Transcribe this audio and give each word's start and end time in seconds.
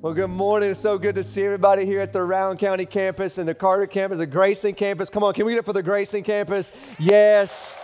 Well, 0.00 0.14
good 0.14 0.30
morning. 0.30 0.70
It's 0.70 0.78
so 0.78 0.96
good 0.96 1.16
to 1.16 1.24
see 1.24 1.42
everybody 1.42 1.84
here 1.84 1.98
at 1.98 2.12
the 2.12 2.22
Round 2.22 2.56
County 2.56 2.86
campus 2.86 3.36
and 3.36 3.48
the 3.48 3.54
Carter 3.54 3.88
campus, 3.88 4.18
the 4.18 4.28
Grayson 4.28 4.74
campus. 4.74 5.10
Come 5.10 5.24
on, 5.24 5.34
can 5.34 5.44
we 5.44 5.54
get 5.54 5.58
it 5.58 5.64
for 5.64 5.72
the 5.72 5.82
Grayson 5.82 6.22
campus? 6.22 6.70
Yes. 7.00 7.76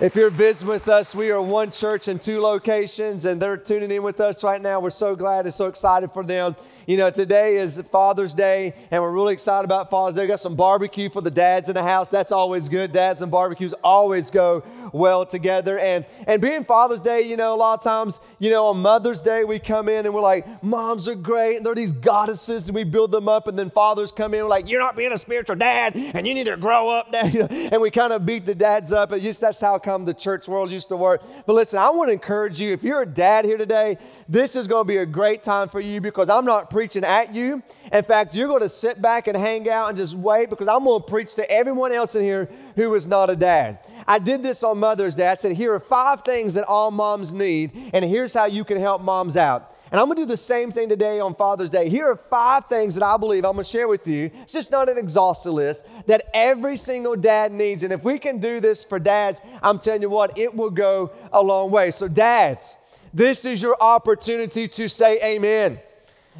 If 0.00 0.16
you're 0.16 0.30
visiting 0.30 0.68
with 0.70 0.88
us, 0.88 1.14
we 1.14 1.30
are 1.30 1.42
one 1.42 1.70
church 1.70 2.08
in 2.08 2.18
two 2.18 2.40
locations, 2.40 3.26
and 3.26 3.42
they're 3.42 3.58
tuning 3.58 3.90
in 3.90 4.02
with 4.02 4.20
us 4.20 4.42
right 4.42 4.60
now. 4.60 4.80
We're 4.80 4.88
so 4.88 5.14
glad 5.14 5.44
and 5.44 5.52
so 5.52 5.66
excited 5.66 6.10
for 6.12 6.24
them. 6.24 6.56
You 6.86 6.98
know, 6.98 7.08
today 7.08 7.56
is 7.56 7.82
Father's 7.90 8.34
Day, 8.34 8.74
and 8.90 9.02
we're 9.02 9.10
really 9.10 9.32
excited 9.32 9.64
about 9.64 9.88
Father's 9.88 10.16
Day. 10.16 10.22
We 10.22 10.28
got 10.28 10.40
some 10.40 10.54
barbecue 10.54 11.08
for 11.08 11.22
the 11.22 11.30
dads 11.30 11.70
in 11.70 11.74
the 11.74 11.82
house. 11.82 12.10
That's 12.10 12.30
always 12.30 12.68
good. 12.68 12.92
Dads 12.92 13.22
and 13.22 13.32
barbecues 13.32 13.72
always 13.82 14.30
go 14.30 14.62
well 14.92 15.24
together. 15.24 15.78
And 15.78 16.04
and 16.26 16.42
being 16.42 16.62
Father's 16.62 17.00
Day, 17.00 17.22
you 17.22 17.38
know, 17.38 17.54
a 17.54 17.56
lot 17.56 17.78
of 17.78 17.82
times, 17.82 18.20
you 18.38 18.50
know, 18.50 18.66
on 18.66 18.82
Mother's 18.82 19.22
Day, 19.22 19.44
we 19.44 19.58
come 19.58 19.88
in 19.88 20.04
and 20.04 20.14
we're 20.14 20.20
like, 20.20 20.62
moms 20.62 21.08
are 21.08 21.14
great, 21.14 21.56
and 21.56 21.64
they're 21.64 21.74
these 21.74 21.92
goddesses, 21.92 22.68
and 22.68 22.74
we 22.74 22.84
build 22.84 23.12
them 23.12 23.30
up, 23.30 23.48
and 23.48 23.58
then 23.58 23.70
fathers 23.70 24.12
come 24.12 24.34
in, 24.34 24.42
we're 24.42 24.50
like, 24.50 24.68
you're 24.68 24.80
not 24.80 24.94
being 24.94 25.12
a 25.12 25.18
spiritual 25.18 25.56
dad, 25.56 25.96
and 25.96 26.26
you 26.26 26.34
need 26.34 26.44
to 26.44 26.56
grow 26.58 26.90
up, 26.90 27.10
dad. 27.10 27.34
and 27.50 27.80
we 27.80 27.90
kind 27.90 28.12
of 28.12 28.26
beat 28.26 28.44
the 28.44 28.54
dads 28.54 28.92
up. 28.92 29.10
And 29.10 29.22
just 29.22 29.40
that's 29.40 29.60
how 29.60 29.78
come 29.78 30.04
the 30.04 30.12
church 30.12 30.48
world 30.48 30.70
used 30.70 30.90
to 30.90 30.98
work. 30.98 31.22
But 31.46 31.54
listen, 31.54 31.78
I 31.78 31.88
want 31.88 32.08
to 32.08 32.12
encourage 32.12 32.60
you, 32.60 32.74
if 32.74 32.82
you're 32.82 33.00
a 33.00 33.06
dad 33.06 33.46
here 33.46 33.56
today, 33.56 33.96
this 34.28 34.54
is 34.54 34.66
going 34.66 34.84
to 34.84 34.88
be 34.88 34.98
a 34.98 35.06
great 35.06 35.42
time 35.42 35.70
for 35.70 35.80
you 35.80 36.02
because 36.02 36.28
I'm 36.28 36.44
not 36.44 36.70
preaching 36.74 37.04
at 37.04 37.32
you. 37.32 37.62
In 37.92 38.02
fact, 38.02 38.34
you're 38.34 38.48
going 38.48 38.60
to 38.60 38.68
sit 38.68 39.00
back 39.00 39.28
and 39.28 39.36
hang 39.36 39.70
out 39.70 39.90
and 39.90 39.96
just 39.96 40.16
wait 40.16 40.50
because 40.50 40.66
I'm 40.66 40.82
going 40.82 41.00
to 41.00 41.06
preach 41.06 41.36
to 41.36 41.48
everyone 41.48 41.92
else 41.92 42.16
in 42.16 42.24
here 42.24 42.50
who 42.74 42.92
is 42.96 43.06
not 43.06 43.30
a 43.30 43.36
dad. 43.36 43.78
I 44.08 44.18
did 44.18 44.42
this 44.42 44.64
on 44.64 44.80
Mother's 44.80 45.14
Day. 45.14 45.28
I 45.28 45.36
said, 45.36 45.52
here 45.52 45.72
are 45.72 45.78
five 45.78 46.22
things 46.22 46.54
that 46.54 46.64
all 46.64 46.90
moms 46.90 47.32
need, 47.32 47.92
and 47.94 48.04
here's 48.04 48.34
how 48.34 48.46
you 48.46 48.64
can 48.64 48.80
help 48.80 49.02
moms 49.02 49.36
out. 49.36 49.72
And 49.92 50.00
I'm 50.00 50.08
going 50.08 50.16
to 50.16 50.22
do 50.22 50.26
the 50.26 50.36
same 50.36 50.72
thing 50.72 50.88
today 50.88 51.20
on 51.20 51.36
Father's 51.36 51.70
Day. 51.70 51.88
Here 51.88 52.08
are 52.08 52.16
five 52.16 52.66
things 52.66 52.96
that 52.96 53.04
I 53.04 53.16
believe 53.18 53.44
I'm 53.44 53.52
going 53.52 53.64
to 53.64 53.70
share 53.70 53.86
with 53.86 54.08
you. 54.08 54.32
It's 54.42 54.52
just 54.52 54.72
not 54.72 54.88
an 54.88 54.98
exhaustive 54.98 55.52
list 55.52 55.86
that 56.08 56.28
every 56.34 56.76
single 56.76 57.14
dad 57.14 57.52
needs. 57.52 57.84
And 57.84 57.92
if 57.92 58.02
we 58.02 58.18
can 58.18 58.40
do 58.40 58.58
this 58.58 58.84
for 58.84 58.98
dads, 58.98 59.40
I'm 59.62 59.78
telling 59.78 60.02
you 60.02 60.10
what, 60.10 60.36
it 60.36 60.52
will 60.52 60.70
go 60.70 61.12
a 61.32 61.40
long 61.40 61.70
way. 61.70 61.92
So, 61.92 62.08
dads, 62.08 62.76
this 63.12 63.44
is 63.44 63.62
your 63.62 63.76
opportunity 63.80 64.66
to 64.66 64.88
say 64.88 65.20
amen 65.22 65.78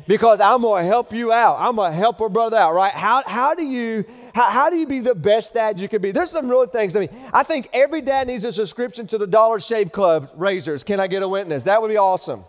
because 0.06 0.40
I'm 0.40 0.62
going 0.62 0.84
to 0.84 0.88
help 0.88 1.12
you 1.12 1.32
out. 1.32 1.56
I'm 1.58 1.76
going 1.76 1.92
to 1.92 1.96
help 1.96 2.20
a 2.20 2.28
brother 2.28 2.56
out, 2.56 2.74
right? 2.74 2.92
How, 2.92 3.22
how, 3.26 3.54
do 3.54 3.64
you, 3.64 4.04
how, 4.34 4.50
how 4.50 4.70
do 4.70 4.76
you 4.76 4.86
be 4.86 5.00
the 5.00 5.14
best 5.14 5.54
dad 5.54 5.78
you 5.78 5.88
can 5.88 6.02
be? 6.02 6.10
There's 6.10 6.30
some 6.30 6.48
real 6.48 6.66
things. 6.66 6.96
I 6.96 7.00
mean, 7.00 7.10
I 7.32 7.42
think 7.42 7.68
every 7.72 8.02
dad 8.02 8.26
needs 8.26 8.44
a 8.44 8.52
subscription 8.52 9.06
to 9.08 9.18
the 9.18 9.26
Dollar 9.26 9.60
Shave 9.60 9.92
Club 9.92 10.30
razors. 10.34 10.84
Can 10.84 11.00
I 11.00 11.06
get 11.06 11.22
a 11.22 11.28
witness? 11.28 11.64
That 11.64 11.80
would 11.80 11.88
be 11.88 11.96
awesome. 11.96 12.44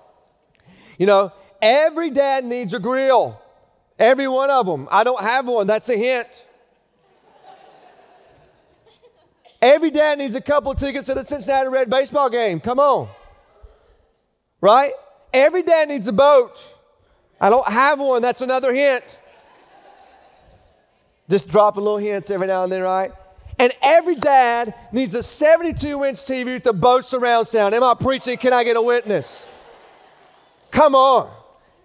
You 0.98 1.06
know, 1.06 1.32
every 1.62 2.10
dad 2.10 2.46
needs 2.46 2.74
a 2.74 2.80
grill. 2.80 3.42
Every 3.98 4.28
one 4.28 4.50
of 4.50 4.66
them. 4.66 4.88
I 4.92 5.04
don't 5.04 5.22
have 5.22 5.48
one. 5.48 5.68
That's 5.68 5.90
a 5.90 5.98
hint. 5.98 6.46
Every 9.62 9.90
dad 9.90 10.20
needs 10.20 10.36
a 10.36 10.42
couple 10.42 10.74
tickets 10.76 11.08
to 11.08 11.14
the 11.14 11.24
Cincinnati 11.24 11.70
Red 11.70 11.90
baseball 11.90 12.30
game. 12.30 12.60
Come 12.60 12.80
on. 12.80 13.08
Right? 14.60 14.92
Every 15.34 15.64
dad 15.64 15.88
needs 15.88 16.08
a 16.08 16.14
boat. 16.14 16.75
I 17.40 17.50
don't 17.50 17.68
have 17.68 18.00
one. 18.00 18.22
That's 18.22 18.42
another 18.42 18.74
hint. 18.74 19.20
Just 21.30 21.50
dropping 21.50 21.84
little 21.84 21.98
hints 21.98 22.30
every 22.30 22.48
now 22.48 22.64
and 22.64 22.72
then, 22.72 22.82
right? 22.82 23.12
And 23.58 23.72
every 23.82 24.16
dad 24.16 24.74
needs 24.92 25.16
a 25.16 25.24
72 25.24 26.04
inch 26.04 26.20
TV 26.20 26.46
with 26.46 26.64
the 26.64 26.74
Bose 26.74 27.08
surround 27.08 27.48
sound. 27.48 27.74
Am 27.74 27.84
I 27.84 27.94
preaching? 27.94 28.38
Can 28.38 28.54
I 28.54 28.64
get 28.64 28.76
a 28.76 28.82
witness? 28.82 29.48
Come 30.72 30.94
on. 30.94 31.32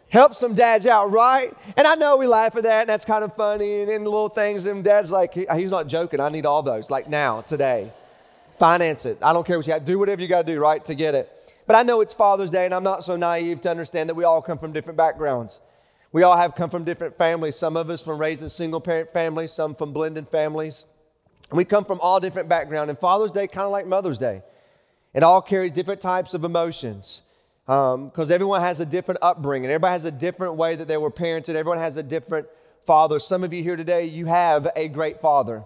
Help 0.08 0.34
some 0.34 0.54
dads 0.54 0.86
out, 0.86 1.12
right? 1.12 1.54
And 1.76 1.86
I 1.86 1.94
know 1.94 2.16
we 2.16 2.26
laugh 2.26 2.56
at 2.56 2.64
that, 2.64 2.80
and 2.80 2.88
that's 2.88 3.04
kind 3.04 3.22
of 3.22 3.34
funny, 3.36 3.82
and, 3.82 3.90
and 3.90 4.04
little 4.04 4.28
things. 4.28 4.66
And 4.66 4.82
dad's 4.82 5.12
like, 5.12 5.32
he, 5.32 5.46
he's 5.54 5.70
not 5.70 5.86
joking. 5.86 6.18
I 6.18 6.28
need 6.30 6.46
all 6.46 6.64
those, 6.64 6.90
like 6.90 7.08
now, 7.08 7.42
today. 7.42 7.92
Finance 8.58 9.06
it. 9.06 9.18
I 9.22 9.32
don't 9.32 9.46
care 9.46 9.56
what 9.56 9.66
you 9.66 9.72
got. 9.72 9.84
Do 9.84 10.00
whatever 10.00 10.20
you 10.20 10.26
got 10.26 10.44
to 10.44 10.52
do, 10.52 10.60
right, 10.60 10.84
to 10.86 10.96
get 10.96 11.14
it. 11.14 11.32
But 11.70 11.76
I 11.76 11.82
know 11.84 12.00
it's 12.00 12.14
Father's 12.14 12.50
Day, 12.50 12.64
and 12.64 12.74
I'm 12.74 12.82
not 12.82 13.04
so 13.04 13.16
naive 13.16 13.60
to 13.60 13.70
understand 13.70 14.08
that 14.08 14.16
we 14.16 14.24
all 14.24 14.42
come 14.42 14.58
from 14.58 14.72
different 14.72 14.96
backgrounds. 14.96 15.60
We 16.10 16.24
all 16.24 16.36
have 16.36 16.56
come 16.56 16.68
from 16.68 16.82
different 16.82 17.16
families. 17.16 17.54
Some 17.54 17.76
of 17.76 17.88
us 17.90 18.02
from 18.02 18.18
raising 18.18 18.48
single 18.48 18.80
parent 18.80 19.12
families, 19.12 19.52
some 19.52 19.76
from 19.76 19.92
blended 19.92 20.28
families. 20.28 20.86
We 21.52 21.64
come 21.64 21.84
from 21.84 22.00
all 22.00 22.18
different 22.18 22.48
backgrounds. 22.48 22.88
And 22.88 22.98
Father's 22.98 23.30
Day, 23.30 23.46
kind 23.46 23.66
of 23.66 23.70
like 23.70 23.86
Mother's 23.86 24.18
Day, 24.18 24.42
it 25.14 25.22
all 25.22 25.40
carries 25.40 25.70
different 25.70 26.00
types 26.00 26.34
of 26.34 26.42
emotions 26.42 27.22
because 27.66 27.94
um, 27.94 28.32
everyone 28.32 28.62
has 28.62 28.80
a 28.80 28.84
different 28.84 29.20
upbringing. 29.22 29.70
Everybody 29.70 29.92
has 29.92 30.04
a 30.04 30.10
different 30.10 30.56
way 30.56 30.74
that 30.74 30.88
they 30.88 30.96
were 30.96 31.12
parented. 31.12 31.54
Everyone 31.54 31.78
has 31.78 31.96
a 31.96 32.02
different 32.02 32.48
father. 32.84 33.20
Some 33.20 33.44
of 33.44 33.52
you 33.52 33.62
here 33.62 33.76
today, 33.76 34.06
you 34.06 34.26
have 34.26 34.66
a 34.74 34.88
great 34.88 35.20
father. 35.20 35.62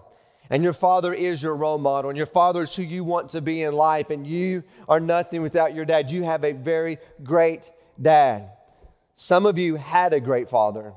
And 0.49 0.63
your 0.63 0.73
father 0.73 1.13
is 1.13 1.41
your 1.41 1.55
role 1.55 1.77
model, 1.77 2.09
and 2.09 2.17
your 2.17 2.27
father 2.27 2.61
is 2.61 2.75
who 2.75 2.83
you 2.83 3.03
want 3.03 3.29
to 3.29 3.41
be 3.41 3.63
in 3.63 3.73
life, 3.73 4.09
and 4.09 4.27
you 4.27 4.63
are 4.87 4.99
nothing 4.99 5.41
without 5.41 5.73
your 5.73 5.85
dad. 5.85 6.11
You 6.11 6.23
have 6.23 6.43
a 6.43 6.51
very 6.51 6.99
great 7.23 7.71
dad. 7.99 8.51
Some 9.15 9.45
of 9.45 9.57
you 9.57 9.75
had 9.75 10.13
a 10.13 10.19
great 10.19 10.49
father, 10.49 10.93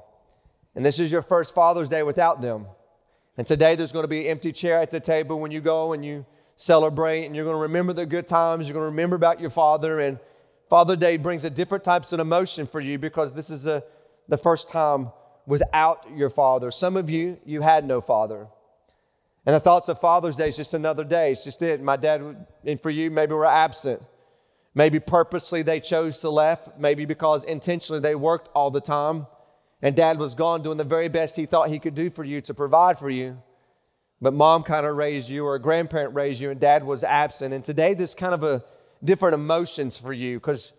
and 0.74 0.84
this 0.84 0.98
is 0.98 1.10
your 1.10 1.22
first 1.22 1.54
Father's 1.54 1.88
Day 1.88 2.02
without 2.02 2.40
them. 2.40 2.66
And 3.36 3.46
today 3.46 3.74
there's 3.76 3.92
going 3.92 4.02
to 4.04 4.08
be 4.08 4.22
an 4.22 4.32
empty 4.32 4.52
chair 4.52 4.82
at 4.82 4.90
the 4.90 5.00
table 5.00 5.38
when 5.38 5.52
you 5.52 5.60
go 5.60 5.92
and 5.92 6.04
you 6.04 6.26
celebrate, 6.56 7.24
and 7.24 7.34
you're 7.34 7.44
going 7.44 7.56
to 7.56 7.62
remember 7.62 7.92
the 7.92 8.04
good 8.04 8.28
times. 8.28 8.66
You're 8.66 8.74
going 8.74 8.82
to 8.82 8.90
remember 8.90 9.16
about 9.16 9.40
your 9.40 9.50
father, 9.50 10.00
and 10.00 10.18
Father 10.68 10.96
Day 10.96 11.16
brings 11.16 11.44
a 11.44 11.50
different 11.50 11.84
types 11.84 12.12
of 12.12 12.20
emotion 12.20 12.66
for 12.66 12.80
you 12.80 12.98
because 12.98 13.32
this 13.32 13.48
is 13.48 13.64
a, 13.66 13.82
the 14.28 14.36
first 14.36 14.68
time 14.68 15.10
without 15.46 16.06
your 16.14 16.28
father. 16.28 16.70
Some 16.70 16.96
of 16.96 17.08
you, 17.08 17.38
you 17.46 17.62
had 17.62 17.86
no 17.86 18.02
father. 18.02 18.48
And 19.48 19.54
the 19.54 19.60
thoughts 19.60 19.88
of 19.88 19.98
Father's 19.98 20.36
Day 20.36 20.50
is 20.50 20.58
just 20.58 20.74
another 20.74 21.04
day. 21.04 21.32
It's 21.32 21.42
just 21.42 21.62
it. 21.62 21.80
My 21.82 21.96
dad, 21.96 22.44
and 22.66 22.78
for 22.78 22.90
you, 22.90 23.10
maybe 23.10 23.32
we're 23.32 23.46
absent. 23.46 24.02
Maybe 24.74 25.00
purposely 25.00 25.62
they 25.62 25.80
chose 25.80 26.18
to 26.18 26.28
left. 26.28 26.78
Maybe 26.78 27.06
because 27.06 27.44
intentionally 27.44 27.98
they 27.98 28.14
worked 28.14 28.50
all 28.54 28.70
the 28.70 28.82
time. 28.82 29.24
And 29.80 29.96
dad 29.96 30.18
was 30.18 30.34
gone 30.34 30.62
doing 30.62 30.76
the 30.76 30.84
very 30.84 31.08
best 31.08 31.34
he 31.34 31.46
thought 31.46 31.70
he 31.70 31.78
could 31.78 31.94
do 31.94 32.10
for 32.10 32.24
you 32.24 32.42
to 32.42 32.52
provide 32.52 32.98
for 32.98 33.08
you. 33.08 33.42
But 34.20 34.34
mom 34.34 34.64
kind 34.64 34.84
of 34.84 34.94
raised 34.94 35.30
you, 35.30 35.46
or 35.46 35.54
a 35.54 35.62
grandparent 35.62 36.14
raised 36.14 36.42
you, 36.42 36.50
and 36.50 36.60
dad 36.60 36.84
was 36.84 37.02
absent. 37.02 37.54
And 37.54 37.64
today, 37.64 37.94
this 37.94 38.12
kind 38.12 38.34
of 38.34 38.42
a 38.42 38.62
different 39.02 39.32
emotions 39.32 39.96
for 39.96 40.12
you 40.12 40.36
because 40.38 40.74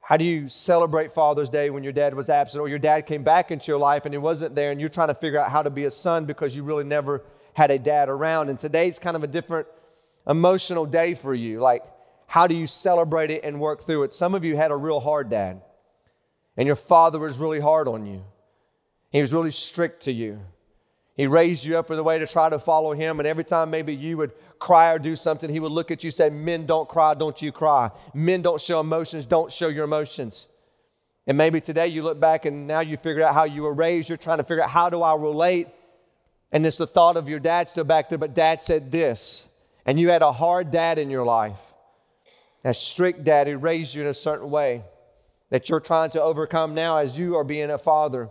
how 0.00 0.16
do 0.16 0.24
you 0.24 0.48
celebrate 0.48 1.12
Father's 1.12 1.48
Day 1.48 1.70
when 1.70 1.84
your 1.84 1.92
dad 1.92 2.14
was 2.14 2.28
absent 2.28 2.60
or 2.60 2.68
your 2.68 2.80
dad 2.80 3.06
came 3.06 3.22
back 3.22 3.52
into 3.52 3.70
your 3.70 3.78
life 3.78 4.04
and 4.04 4.12
he 4.12 4.18
wasn't 4.18 4.56
there 4.56 4.72
and 4.72 4.80
you're 4.80 4.90
trying 4.90 5.06
to 5.06 5.14
figure 5.14 5.38
out 5.38 5.52
how 5.52 5.62
to 5.62 5.70
be 5.70 5.84
a 5.84 5.92
son 5.92 6.24
because 6.24 6.56
you 6.56 6.64
really 6.64 6.82
never 6.82 7.22
had 7.54 7.70
a 7.70 7.78
dad 7.78 8.08
around? 8.08 8.48
And 8.48 8.58
today's 8.58 8.98
kind 8.98 9.16
of 9.16 9.24
a 9.24 9.26
different 9.26 9.66
emotional 10.26 10.86
day 10.86 11.14
for 11.14 11.34
you. 11.34 11.60
Like, 11.60 11.84
how 12.26 12.46
do 12.46 12.54
you 12.54 12.66
celebrate 12.66 13.30
it 13.30 13.42
and 13.44 13.60
work 13.60 13.82
through 13.82 14.04
it? 14.04 14.14
Some 14.14 14.34
of 14.34 14.44
you 14.44 14.56
had 14.56 14.70
a 14.70 14.76
real 14.76 15.00
hard 15.00 15.30
dad 15.30 15.62
and 16.56 16.66
your 16.66 16.76
father 16.76 17.18
was 17.18 17.38
really 17.38 17.60
hard 17.60 17.88
on 17.88 18.06
you, 18.06 18.22
he 19.10 19.20
was 19.20 19.32
really 19.32 19.50
strict 19.50 20.02
to 20.04 20.12
you. 20.12 20.40
He 21.16 21.26
raised 21.26 21.66
you 21.66 21.76
up 21.76 21.90
in 21.90 21.98
a 21.98 22.02
way 22.02 22.18
to 22.18 22.26
try 22.26 22.48
to 22.48 22.58
follow 22.58 22.92
him. 22.92 23.20
And 23.20 23.26
every 23.26 23.44
time 23.44 23.70
maybe 23.70 23.94
you 23.94 24.16
would 24.16 24.32
cry 24.58 24.92
or 24.92 24.98
do 24.98 25.16
something, 25.16 25.50
he 25.50 25.60
would 25.60 25.72
look 25.72 25.90
at 25.90 26.02
you 26.02 26.08
and 26.08 26.14
say, 26.14 26.30
Men 26.30 26.64
don't 26.64 26.88
cry, 26.88 27.12
don't 27.12 27.42
you 27.42 27.52
cry. 27.52 27.90
Men 28.14 28.40
don't 28.40 28.58
show 28.58 28.80
emotions, 28.80 29.26
don't 29.26 29.52
show 29.52 29.68
your 29.68 29.84
emotions. 29.84 30.48
And 31.26 31.36
maybe 31.36 31.60
today 31.60 31.88
you 31.88 32.02
look 32.02 32.18
back 32.18 32.46
and 32.46 32.66
now 32.66 32.80
you 32.80 32.96
figure 32.96 33.22
out 33.22 33.34
how 33.34 33.44
you 33.44 33.62
were 33.62 33.74
raised. 33.74 34.08
You're 34.08 34.16
trying 34.16 34.38
to 34.38 34.44
figure 34.44 34.62
out 34.62 34.70
how 34.70 34.88
do 34.88 35.02
I 35.02 35.14
relate? 35.14 35.68
And 36.52 36.66
it's 36.66 36.78
the 36.78 36.86
thought 36.86 37.16
of 37.16 37.28
your 37.28 37.38
dad 37.38 37.68
still 37.68 37.84
back 37.84 38.08
there, 38.08 38.18
but 38.18 38.34
dad 38.34 38.62
said 38.62 38.90
this. 38.90 39.46
And 39.86 39.98
you 39.98 40.10
had 40.10 40.22
a 40.22 40.32
hard 40.32 40.70
dad 40.70 40.98
in 40.98 41.10
your 41.10 41.24
life, 41.24 41.62
a 42.64 42.74
strict 42.74 43.24
dad 43.24 43.46
who 43.46 43.56
raised 43.56 43.94
you 43.94 44.02
in 44.02 44.08
a 44.08 44.14
certain 44.14 44.50
way 44.50 44.82
that 45.50 45.68
you're 45.68 45.80
trying 45.80 46.10
to 46.10 46.22
overcome 46.22 46.74
now 46.74 46.98
as 46.98 47.18
you 47.18 47.36
are 47.36 47.44
being 47.44 47.70
a 47.70 47.78
father. 47.78 48.28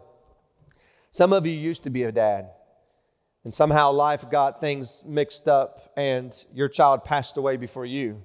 Some 1.11 1.33
of 1.33 1.45
you 1.45 1.53
used 1.53 1.83
to 1.83 1.89
be 1.89 2.03
a 2.03 2.11
dad. 2.11 2.51
And 3.43 3.53
somehow 3.53 3.91
life 3.91 4.29
got 4.29 4.59
things 4.59 5.01
mixed 5.05 5.47
up, 5.47 5.91
and 5.95 6.35
your 6.53 6.67
child 6.67 7.05
passed 7.05 7.37
away 7.37 7.57
before 7.57 7.85
you. 7.85 8.21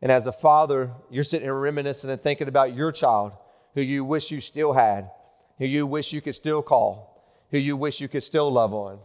And 0.00 0.10
as 0.10 0.26
a 0.26 0.32
father, 0.32 0.92
you're 1.10 1.24
sitting 1.24 1.46
here 1.46 1.54
reminiscing 1.54 2.10
and 2.10 2.22
thinking 2.22 2.48
about 2.48 2.74
your 2.74 2.90
child 2.90 3.32
who 3.74 3.82
you 3.82 4.04
wish 4.04 4.30
you 4.30 4.40
still 4.40 4.72
had, 4.72 5.10
who 5.58 5.66
you 5.66 5.86
wish 5.86 6.12
you 6.12 6.20
could 6.20 6.34
still 6.34 6.62
call, 6.62 7.13
who 7.50 7.58
you 7.58 7.76
wish 7.76 8.00
you 8.00 8.08
could 8.08 8.22
still 8.22 8.50
love 8.50 8.72
on. 8.74 8.98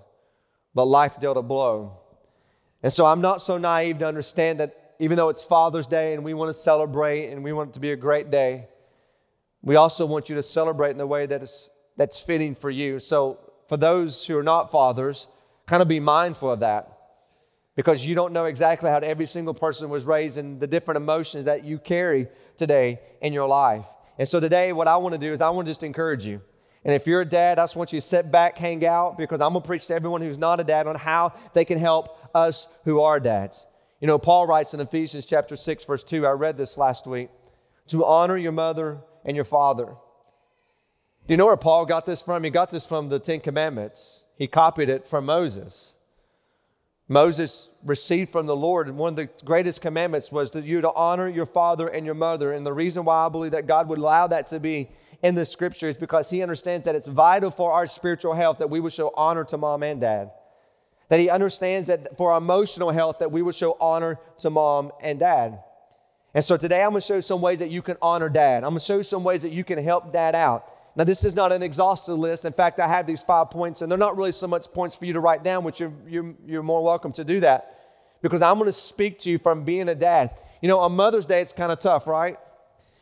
But 0.74 0.86
life 0.86 1.19
dealt 1.19 1.38
a 1.38 1.41
blow. 1.41 1.97
And 2.81 2.91
so 2.91 3.06
I'm 3.06 3.21
not 3.21 3.41
so 3.41 3.57
naive 3.57 4.00
to 4.00 4.07
understand 4.07 4.59
that 4.59 4.95
even 5.00 5.18
though 5.18 5.30
it's 5.30 5.44
Father's 5.44 5.88
Day 5.88 6.13
and 6.13 6.24
we 6.24 6.33
want 6.33 6.50
to 6.50 6.53
celebrate 6.53 7.30
and 7.30 7.44
we 7.44 7.53
want 7.53 7.71
it 7.71 7.74
to 7.74 7.80
be 7.80 7.91
a 7.91 7.95
great 7.95 8.31
day, 8.31 8.68
we 9.62 9.75
also 9.75 10.06
want 10.06 10.30
you 10.30 10.36
to 10.36 10.44
celebrate 10.44 10.91
in 10.91 10.97
the 10.97 11.07
way 11.07 11.25
that 11.25 11.44
is, 11.44 11.69
that's 11.97 12.19
fitting 12.19 12.56
for 12.56 12.69
you. 12.69 13.00
So 13.00 13.39
for 13.68 13.77
those 13.77 14.25
who 14.25 14.38
are 14.38 14.44
not 14.44 14.71
fathers, 14.71 15.27
kind 15.68 15.81
of 15.81 15.88
be 15.88 16.00
mindful 16.00 16.51
of 16.51 16.62
that 16.62 16.97
because 17.75 18.06
you 18.06 18.15
don't 18.15 18.33
know 18.33 18.45
exactly 18.45 18.89
how 18.89 18.97
every 18.97 19.25
single 19.25 19.53
person 19.53 19.89
was 19.89 20.06
raised 20.06 20.38
and 20.38 20.59
the 20.59 20.68
different 20.68 20.97
emotions 20.97 21.45
that 21.45 21.63
you 21.63 21.77
carry 21.77 22.27
today 22.57 23.00
in 23.21 23.31
your 23.31 23.47
life. 23.47 23.85
And 24.18 24.27
so 24.27 24.42
today, 24.42 24.74
what 24.74 24.88
I 24.88 24.97
want 24.97 25.13
to 25.13 25.19
do 25.19 25.31
is 25.31 25.39
I 25.39 25.50
want 25.50 25.65
to 25.65 25.69
just 25.69 25.83
encourage 25.83 26.25
you. 26.25 26.42
And 26.86 26.94
if 26.94 27.08
you're 27.08 27.22
a 27.22 27.26
dad, 27.26 27.60
I 27.60 27.64
just 27.64 27.76
want 27.76 27.92
you 27.92 28.00
to 28.00 28.06
sit 28.06 28.31
back, 28.31 28.58
hang 28.58 28.86
out, 28.86 29.18
because 29.18 29.42
I'm 29.42 29.52
going 29.52 29.62
to 29.62 29.68
preach 29.68 29.88
to 29.88 29.96
everyone 29.96 30.22
who's 30.22 30.38
not 30.38 30.60
a 30.60 30.64
dad 30.64 30.88
on 30.88 30.96
how 30.96 31.34
they 31.54 31.66
can 31.66 31.78
help 31.78 32.18
us 32.34 32.68
who 32.86 33.02
are 33.02 33.20
dads. 33.20 33.66
You 34.00 34.08
know, 34.08 34.18
Paul 34.18 34.48
writes 34.48 34.74
in 34.74 34.80
Ephesians 34.80 35.26
chapter 35.26 35.58
6, 35.58 35.84
verse 35.84 36.04
2, 36.04 36.26
I 36.26 36.31
read 36.31 36.58
this 36.58 36.78
last 36.78 37.06
week, 37.06 37.30
to 37.88 38.06
honor 38.06 38.38
your 38.38 38.54
mother 38.54 39.00
and 39.26 39.36
your 39.36 39.46
father. 39.46 39.86
Do 39.86 41.34
you 41.34 41.38
know 41.38 41.48
where 41.48 41.58
Paul 41.58 41.86
got 41.86 42.06
this 42.06 42.22
from? 42.22 42.44
He 42.44 42.50
got 42.50 42.70
this 42.70 42.86
from 42.86 43.10
the 43.10 43.20
Ten 43.20 43.42
Commandments. 43.42 44.22
He 44.38 44.48
copied 44.48 44.88
it 44.88 45.06
from 45.06 45.26
Moses. 45.26 45.94
Moses 47.10 47.70
received 47.84 48.31
from 48.31 48.46
the 48.46 48.56
Lord, 48.56 48.88
and 48.88 48.98
one 48.98 49.10
of 49.10 49.16
the 49.16 49.30
greatest 49.44 49.81
commandments 49.81 50.31
was 50.31 50.52
that 50.52 50.64
you 50.64 50.80
to 50.80 50.94
honor 50.94 51.28
your 51.28 51.48
father 51.48 51.88
and 51.88 52.06
your 52.06 52.16
mother. 52.16 52.54
And 52.54 52.66
the 52.66 52.72
reason 52.72 53.04
why 53.04 53.26
I 53.26 53.30
believe 53.30 53.52
that 53.52 53.68
God 53.68 53.90
would 53.90 53.98
allow 53.98 54.28
that 54.28 54.48
to 54.48 54.60
be 54.60 54.90
in 55.21 55.36
the 55.36 55.45
scripture 55.45 55.89
is 55.89 55.98
because 55.98 56.30
He 56.30 56.42
understands 56.42 56.86
that 56.86 56.95
it's 56.95 57.07
vital 57.07 57.51
for 57.51 57.71
our 57.71 57.88
spiritual 57.88 58.33
health 58.33 58.60
that 58.60 58.69
we 58.69 58.80
would 58.80 58.94
show 58.94 59.13
honor 59.16 59.44
to 59.45 59.57
mom 59.57 59.83
and 59.83 60.01
dad. 60.01 60.31
That 61.10 61.19
He 61.19 61.30
understands 61.30 61.88
that 61.88 62.18
for 62.18 62.31
our 62.31 62.38
emotional 62.38 62.92
health 62.92 63.19
that 63.19 63.31
we 63.31 63.42
would 63.42 63.56
show 63.56 63.77
honor 63.80 64.19
to 64.39 64.50
mom 64.50 64.92
and 65.01 65.19
dad. 65.19 65.60
And 66.33 66.45
so 66.45 66.57
today 66.57 66.83
I'm 66.83 66.92
going 66.92 67.01
to 67.01 67.07
show 67.07 67.21
some 67.21 67.42
ways 67.42 67.60
that 67.60 67.71
you 67.71 67.81
can 67.81 67.98
honor 68.01 68.30
dad. 68.30 68.63
I'm 68.63 68.71
going 68.71 68.80
to 68.80 68.86
show 68.86 69.01
some 69.01 69.24
ways 69.24 69.42
that 69.42 69.51
you 69.51 69.63
can 69.63 69.83
help 69.83 70.13
dad 70.13 70.36
out. 70.36 70.66
Now, 70.95 71.04
this 71.04 71.24
is 71.24 71.36
not 71.36 71.51
an 71.51 71.63
exhaustive 71.63 72.18
list. 72.18 72.45
In 72.45 72.54
fact, 72.54 72.80
I 72.80 72.88
have 72.88 73.07
these 73.07 73.24
five 73.24 73.51
points, 73.51 73.81
and 73.81 73.92
they're 73.92 73.98
not 73.98 74.18
really 74.18 74.31
so 74.31 74.48
much 74.48 74.71
points 74.74 74.95
for 74.95 75.06
you 75.06 75.13
to 75.13 75.19
write 75.19 75.44
down, 75.44 75.63
which 75.63 75.80
you're, 75.80 75.94
you're, 76.07 76.33
you're 76.45 76.63
more 76.63 76.83
welcome 76.83 77.12
to 77.13 77.24
do 77.24 77.39
that 77.39 77.80
because 78.21 78.42
I'm 78.42 78.57
going 78.57 78.68
to 78.68 78.74
speak 78.74 79.19
to 79.19 79.30
you 79.30 79.38
from 79.38 79.63
being 79.63 79.89
a 79.89 79.95
dad. 79.95 80.31
You 80.62 80.68
know, 80.68 80.80
on 80.80 80.95
Mother's 80.95 81.25
Day, 81.25 81.42
it's 81.42 81.54
kind 81.54 81.71
of 81.71 81.80
tough, 81.80 82.06
right? 82.06 82.38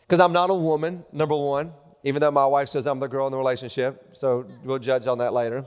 Because 0.02 0.20
I'm 0.20 0.32
not 0.32 0.50
a 0.50 0.54
woman, 0.54 1.06
number 1.12 1.36
one, 1.36 1.74
even 2.04 2.22
though 2.22 2.32
my 2.32 2.46
wife 2.46 2.70
says 2.70 2.86
I'm 2.86 3.00
the 3.00 3.08
girl 3.08 3.28
in 3.28 3.32
the 3.32 3.38
relationship. 3.38 4.10
So 4.14 4.46
we'll 4.64 4.80
judge 4.80 5.08
on 5.08 5.18
that 5.20 5.34
later. 5.34 5.66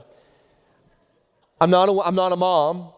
I'm 1.59 1.69
not 1.69 1.89
a, 1.89 2.01
I'm 2.01 2.15
not 2.15 2.31
a 2.31 2.35
mom, 2.35 2.89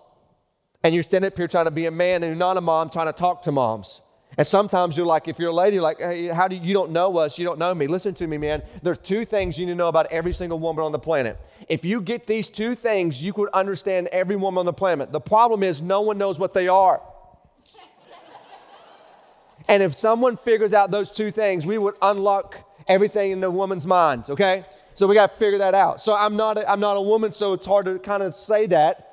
and 0.84 0.94
you're 0.94 1.04
standing 1.04 1.28
up 1.28 1.38
here 1.38 1.48
trying 1.48 1.66
to 1.66 1.72
be 1.72 1.86
a 1.86 1.92
man, 1.92 2.24
and 2.24 2.30
you're 2.32 2.38
not 2.38 2.56
a 2.56 2.62
mom 2.62 2.90
trying 2.90 3.08
to 3.08 3.14
talk 3.14 3.44
to 3.44 3.52
moms. 3.52 4.02
And 4.38 4.48
sometimes 4.48 4.98
you're 4.98 5.06
like, 5.06 5.28
if 5.28 5.38
you're 5.38 5.52
a 5.52 5.54
lady, 5.54 5.76
you're 5.76 5.84
like, 5.84 6.00
hey, 6.00 6.28
how 6.28 6.48
do 6.48 6.56
you, 6.56 6.62
you 6.62 6.74
don't 6.74 6.92
know 6.92 7.18
us? 7.18 7.38
You 7.38 7.46
don't 7.46 7.60
know 7.60 7.76
me. 7.76 7.86
Listen 7.86 8.16
to 8.16 8.26
me, 8.26 8.38
man. 8.38 8.64
There's 8.82 8.98
two 8.98 9.26
things 9.26 9.60
you 9.60 9.66
need 9.66 9.74
to 9.74 9.78
know 9.78 9.90
about 9.90 10.08
every 10.08 10.34
single 10.34 10.60
woman 10.60 10.84
on 10.84 10.92
the 10.92 11.00
planet. 11.00 11.40
If 11.70 11.86
you 11.86 12.02
get 12.02 12.26
these 12.26 12.48
two 12.48 12.74
things, 12.74 13.22
you 13.22 13.32
could 13.32 13.50
understand 13.50 14.08
every 14.08 14.36
woman 14.36 14.60
on 14.60 14.66
the 14.66 14.74
planet. 14.74 15.12
The 15.12 15.22
problem 15.22 15.62
is 15.62 15.82
no 15.82 16.02
one 16.02 16.18
knows 16.18 16.40
what 16.40 16.54
they 16.54 16.68
are. 16.68 17.02
and 19.68 19.84
if 19.84 19.94
someone 19.94 20.38
figures 20.38 20.74
out 20.74 20.90
those 20.90 21.12
two 21.12 21.30
things, 21.30 21.66
we 21.66 21.78
would 21.78 21.96
unlock 22.02 22.58
everything 22.88 23.32
in 23.32 23.42
the 23.42 23.52
woman's 23.52 23.88
mind, 23.88 24.26
okay? 24.30 24.66
So 24.96 25.08
we 25.08 25.16
got 25.16 25.34
to 25.34 25.38
figure 25.38 25.60
that 25.60 25.74
out. 25.74 26.02
So 26.02 26.16
I'm 26.16 26.36
not, 26.36 26.58
a, 26.58 26.70
I'm 26.70 26.80
not 26.80 26.98
a 26.98 27.02
woman, 27.02 27.32
so 27.32 27.54
it's 27.54 27.66
hard 27.66 27.86
to 27.86 28.00
kind 28.00 28.24
of 28.24 28.36
say 28.36 28.68
that. 28.68 29.10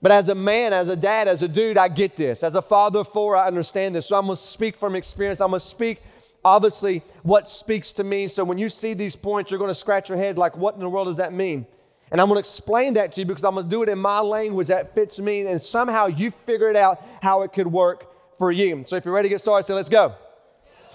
But 0.00 0.10
as 0.10 0.28
a 0.28 0.34
man, 0.34 0.72
as 0.72 0.88
a 0.88 0.96
dad, 0.96 1.28
as 1.28 1.42
a 1.42 1.48
dude, 1.48 1.78
I 1.78 1.88
get 1.88 2.16
this. 2.16 2.42
As 2.42 2.56
a 2.56 2.62
father 2.62 3.00
of 3.00 3.08
four, 3.08 3.36
I 3.36 3.46
understand 3.46 3.94
this. 3.94 4.06
So 4.06 4.16
I'm 4.18 4.26
going 4.26 4.36
to 4.36 4.42
speak 4.42 4.76
from 4.76 4.96
experience. 4.96 5.40
I'm 5.40 5.50
going 5.50 5.60
to 5.60 5.66
speak, 5.66 6.02
obviously, 6.44 7.02
what 7.22 7.48
speaks 7.48 7.92
to 7.92 8.04
me. 8.04 8.26
So 8.26 8.42
when 8.42 8.58
you 8.58 8.68
see 8.68 8.94
these 8.94 9.14
points, 9.14 9.50
you're 9.50 9.60
going 9.60 9.70
to 9.70 9.74
scratch 9.76 10.08
your 10.08 10.18
head 10.18 10.38
like, 10.38 10.56
what 10.56 10.74
in 10.74 10.80
the 10.80 10.88
world 10.88 11.06
does 11.06 11.18
that 11.18 11.32
mean? 11.32 11.66
And 12.10 12.20
I'm 12.20 12.26
going 12.26 12.36
to 12.36 12.40
explain 12.40 12.94
that 12.94 13.12
to 13.12 13.20
you 13.20 13.26
because 13.26 13.44
I'm 13.44 13.54
going 13.54 13.64
to 13.66 13.70
do 13.70 13.82
it 13.82 13.88
in 13.88 13.98
my 13.98 14.20
language 14.20 14.68
that 14.68 14.94
fits 14.94 15.18
me. 15.20 15.46
And 15.46 15.62
somehow 15.62 16.06
you 16.06 16.30
figure 16.30 16.68
it 16.68 16.76
out 16.76 17.00
how 17.22 17.42
it 17.42 17.52
could 17.52 17.68
work 17.68 18.38
for 18.38 18.50
you. 18.50 18.84
So 18.86 18.96
if 18.96 19.04
you're 19.04 19.14
ready 19.14 19.28
to 19.28 19.34
get 19.34 19.40
started, 19.40 19.66
say, 19.66 19.74
let's 19.74 19.88
go. 19.88 20.16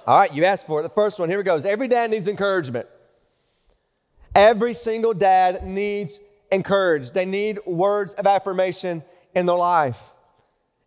All 0.07 0.17
right, 0.17 0.33
you 0.33 0.45
asked 0.45 0.65
for 0.65 0.79
it. 0.79 0.83
The 0.83 0.89
first 0.89 1.19
one, 1.19 1.29
here 1.29 1.41
it 1.41 1.43
goes. 1.43 1.65
Every 1.65 1.89
dad 1.89 2.11
needs 2.11 2.29
encouragement. 2.29 2.87
Every 4.33 4.73
single 4.73 5.13
dad 5.13 5.65
needs 5.65 6.21
encouraged. 6.49 7.13
They 7.13 7.25
need 7.25 7.59
words 7.65 8.13
of 8.13 8.25
affirmation 8.25 9.03
in 9.35 9.45
their 9.45 9.57
life. 9.57 9.99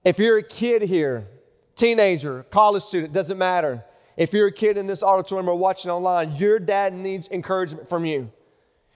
If 0.04 0.18
you're 0.18 0.38
a 0.38 0.42
kid 0.42 0.80
here, 0.80 1.28
teenager, 1.76 2.44
college 2.44 2.82
student, 2.82 3.12
doesn't 3.12 3.36
matter. 3.36 3.84
If 4.16 4.32
you're 4.32 4.46
a 4.46 4.52
kid 4.52 4.78
in 4.78 4.86
this 4.86 5.02
auditorium 5.02 5.50
or 5.50 5.56
watching 5.56 5.90
online, 5.90 6.36
your 6.36 6.58
dad 6.58 6.94
needs 6.94 7.28
encouragement 7.28 7.90
from 7.90 8.06
you. 8.06 8.32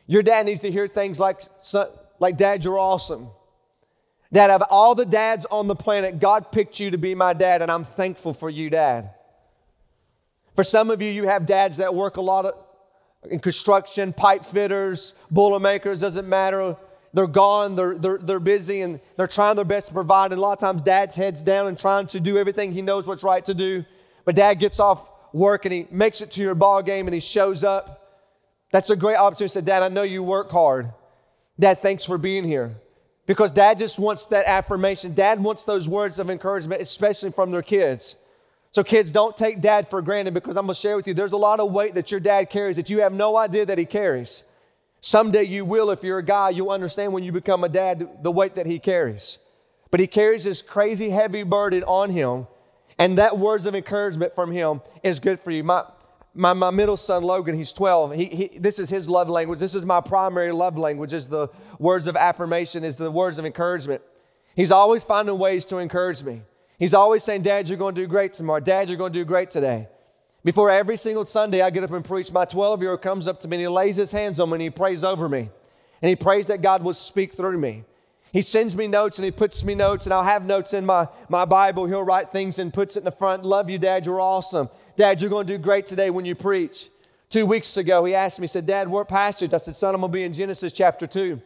Your 0.07 0.23
dad 0.23 0.47
needs 0.47 0.61
to 0.63 0.71
hear 0.71 0.89
things 0.89 1.21
like, 1.21 1.43
like 2.19 2.39
Dad, 2.39 2.65
you're 2.65 2.79
awesome. 2.79 3.29
Dad, 4.33 4.51
of 4.51 4.63
all 4.71 4.95
the 4.95 5.07
dads 5.07 5.45
on 5.47 5.67
the 5.67 5.77
planet, 5.77 6.19
God 6.19 6.51
picked 6.51 6.81
you 6.81 6.91
to 6.91 6.99
be 6.99 7.15
my 7.15 7.35
dad, 7.35 7.63
and 7.63 7.71
I'm 7.71 7.85
thankful 7.85 8.35
for 8.35 8.51
you, 8.51 8.69
Dad. 8.71 9.11
For 10.55 10.65
some 10.65 10.91
of 10.91 11.03
you, 11.03 11.11
you 11.11 11.27
have 11.29 11.47
dads 11.47 11.79
that 11.79 11.95
work 11.95 12.17
a 12.17 12.21
lot 12.21 12.47
of, 12.47 12.55
in 13.31 13.41
construction, 13.41 14.13
pipe 14.13 14.45
fitters, 14.45 15.15
boilermakers, 15.31 16.01
doesn't 16.01 16.29
matter. 16.29 16.77
They're 17.13 17.27
gone, 17.27 17.77
they're, 17.77 17.97
they're, 17.97 18.19
they're 18.19 18.41
busy, 18.41 18.83
and 18.83 19.01
they're 19.17 19.27
trying 19.29 19.57
their 19.57 19.65
best 19.65 19.89
to 19.89 19.95
provide. 19.95 20.33
And 20.33 20.39
a 20.39 20.43
lot 20.43 20.53
of 20.53 20.59
times, 20.59 20.83
dad's 20.83 21.17
heads 21.17 21.43
down 21.43 21.69
and 21.69 21.79
trying 21.79 22.07
to 22.09 22.21
do 22.21 22.39
everything 22.39 22.73
he 22.73 22.83
knows 22.83 23.07
what's 23.07 23.23
right 23.23 23.45
to 23.45 23.55
do. 23.55 23.85
But 24.25 24.37
dad 24.37 24.55
gets 24.55 24.81
off 24.81 25.09
work 25.33 25.65
and 25.65 25.73
he 25.73 25.87
makes 25.91 26.21
it 26.21 26.31
to 26.33 26.41
your 26.41 26.55
ball 26.55 26.83
game 26.83 27.07
and 27.07 27.15
he 27.15 27.21
shows 27.21 27.65
up. 27.65 28.01
That's 28.73 28.91
a 28.91 28.97
great 28.97 29.17
opportunity 29.17 29.53
to 29.53 29.61
say, 29.61 29.61
Dad, 29.61 29.83
I 29.83 29.89
know 29.89 30.03
you 30.03 30.23
work 30.23 30.51
hard. 30.51 30.91
Dad, 31.59 31.81
thanks 31.81 32.05
for 32.05 32.19
being 32.19 32.45
here. 32.45 32.77
Because 33.27 33.53
dad 33.53 33.79
just 33.79 33.99
wants 33.99 34.27
that 34.27 34.47
affirmation. 34.47 35.15
Dad 35.15 35.43
wants 35.43 35.65
those 35.65 35.89
words 35.89 36.19
of 36.19 36.29
encouragement, 36.29 36.83
especially 36.83 37.31
from 37.31 37.51
their 37.51 37.63
kids. 37.63 38.17
So, 38.75 38.83
kids, 38.83 39.13
don't 39.13 39.37
take 39.37 39.61
dad 39.61 39.89
for 39.89 40.03
granted 40.03 40.35
because 40.35 40.57
I'm 40.57 40.67
going 40.67 40.75
to 40.75 40.81
share 40.81 40.97
with 40.97 41.07
you 41.07 41.15
there's 41.15 41.31
a 41.31 41.37
lot 41.37 41.61
of 41.61 41.71
weight 41.71 41.95
that 41.95 42.11
your 42.11 42.19
dad 42.19 42.51
carries 42.51 42.75
that 42.75 42.91
you 42.91 43.03
have 43.03 43.13
no 43.13 43.37
idea 43.37 43.65
that 43.65 43.79
he 43.79 43.85
carries. 43.85 44.43
Someday 45.01 45.45
you 45.45 45.65
will, 45.65 45.91
if 45.91 46.03
you're 46.03 46.19
a 46.19 46.25
guy, 46.25 46.51
you'll 46.51 46.73
understand 46.73 47.13
when 47.13 47.23
you 47.23 47.31
become 47.31 47.63
a 47.63 47.69
dad 47.69 48.25
the 48.25 48.33
weight 48.33 48.57
that 48.57 48.67
he 48.67 48.81
carries. 48.81 49.39
But 49.93 50.01
he 50.01 50.09
carries 50.09 50.43
this 50.43 50.61
crazy 50.61 51.11
heavy 51.11 51.45
burden 51.45 51.85
on 51.85 52.11
him, 52.11 52.49
and 52.99 53.17
that 53.17 53.39
words 53.39 53.65
of 53.67 53.77
encouragement 53.77 54.35
from 54.35 54.51
him 54.51 54.81
is 55.05 55.21
good 55.21 55.39
for 55.39 55.53
you. 55.53 55.63
My, 55.63 55.85
my, 56.35 56.53
my 56.53 56.71
middle 56.71 56.97
son, 56.97 57.23
Logan, 57.23 57.55
he's 57.55 57.73
12. 57.73 58.15
He, 58.15 58.25
he, 58.25 58.59
this 58.59 58.81
is 58.81 58.91
his 58.91 59.09
love 59.09 59.29
language. 59.29 59.61
This 59.61 59.77
is 59.77 59.85
my 59.85 60.01
primary 60.01 60.51
love 60.51 60.77
language, 60.77 61.13
is 61.13 61.29
the 61.29 61.47
words 61.79 62.09
of 62.09 62.17
affirmation, 62.17 62.83
is 62.83 62.97
the 62.97 63.11
words 63.11 63.39
of 63.39 63.47
encouragement. 63.47 64.03
He's 64.57 64.73
always 64.73 65.05
finding 65.05 65.39
ways 65.39 65.65
to 65.67 65.79
encourage 65.79 66.25
me. 66.25 66.43
He's 66.79 66.95
always 66.95 67.23
saying, 67.23 67.43
Dad, 67.43 67.69
you're 67.69 67.79
going 67.79 67.95
to 67.95 68.01
do 68.01 68.07
great 68.07 68.35
tomorrow. 68.35 68.61
Dad, 68.61 68.89
you're 68.89 68.99
going 68.99 69.13
to 69.13 69.19
do 69.19 69.25
great 69.25 69.51
today. 69.51 69.89
Before 70.43 70.71
every 70.71 70.97
single 70.97 71.25
Sunday 71.25 71.63
I 71.63 71.71
get 71.71 71.85
up 71.85 71.93
and 71.93 72.05
preach, 72.05 72.31
my 72.31 72.45
12 72.45 72.83
year 72.83 72.91
old 72.91 73.03
comes 73.03 73.27
up 73.27 73.41
to 73.41 73.49
me 73.49 73.57
and 73.57 73.61
he 73.63 73.69
lays 73.69 73.97
his 73.97 74.13
hands 74.13 74.39
on 74.39 74.51
me 74.51 74.55
and 74.55 74.63
he 74.63 74.71
prays 74.71 75.03
over 75.03 75.29
me. 75.29 75.49
And 76.03 76.09
he 76.09 76.17
prays 76.17 76.49
that 76.49 76.61
God 76.61 76.83
will 76.83 76.95
speak 76.95 77.35
through 77.35 77.59
me. 77.59 77.85
He 78.35 78.43
sends 78.43 78.77
me 78.77 78.89
notes 78.89 79.19
and 79.19 79.25
he 79.25 79.31
puts 79.31 79.65
me 79.65 79.77
notes, 79.77 80.07
and 80.07 80.13
I'll 80.13 80.25
have 80.25 80.45
notes 80.45 80.75
in 80.75 80.85
my, 80.85 81.07
my 81.29 81.45
Bible. 81.45 81.87
He'll 81.87 82.03
write 82.03 82.33
things 82.33 82.59
and 82.59 82.75
puts 82.75 82.97
it 82.97 83.01
in 83.01 83.05
the 83.05 83.13
front. 83.13 83.45
Love 83.45 83.71
you, 83.71 83.79
Dad. 83.79 84.05
You're 84.05 84.21
awesome. 84.21 84.69
Dad, 84.97 85.21
you're 85.21 85.31
going 85.31 85.47
to 85.47 85.57
do 85.57 85.63
great 85.63 85.87
today 85.87 86.11
when 86.11 86.25
you 86.25 86.35
preach. 86.35 86.91
Two 87.31 87.47
weeks 87.47 87.77
ago, 87.77 88.05
he 88.05 88.13
asked 88.13 88.41
me, 88.41 88.45
he 88.45 88.49
said, 88.49 88.67
Dad, 88.67 88.89
what 88.89 89.09
passage? 89.09 89.55
I 89.55 89.59
said, 89.59 89.77
Son, 89.77 89.95
I'm 89.95 90.01
going 90.01 90.11
to 90.11 90.17
be 90.17 90.25
in 90.25 90.35
Genesis 90.35 90.73
chapter 90.73 91.07
2. 91.07 91.41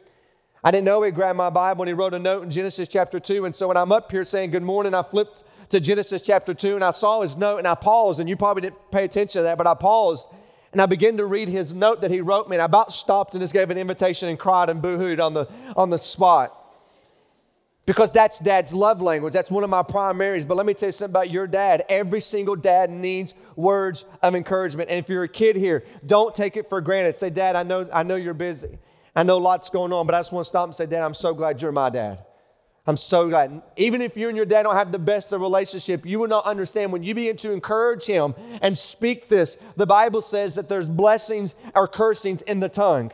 I 0.62 0.71
didn't 0.71 0.85
know 0.85 1.03
he 1.03 1.11
grabbed 1.11 1.37
my 1.37 1.50
Bible 1.50 1.83
and 1.83 1.88
he 1.88 1.95
wrote 1.95 2.15
a 2.15 2.19
note 2.19 2.43
in 2.43 2.50
Genesis 2.50 2.88
chapter 2.88 3.21
2. 3.21 3.45
And 3.45 3.55
so 3.55 3.69
when 3.69 3.77
I'm 3.77 3.93
up 3.93 4.11
here 4.11 4.25
saying 4.25 4.50
good 4.50 4.62
morning, 4.62 4.95
I 4.95 5.03
flipped 5.03 5.45
to 5.71 5.81
Genesis 5.81 6.23
chapter 6.23 6.55
2 6.55 6.75
and 6.75 6.85
I 6.85 6.91
saw 6.91 7.23
his 7.23 7.37
note 7.37 7.59
and 7.59 7.69
I 7.69 7.75
paused, 7.75 8.21
and 8.21 8.29
you 8.29 8.37
probably 8.37 8.62
didn't 8.62 8.91
pay 8.91 9.05
attention 9.05 9.41
to 9.41 9.43
that, 9.45 9.59
but 9.59 9.67
I 9.67 9.75
paused 9.75 10.27
and 10.73 10.83
I 10.83 10.87
began 10.87 11.17
to 11.17 11.27
read 11.27 11.49
his 11.49 11.73
note 11.73 12.03
that 12.03 12.11
he 12.11 12.21
wrote 12.21 12.49
me, 12.49 12.57
and 12.57 12.62
I 12.62 12.67
about 12.67 12.93
stopped 12.93 13.35
and 13.35 13.41
just 13.41 13.55
gave 13.55 13.71
an 13.71 13.79
invitation 13.79 14.29
and 14.29 14.38
cried 14.38 14.69
and 14.69 14.83
boohooed 14.83 15.25
on 15.25 15.33
the, 15.33 15.49
on 15.77 15.91
the 15.91 15.99
spot. 15.99 16.55
Because 17.87 18.11
that's 18.11 18.38
dad's 18.38 18.75
love 18.75 19.00
language. 19.00 19.33
That's 19.33 19.50
one 19.50 19.65
of 19.65 19.71
my 19.71 19.83
primaries. 19.83 20.45
But 20.45 20.59
let 20.59 20.67
me 20.67 20.75
tell 20.75 20.91
you 20.91 20.93
something 20.93 21.11
about 21.11 21.31
your 21.31 21.47
dad. 21.47 21.87
Every 21.88 22.21
single 22.21 22.55
dad 22.55 22.91
needs 22.91 23.33
words 23.57 24.05
of 24.21 24.35
encouragement. 24.35 24.91
And 24.91 24.99
if 24.99 25.09
you're 25.09 25.23
a 25.23 25.29
kid 25.29 25.57
here, 25.57 25.85
don't 26.05 26.35
take 26.35 26.59
it 26.59 26.69
for 26.69 26.83
granted. 26.83 27.17
Say, 27.17 27.31
Dad, 27.31 27.57
I 27.57 27.62
know, 27.62 27.88
I 27.91 28.03
know 28.03 28.17
you're 28.17 28.35
busy. 28.35 28.79
I 29.18 29.25
know 29.25 29.38
lots 29.38 29.68
going 29.68 29.92
on, 29.92 30.06
but 30.06 30.14
I 30.14 30.20
just 30.20 30.30
want 30.30 30.44
to 30.44 30.48
stop 30.48 30.68
and 30.68 30.75
say, 30.76 30.87
Dad, 30.87 31.02
I'm 31.02 31.12
so 31.12 31.34
glad 31.34 31.60
you're 31.60 31.72
my 31.72 31.90
dad. 31.90 32.25
I'm 32.87 32.96
so 32.96 33.28
glad. 33.28 33.62
Even 33.76 34.00
if 34.00 34.16
you 34.16 34.28
and 34.28 34.37
your 34.37 34.46
dad 34.46 34.62
don't 34.62 34.76
have 34.76 34.92
the 34.92 34.98
best 35.00 35.32
of 35.32 35.40
relationship, 35.40 36.06
you 36.06 36.20
will 36.20 36.28
not 36.28 36.44
understand 36.44 36.92
when 36.92 37.02
you 37.02 37.16
begin 37.16 37.37
to 37.38 37.50
encourage 37.50 38.06
him 38.06 38.37
and 38.62 38.78
speak 38.78 39.28
this. 39.28 39.56
The 39.76 39.87
Bible 39.87 40.22
says 40.22 40.54
that 40.54 40.68
there's 40.68 40.88
blessings 40.88 41.56
or 41.75 41.88
cursings 41.88 42.42
in 42.42 42.60
the 42.60 42.68
tongue. 42.68 43.10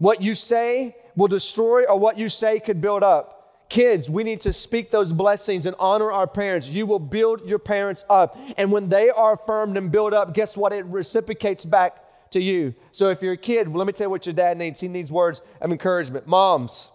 What 0.00 0.20
you 0.20 0.34
say 0.34 0.96
will 1.14 1.28
destroy, 1.28 1.84
or 1.84 1.96
what 1.96 2.18
you 2.18 2.28
say 2.28 2.58
could 2.58 2.80
build 2.80 3.04
up. 3.04 3.68
Kids, 3.68 4.10
we 4.10 4.24
need 4.24 4.40
to 4.40 4.52
speak 4.52 4.90
those 4.90 5.12
blessings 5.12 5.64
and 5.64 5.76
honor 5.78 6.10
our 6.10 6.26
parents. 6.26 6.68
You 6.68 6.86
will 6.86 6.98
build 6.98 7.48
your 7.48 7.60
parents 7.60 8.04
up. 8.10 8.36
And 8.56 8.72
when 8.72 8.88
they 8.88 9.10
are 9.10 9.34
affirmed 9.34 9.76
and 9.76 9.92
built 9.92 10.12
up, 10.12 10.34
guess 10.34 10.56
what? 10.56 10.72
It 10.72 10.86
reciprocates 10.86 11.64
back 11.64 12.02
to 12.30 12.40
you. 12.40 12.74
So 12.92 13.10
if 13.10 13.22
you're 13.22 13.34
a 13.34 13.38
kid, 13.38 13.68
well, 13.68 13.78
let 13.78 13.86
me 13.86 13.92
tell 13.92 14.06
you 14.06 14.10
what 14.10 14.26
your 14.26 14.34
dad 14.34 14.58
needs. 14.58 14.80
He 14.80 14.88
needs 14.88 15.10
words 15.10 15.40
of 15.60 15.70
encouragement. 15.70 16.26
Moms, 16.26 16.90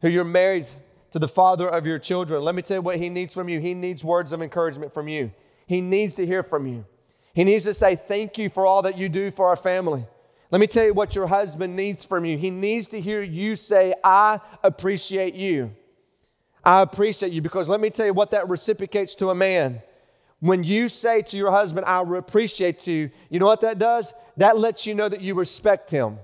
who 0.00 0.08
you're 0.08 0.24
married 0.24 0.68
to 1.12 1.18
the 1.18 1.28
father 1.28 1.68
of 1.68 1.86
your 1.86 1.98
children. 1.98 2.42
Let 2.42 2.54
me 2.54 2.62
tell 2.62 2.78
you 2.78 2.82
what 2.82 2.96
he 2.96 3.08
needs 3.08 3.32
from 3.32 3.48
you. 3.48 3.60
He 3.60 3.74
needs 3.74 4.04
words 4.04 4.32
of 4.32 4.42
encouragement 4.42 4.92
from 4.92 5.08
you. 5.08 5.32
He 5.66 5.80
needs 5.80 6.14
to 6.16 6.26
hear 6.26 6.42
from 6.42 6.66
you. 6.66 6.84
He 7.34 7.44
needs 7.44 7.64
to 7.64 7.74
say, 7.74 7.96
Thank 7.96 8.38
you 8.38 8.48
for 8.48 8.66
all 8.66 8.82
that 8.82 8.96
you 8.98 9.08
do 9.08 9.30
for 9.30 9.46
our 9.48 9.56
family. 9.56 10.06
Let 10.50 10.60
me 10.60 10.66
tell 10.66 10.84
you 10.84 10.94
what 10.94 11.14
your 11.14 11.26
husband 11.26 11.74
needs 11.74 12.04
from 12.04 12.24
you. 12.24 12.38
He 12.38 12.50
needs 12.50 12.88
to 12.88 13.00
hear 13.00 13.22
you 13.22 13.56
say, 13.56 13.94
I 14.04 14.40
appreciate 14.62 15.34
you. 15.34 15.74
I 16.64 16.82
appreciate 16.82 17.32
you 17.32 17.42
because 17.42 17.68
let 17.68 17.80
me 17.80 17.90
tell 17.90 18.06
you 18.06 18.12
what 18.12 18.30
that 18.30 18.48
reciprocates 18.48 19.14
to 19.16 19.30
a 19.30 19.34
man. 19.34 19.82
When 20.46 20.62
you 20.62 20.88
say 20.88 21.22
to 21.22 21.36
your 21.36 21.50
husband, 21.50 21.86
I 21.86 22.00
appreciate 22.02 22.86
you, 22.86 23.10
you 23.30 23.40
know 23.40 23.46
what 23.46 23.62
that 23.62 23.80
does? 23.80 24.14
That 24.36 24.56
lets 24.56 24.86
you 24.86 24.94
know 24.94 25.08
that 25.08 25.20
you 25.20 25.34
respect 25.34 25.90
him. 25.90 26.18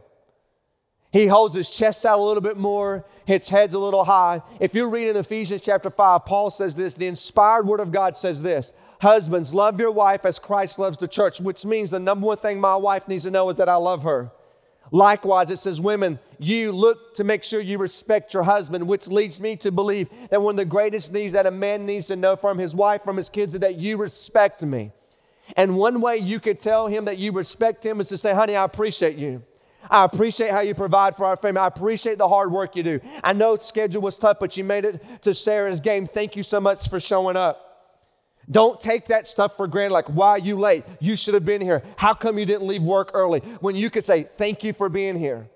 He 1.10 1.26
holds 1.26 1.56
his 1.56 1.68
chest 1.68 2.06
out 2.06 2.20
a 2.20 2.22
little 2.22 2.40
bit 2.40 2.56
more, 2.56 3.04
his 3.26 3.48
head's 3.48 3.74
a 3.74 3.78
little 3.78 4.04
high. 4.04 4.40
If 4.60 4.74
you 4.74 4.88
read 4.88 5.08
in 5.08 5.16
Ephesians 5.16 5.60
chapter 5.60 5.90
5, 5.90 6.24
Paul 6.24 6.50
says 6.50 6.76
this 6.76 6.94
the 6.94 7.08
inspired 7.08 7.66
word 7.66 7.80
of 7.80 7.90
God 7.90 8.16
says 8.16 8.42
this 8.42 8.72
Husbands, 9.00 9.52
love 9.52 9.80
your 9.80 9.90
wife 9.90 10.24
as 10.24 10.38
Christ 10.38 10.78
loves 10.78 10.98
the 10.98 11.08
church, 11.08 11.40
which 11.40 11.64
means 11.64 11.90
the 11.90 11.98
number 11.98 12.28
one 12.28 12.38
thing 12.38 12.60
my 12.60 12.76
wife 12.76 13.08
needs 13.08 13.24
to 13.24 13.30
know 13.32 13.48
is 13.50 13.56
that 13.56 13.68
I 13.68 13.74
love 13.74 14.04
her. 14.04 14.30
Likewise, 14.90 15.50
it 15.50 15.58
says, 15.58 15.80
Women, 15.80 16.18
you 16.38 16.72
look 16.72 17.14
to 17.16 17.24
make 17.24 17.42
sure 17.42 17.60
you 17.60 17.78
respect 17.78 18.34
your 18.34 18.42
husband, 18.42 18.86
which 18.86 19.08
leads 19.08 19.40
me 19.40 19.56
to 19.56 19.70
believe 19.70 20.08
that 20.30 20.42
one 20.42 20.54
of 20.54 20.56
the 20.58 20.64
greatest 20.64 21.12
needs 21.12 21.32
that 21.32 21.46
a 21.46 21.50
man 21.50 21.86
needs 21.86 22.06
to 22.06 22.16
know 22.16 22.36
from 22.36 22.58
his 22.58 22.74
wife, 22.74 23.02
from 23.02 23.16
his 23.16 23.28
kids, 23.28 23.54
is 23.54 23.60
that 23.60 23.76
you 23.76 23.96
respect 23.96 24.62
me. 24.62 24.92
And 25.56 25.76
one 25.76 26.00
way 26.00 26.16
you 26.16 26.40
could 26.40 26.60
tell 26.60 26.86
him 26.86 27.06
that 27.06 27.18
you 27.18 27.32
respect 27.32 27.84
him 27.84 28.00
is 28.00 28.08
to 28.08 28.18
say, 28.18 28.34
Honey, 28.34 28.56
I 28.56 28.64
appreciate 28.64 29.16
you. 29.16 29.42
I 29.90 30.04
appreciate 30.04 30.50
how 30.50 30.60
you 30.60 30.74
provide 30.74 31.16
for 31.16 31.24
our 31.24 31.36
family. 31.36 31.60
I 31.60 31.66
appreciate 31.66 32.18
the 32.18 32.28
hard 32.28 32.52
work 32.52 32.76
you 32.76 32.82
do. 32.82 33.00
I 33.24 33.32
know 33.32 33.56
schedule 33.56 34.00
was 34.00 34.16
tough, 34.16 34.38
but 34.38 34.56
you 34.56 34.64
made 34.64 34.84
it 34.84 35.22
to 35.22 35.34
Sarah's 35.34 35.80
game. 35.80 36.06
Thank 36.06 36.36
you 36.36 36.42
so 36.42 36.60
much 36.60 36.88
for 36.88 37.00
showing 37.00 37.36
up. 37.36 37.71
Don't 38.50 38.80
take 38.80 39.06
that 39.06 39.28
stuff 39.28 39.56
for 39.56 39.66
granted, 39.66 39.94
like, 39.94 40.06
why 40.06 40.36
you 40.36 40.58
late? 40.58 40.84
You 41.00 41.16
should 41.16 41.34
have 41.34 41.44
been 41.44 41.60
here. 41.60 41.82
How 41.96 42.12
come 42.12 42.38
you 42.38 42.44
didn't 42.44 42.66
leave 42.66 42.82
work 42.82 43.12
early? 43.14 43.40
When 43.60 43.76
you 43.76 43.88
could 43.88 44.04
say, 44.04 44.28
thank 44.36 44.64
you 44.64 44.72
for 44.72 44.88
being 44.88 45.18
here. 45.18 45.48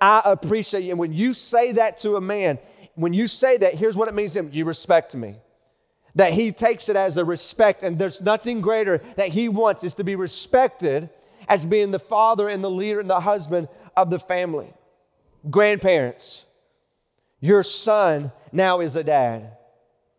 I 0.00 0.22
appreciate 0.24 0.82
you. 0.82 0.90
And 0.90 0.98
when 0.98 1.12
you 1.12 1.32
say 1.32 1.72
that 1.72 1.98
to 1.98 2.16
a 2.16 2.20
man, 2.20 2.58
when 2.94 3.12
you 3.12 3.28
say 3.28 3.56
that, 3.58 3.74
here's 3.74 3.96
what 3.96 4.08
it 4.08 4.14
means 4.14 4.32
to 4.32 4.40
him 4.40 4.50
you 4.52 4.64
respect 4.64 5.14
me. 5.14 5.36
That 6.16 6.32
he 6.32 6.52
takes 6.52 6.88
it 6.88 6.96
as 6.96 7.16
a 7.16 7.24
respect, 7.24 7.82
and 7.82 7.98
there's 7.98 8.20
nothing 8.20 8.60
greater 8.60 9.00
that 9.16 9.28
he 9.28 9.48
wants 9.48 9.84
is 9.84 9.94
to 9.94 10.04
be 10.04 10.16
respected 10.16 11.08
as 11.48 11.64
being 11.64 11.90
the 11.90 11.98
father 11.98 12.48
and 12.48 12.62
the 12.62 12.70
leader 12.70 13.00
and 13.00 13.08
the 13.08 13.20
husband 13.20 13.68
of 13.96 14.10
the 14.10 14.18
family. 14.18 14.72
Grandparents, 15.48 16.44
your 17.40 17.62
son 17.62 18.30
now 18.52 18.80
is 18.80 18.94
a 18.94 19.04
dad. 19.04 19.56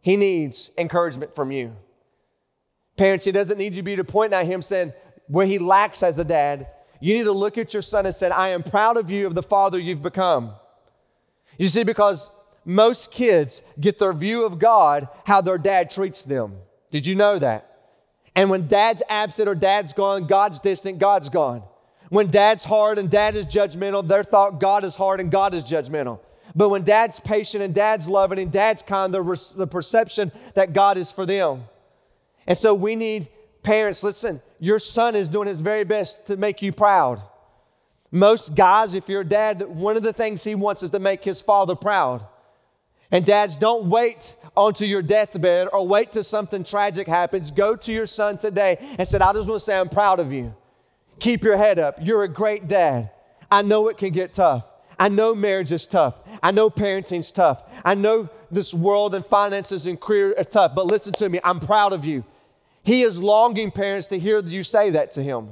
He 0.01 0.18
needs 0.18 0.72
encouragement 0.77 1.36
from 1.36 1.51
you. 1.51 1.75
Parents, 2.96 3.26
he 3.26 3.32
doesn't 3.32 3.58
need 3.58 3.74
you 3.74 3.82
to 3.82 3.84
be 3.84 3.96
to 3.96 4.04
point 4.04 4.34
at 4.34 4.46
him 4.46 4.62
saying 4.62 4.94
where 5.28 5.46
he 5.46 5.58
lacks 5.58 6.04
as 6.04 6.20
a 6.20 6.24
dad. 6.24 6.68
You 7.00 7.14
need 7.14 7.24
to 7.24 7.32
look 7.32 7.58
at 7.58 7.74
your 7.74 7.82
son 7.82 8.06
and 8.06 8.16
say, 8.16 8.30
I 8.30 8.50
am 8.50 8.64
proud 8.64 8.98
of 8.98 9.12
you 9.12 9.28
of 9.28 9.36
the 9.36 9.44
father 9.44 9.80
you've 9.80 10.02
become. 10.02 10.54
You 11.58 11.68
see, 11.68 11.84
because 11.84 12.32
most 12.66 13.12
kids 13.12 13.62
get 13.80 14.00
their 14.00 14.14
view 14.14 14.46
of 14.46 14.60
God 14.60 15.08
how 15.26 15.42
their 15.42 15.58
dad 15.58 15.90
treats 15.90 16.24
them. 16.24 16.56
Did 16.92 17.06
you 17.06 17.16
know 17.16 17.40
that? 17.40 17.70
And 18.36 18.50
when 18.50 18.68
dad's 18.68 19.04
absent 19.10 19.48
or 19.48 19.56
dad's 19.56 19.94
gone, 19.94 20.28
God's 20.28 20.60
distant, 20.60 21.00
God's 21.00 21.30
gone. 21.30 21.64
When 22.10 22.30
dad's 22.30 22.66
hard 22.66 22.98
and 22.98 23.10
dad 23.10 23.36
is 23.36 23.46
judgmental, 23.46 24.08
their 24.08 24.24
thought 24.24 24.60
God 24.60 24.84
is 24.84 24.96
hard 24.96 25.20
and 25.20 25.32
God 25.32 25.54
is 25.54 25.64
judgmental. 25.64 26.20
But 26.56 26.70
when 26.70 26.84
dad's 26.84 27.20
patient 27.20 27.64
and 27.64 27.74
dad's 27.74 28.08
loving 28.08 28.40
and 28.40 28.52
dad's 28.52 28.84
kind, 28.84 29.14
the, 29.14 29.54
the 29.56 29.68
perception 29.68 30.32
that 30.54 30.74
God 30.74 30.98
is 30.98 31.12
for 31.12 31.26
them. 31.26 31.64
And 32.48 32.58
so 32.58 32.74
we 32.74 32.96
need 32.96 33.28
parents, 33.64 34.04
listen, 34.04 34.42
your 34.60 34.80
son 34.80 35.16
is 35.16 35.28
doing 35.28 35.48
his 35.48 35.62
very 35.62 35.84
best 35.84 36.28
to 36.28 36.38
make 36.38 36.62
you 36.62 36.72
proud. 36.72 37.22
Most 38.12 38.56
guys, 38.56 38.94
if 38.94 39.10
you're 39.10 39.22
a 39.22 39.26
dad, 39.26 39.64
one 39.64 39.98
of 39.98 40.04
the 40.04 40.14
things 40.14 40.44
he 40.44 40.56
wants 40.56 40.84
is 40.84 40.92
to 40.92 41.00
make 41.00 41.24
his 41.24 41.42
father 41.42 41.76
proud. 41.76 42.26
And 43.12 43.26
dads, 43.26 43.58
don't 43.58 43.90
wait 43.90 44.36
onto 44.56 44.86
your 44.86 45.02
deathbed 45.02 45.70
or 45.72 45.88
wait 45.88 46.12
till 46.12 46.24
something 46.24 46.64
tragic 46.64 47.08
happens. 47.08 47.52
Go 47.52 47.76
to 47.76 47.92
your 47.92 48.08
son 48.08 48.38
today 48.38 48.78
and 48.98 49.08
say, 49.08 49.18
I 49.20 49.34
just 49.34 49.48
want 49.48 49.62
to 49.62 49.66
say 49.66 49.78
I'm 49.78 49.90
proud 49.90 50.20
of 50.20 50.32
you. 50.32 50.54
Keep 51.20 51.44
your 51.44 51.58
head 51.58 51.80
up. 51.80 51.98
You're 52.02 52.24
a 52.24 52.28
great 52.28 52.68
dad. 52.68 53.12
I 53.52 53.62
know 53.62 53.88
it 53.88 53.98
can 53.98 54.12
get 54.12 54.34
tough. 54.34 54.66
I 55.00 55.10
know 55.10 55.34
marriage 55.34 55.72
is 55.72 55.86
tough. 55.86 56.16
I 56.42 56.52
know 56.52 56.70
parenting's 56.70 57.32
tough. 57.32 57.64
I 57.84 57.96
know 57.96 58.30
this 58.52 58.74
world 58.74 59.16
and 59.16 59.26
finances 59.26 59.86
and 59.86 60.00
career 60.00 60.36
are 60.38 60.44
tough. 60.44 60.76
But 60.76 60.88
listen 60.88 61.14
to 61.16 61.30
me, 61.30 61.40
I'm 61.44 61.60
proud 61.60 61.94
of 61.94 62.06
you. 62.06 62.24
He 62.84 63.04
is 63.04 63.22
longing, 63.22 63.72
parents, 63.72 64.08
to 64.08 64.20
hear 64.20 64.40
you 64.40 64.63
say 64.63 64.90
that 64.92 65.12
to 65.13 65.24
him. 65.24 65.50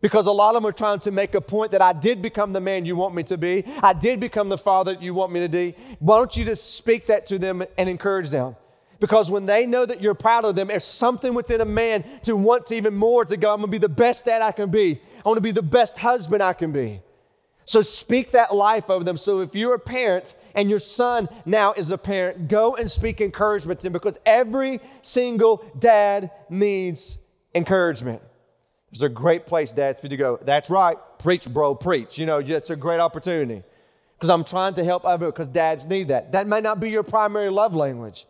Because 0.00 0.26
a 0.26 0.32
lot 0.32 0.50
of 0.50 0.62
them 0.62 0.68
are 0.68 0.72
trying 0.72 1.00
to 1.00 1.10
make 1.10 1.34
a 1.34 1.40
point 1.40 1.72
that 1.72 1.80
I 1.80 1.94
did 1.94 2.20
become 2.20 2.52
the 2.52 2.60
man 2.60 2.84
you 2.84 2.94
want 2.94 3.14
me 3.14 3.22
to 3.24 3.38
be. 3.38 3.64
I 3.82 3.94
did 3.94 4.20
become 4.20 4.50
the 4.50 4.58
father 4.58 4.96
you 5.00 5.14
want 5.14 5.32
me 5.32 5.40
to 5.40 5.48
be. 5.48 5.74
Why 5.98 6.18
don't 6.18 6.36
you 6.36 6.44
just 6.44 6.74
speak 6.74 7.06
that 7.06 7.26
to 7.28 7.38
them 7.38 7.64
and 7.78 7.88
encourage 7.88 8.28
them? 8.28 8.56
Because 9.00 9.30
when 9.30 9.46
they 9.46 9.66
know 9.66 9.84
that 9.84 10.02
you're 10.02 10.14
proud 10.14 10.44
of 10.44 10.56
them, 10.56 10.68
there's 10.68 10.84
something 10.84 11.34
within 11.34 11.60
a 11.60 11.66
man 11.66 12.04
to 12.22 12.36
want 12.36 12.66
to 12.66 12.74
even 12.74 12.94
more 12.94 13.24
to 13.24 13.36
go, 13.36 13.52
I'm 13.52 13.60
gonna 13.60 13.68
be 13.68 13.78
the 13.78 13.88
best 13.88 14.24
dad 14.24 14.42
I 14.42 14.52
can 14.52 14.70
be. 14.70 15.00
I 15.24 15.28
wanna 15.28 15.40
be 15.40 15.52
the 15.52 15.62
best 15.62 15.98
husband 15.98 16.42
I 16.42 16.52
can 16.52 16.72
be. 16.72 17.00
So 17.64 17.82
speak 17.82 18.32
that 18.32 18.54
life 18.54 18.90
over 18.90 19.04
them. 19.04 19.16
So 19.16 19.40
if 19.40 19.54
you're 19.54 19.74
a 19.74 19.78
parent 19.78 20.34
and 20.54 20.70
your 20.70 20.78
son 20.78 21.28
now 21.44 21.72
is 21.72 21.90
a 21.90 21.98
parent, 21.98 22.48
go 22.48 22.76
and 22.76 22.90
speak 22.90 23.20
encouragement 23.20 23.80
to 23.80 23.84
them 23.84 23.92
because 23.92 24.18
every 24.24 24.80
single 25.02 25.64
dad 25.78 26.30
needs 26.48 27.18
encouragement. 27.54 28.22
It's 28.92 29.02
a 29.02 29.08
great 29.08 29.46
place, 29.46 29.72
dads, 29.72 30.00
for 30.00 30.06
you 30.06 30.10
to 30.10 30.16
go. 30.16 30.38
That's 30.42 30.70
right. 30.70 30.96
Preach, 31.18 31.52
bro, 31.52 31.74
preach. 31.74 32.16
You 32.16 32.26
know, 32.26 32.38
it's 32.38 32.70
a 32.70 32.76
great 32.76 33.00
opportunity 33.00 33.64
because 34.16 34.30
I'm 34.30 34.44
trying 34.44 34.74
to 34.74 34.84
help 34.84 35.04
other 35.04 35.26
because 35.26 35.48
dads 35.48 35.86
need 35.86 36.08
that. 36.08 36.32
That 36.32 36.46
may 36.46 36.60
not 36.60 36.78
be 36.78 36.90
your 36.90 37.02
primary 37.02 37.50
love 37.50 37.74
language, 37.74 38.26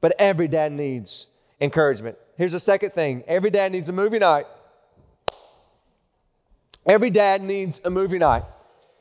but 0.00 0.14
every 0.18 0.48
dad 0.48 0.72
needs 0.72 1.28
encouragement. 1.60 2.18
Here's 2.36 2.52
the 2.52 2.60
second 2.60 2.90
thing 2.94 3.22
every 3.28 3.50
dad 3.50 3.70
needs 3.70 3.88
a 3.88 3.92
movie 3.92 4.18
night. 4.18 4.46
Every 6.84 7.10
dad 7.10 7.42
needs 7.42 7.80
a 7.84 7.90
movie 7.90 8.18
night. 8.18 8.44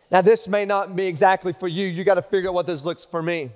Now, 0.09 0.21
this 0.21 0.47
may 0.47 0.65
not 0.65 0.95
be 0.95 1.05
exactly 1.05 1.53
for 1.53 1.67
you. 1.67 1.85
You 1.87 2.03
got 2.03 2.15
to 2.15 2.21
figure 2.21 2.49
out 2.49 2.53
what 2.53 2.67
this 2.67 2.85
looks 2.85 3.05
for 3.05 3.21
me. 3.21 3.51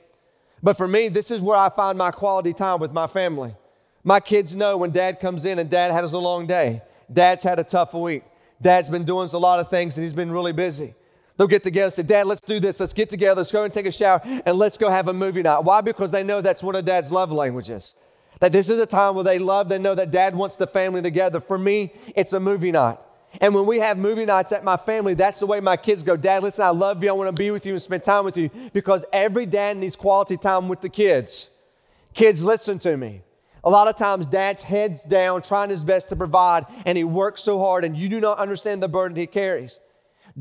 But 0.61 0.77
for 0.77 0.87
me, 0.87 1.09
this 1.09 1.31
is 1.31 1.41
where 1.41 1.57
I 1.57 1.69
find 1.69 1.97
my 1.97 2.11
quality 2.11 2.53
time 2.53 2.79
with 2.79 2.91
my 2.91 3.07
family. 3.07 3.55
My 4.03 4.19
kids 4.19 4.53
know 4.53 4.77
when 4.77 4.91
dad 4.91 5.19
comes 5.19 5.45
in 5.45 5.59
and 5.59 5.69
dad 5.69 5.91
has 5.91 6.13
a 6.13 6.19
long 6.19 6.47
day. 6.47 6.81
Dad's 7.11 7.43
had 7.43 7.59
a 7.59 7.63
tough 7.63 7.93
week. 7.93 8.23
Dad's 8.61 8.89
been 8.89 9.05
doing 9.05 9.29
a 9.33 9.37
lot 9.37 9.59
of 9.59 9.69
things 9.69 9.97
and 9.97 10.03
he's 10.03 10.13
been 10.13 10.31
really 10.31 10.53
busy. 10.53 10.93
They'll 11.37 11.47
get 11.47 11.63
together 11.63 11.85
and 11.85 11.93
say, 11.93 12.03
Dad, 12.03 12.27
let's 12.27 12.41
do 12.41 12.59
this. 12.59 12.79
Let's 12.79 12.93
get 12.93 13.09
together. 13.09 13.39
Let's 13.39 13.51
go 13.51 13.63
and 13.63 13.73
take 13.73 13.87
a 13.87 13.91
shower 13.91 14.21
and 14.23 14.57
let's 14.57 14.77
go 14.77 14.89
have 14.89 15.07
a 15.07 15.13
movie 15.13 15.41
night. 15.41 15.63
Why? 15.63 15.81
Because 15.81 16.11
they 16.11 16.23
know 16.23 16.41
that's 16.41 16.61
one 16.61 16.75
of 16.75 16.85
dad's 16.85 17.11
love 17.11 17.31
languages. 17.31 17.95
That 18.39 18.51
this 18.51 18.69
is 18.69 18.79
a 18.79 18.85
time 18.85 19.15
where 19.15 19.23
they 19.23 19.39
love, 19.39 19.69
they 19.69 19.79
know 19.79 19.95
that 19.95 20.11
dad 20.11 20.35
wants 20.35 20.55
the 20.55 20.67
family 20.67 21.01
together. 21.01 21.39
For 21.39 21.57
me, 21.57 21.93
it's 22.15 22.33
a 22.33 22.39
movie 22.39 22.71
night. 22.71 22.97
And 23.39 23.55
when 23.55 23.65
we 23.65 23.79
have 23.79 23.97
movie 23.97 24.25
nights 24.25 24.51
at 24.51 24.63
my 24.63 24.77
family, 24.77 25.13
that's 25.13 25.39
the 25.39 25.45
way 25.45 25.59
my 25.61 25.77
kids 25.77 26.03
go. 26.03 26.17
Dad, 26.17 26.43
listen, 26.43 26.65
I 26.65 26.69
love 26.69 27.01
you. 27.03 27.09
I 27.09 27.13
want 27.13 27.33
to 27.33 27.41
be 27.41 27.51
with 27.51 27.65
you 27.65 27.73
and 27.73 27.81
spend 27.81 28.03
time 28.03 28.25
with 28.25 28.35
you 28.35 28.49
because 28.73 29.05
every 29.13 29.45
dad 29.45 29.77
needs 29.77 29.95
quality 29.95 30.35
time 30.35 30.67
with 30.67 30.81
the 30.81 30.89
kids. 30.89 31.49
Kids, 32.13 32.43
listen 32.43 32.77
to 32.79 32.97
me. 32.97 33.21
A 33.63 33.69
lot 33.69 33.87
of 33.87 33.95
times, 33.95 34.25
dad's 34.25 34.63
heads 34.63 35.03
down, 35.03 35.43
trying 35.43 35.69
his 35.69 35.83
best 35.83 36.09
to 36.09 36.15
provide, 36.15 36.65
and 36.85 36.97
he 36.97 37.03
works 37.03 37.41
so 37.41 37.59
hard, 37.59 37.85
and 37.85 37.95
you 37.95 38.09
do 38.09 38.19
not 38.19 38.39
understand 38.39 38.81
the 38.81 38.87
burden 38.87 39.15
he 39.15 39.27
carries. 39.27 39.79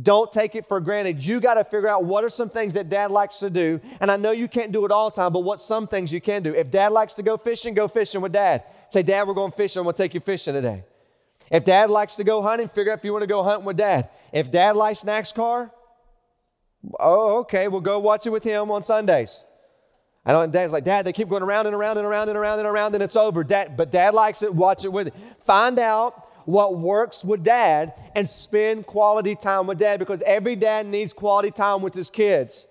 Don't 0.00 0.32
take 0.32 0.54
it 0.54 0.66
for 0.66 0.80
granted. 0.80 1.25
You 1.25 1.40
got 1.40 1.54
to 1.54 1.64
figure 1.64 1.88
out 1.88 2.04
what 2.04 2.25
are 2.25 2.28
some 2.28 2.49
things 2.49 2.75
that 2.75 2.88
dad 2.88 3.11
likes 3.11 3.40
to 3.40 3.50
do. 3.50 3.80
And 4.00 4.11
I 4.11 4.16
know 4.16 4.30
you 4.30 4.49
can't 4.49 4.73
do 4.73 4.85
it 4.85 4.92
all 4.92 5.11
the 5.11 5.16
time, 5.16 5.32
but 5.32 5.40
what 5.40 5.61
some 5.61 5.87
things 5.87 6.12
you 6.12 6.20
can 6.20 6.42
do. 6.42 6.54
If 6.54 6.70
dad 6.70 6.92
likes 6.92 7.14
to 7.14 7.23
go 7.23 7.37
fishing, 7.37 7.75
go 7.75 7.88
fishing 7.88 8.20
with 8.20 8.32
dad. 8.32 8.62
Say, 8.88 9.02
Dad, 9.02 9.26
we're 9.26 9.35
going 9.35 9.52
fishing. 9.52 9.80
I'm 9.80 9.85
going 9.85 9.94
to 9.94 10.02
take 10.02 10.14
you 10.14 10.20
fishing 10.20 10.54
today. 10.54 10.85
If 11.50 11.64
dad 11.64 11.90
likes 11.90 12.16
to 12.16 12.25
go 12.25 12.42
hunting, 12.42 12.69
figure 12.69 12.92
out 12.92 12.99
if 12.99 13.04
you 13.04 13.12
want 13.12 13.23
to 13.23 13.26
go 13.26 13.42
hunting 13.42 13.64
with 13.64 13.76
dad. 13.76 14.09
If 14.33 14.50
dad 14.50 14.76
likes 14.76 15.02
NASCAR, 15.02 15.71
oh, 17.00 17.38
okay, 17.40 17.66
we'll 17.69 17.80
go 17.80 17.99
watch 17.99 18.26
it 18.26 18.30
with 18.30 18.45
him 18.45 18.71
on 18.71 18.85
Sundays. 18.85 19.42
I 20.25 20.33
know 20.33 20.47
dad's 20.47 20.73
like, 20.73 20.85
Dad, 20.85 21.07
they 21.07 21.12
keep 21.12 21.28
going 21.28 21.42
around 21.42 21.66
and 21.66 21.75
around 21.75 21.97
and 21.97 22.07
around 22.07 22.28
and 22.28 22.37
around 22.37 22.59
and 22.59 22.69
around 22.69 22.95
and 22.95 23.02
it's 23.02 23.16
over. 23.16 23.42
Dad, 23.42 23.76
but 23.76 23.90
dad 23.90 24.14
likes 24.14 24.42
it, 24.42 24.54
watch 24.54 24.85
it 24.85 24.92
with 24.92 25.09
it. 25.09 25.14
Find 25.47 25.78
out 25.78 26.26
what 26.45 26.78
works 26.78 27.25
with 27.25 27.42
dad 27.42 27.95
and 28.14 28.28
spend 28.28 28.87
quality 28.87 29.35
time 29.35 29.66
with 29.66 29.78
dad 29.78 29.99
because 29.99 30.23
every 30.23 30.57
dad 30.57 30.87
needs 30.87 31.12
quality 31.12 31.50
time 31.50 31.80
with 31.80 31.95
his 31.95 32.11
kids. 32.11 32.66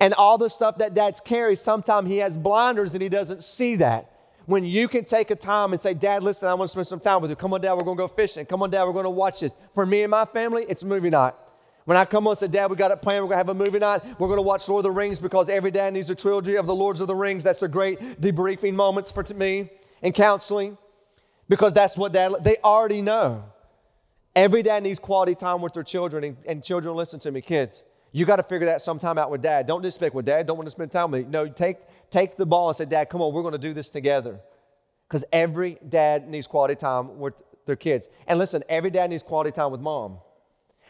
And 0.00 0.12
all 0.14 0.36
the 0.36 0.50
stuff 0.50 0.78
that 0.78 0.94
dads 0.94 1.20
carry, 1.20 1.56
sometimes 1.56 2.10
he 2.10 2.18
has 2.18 2.36
blinders 2.36 2.92
and 2.92 3.02
he 3.02 3.08
doesn't 3.08 3.42
see 3.42 3.76
that 3.76 4.11
when 4.46 4.64
you 4.64 4.88
can 4.88 5.04
take 5.04 5.30
a 5.30 5.36
time 5.36 5.72
and 5.72 5.80
say, 5.80 5.94
Dad, 5.94 6.22
listen, 6.22 6.48
I 6.48 6.54
want 6.54 6.68
to 6.68 6.72
spend 6.72 6.86
some 6.86 7.00
time 7.00 7.20
with 7.20 7.30
you. 7.30 7.36
Come 7.36 7.52
on, 7.54 7.60
Dad, 7.60 7.74
we're 7.74 7.84
going 7.84 7.96
to 7.96 8.02
go 8.02 8.08
fishing. 8.08 8.46
Come 8.46 8.62
on, 8.62 8.70
Dad, 8.70 8.84
we're 8.84 8.92
going 8.92 9.04
to 9.04 9.10
watch 9.10 9.40
this. 9.40 9.56
For 9.74 9.86
me 9.86 10.02
and 10.02 10.10
my 10.10 10.24
family, 10.24 10.64
it's 10.68 10.84
movie 10.84 11.10
night. 11.10 11.34
When 11.84 11.96
I 11.96 12.04
come 12.04 12.26
on 12.26 12.32
and 12.32 12.38
say, 12.38 12.48
Dad, 12.48 12.70
we 12.70 12.76
got 12.76 12.90
it 12.90 13.02
planned, 13.02 13.24
we're 13.24 13.28
going 13.28 13.44
to 13.44 13.46
have 13.46 13.48
a 13.48 13.54
movie 13.54 13.78
night. 13.78 14.02
We're 14.18 14.28
going 14.28 14.38
to 14.38 14.42
watch 14.42 14.68
Lord 14.68 14.84
of 14.84 14.92
the 14.92 14.96
Rings 14.96 15.18
because 15.18 15.48
every 15.48 15.70
dad 15.70 15.92
needs 15.92 16.10
a 16.10 16.14
trilogy 16.14 16.56
of 16.56 16.66
the 16.66 16.74
Lords 16.74 17.00
of 17.00 17.08
the 17.08 17.14
Rings. 17.14 17.42
That's 17.44 17.62
a 17.62 17.68
great 17.68 18.20
debriefing 18.20 18.74
moments 18.74 19.10
for 19.10 19.24
me 19.34 19.70
and 20.00 20.14
counseling 20.14 20.78
because 21.48 21.72
that's 21.72 21.96
what 21.96 22.12
dad, 22.12 22.32
they 22.42 22.56
already 22.64 23.02
know. 23.02 23.44
Every 24.34 24.62
dad 24.62 24.84
needs 24.84 24.98
quality 24.98 25.34
time 25.34 25.60
with 25.60 25.74
their 25.74 25.82
children, 25.82 26.24
and, 26.24 26.36
and 26.46 26.64
children, 26.64 26.94
listen 26.94 27.20
to 27.20 27.30
me, 27.30 27.42
kids. 27.42 27.82
You 28.12 28.26
got 28.26 28.36
to 28.36 28.42
figure 28.42 28.66
that 28.66 28.82
sometime 28.82 29.16
out 29.16 29.30
with 29.30 29.40
dad. 29.40 29.66
Don't 29.66 29.82
pick 29.98 30.12
with 30.12 30.26
dad. 30.26 30.46
Don't 30.46 30.58
want 30.58 30.66
to 30.66 30.70
spend 30.70 30.92
time 30.92 31.10
with 31.10 31.24
me. 31.24 31.30
No, 31.30 31.48
take, 31.48 31.78
take 32.10 32.36
the 32.36 32.44
ball 32.44 32.68
and 32.68 32.76
say, 32.76 32.84
Dad, 32.84 33.08
come 33.08 33.22
on, 33.22 33.32
we're 33.32 33.42
going 33.42 33.52
to 33.52 33.58
do 33.58 33.72
this 33.72 33.88
together. 33.88 34.38
Because 35.08 35.24
every 35.32 35.78
dad 35.88 36.28
needs 36.28 36.46
quality 36.46 36.74
time 36.74 37.18
with 37.18 37.34
their 37.66 37.76
kids. 37.76 38.08
And 38.26 38.38
listen, 38.38 38.62
every 38.68 38.90
dad 38.90 39.10
needs 39.10 39.22
quality 39.22 39.50
time 39.50 39.70
with 39.72 39.80
mom. 39.80 40.18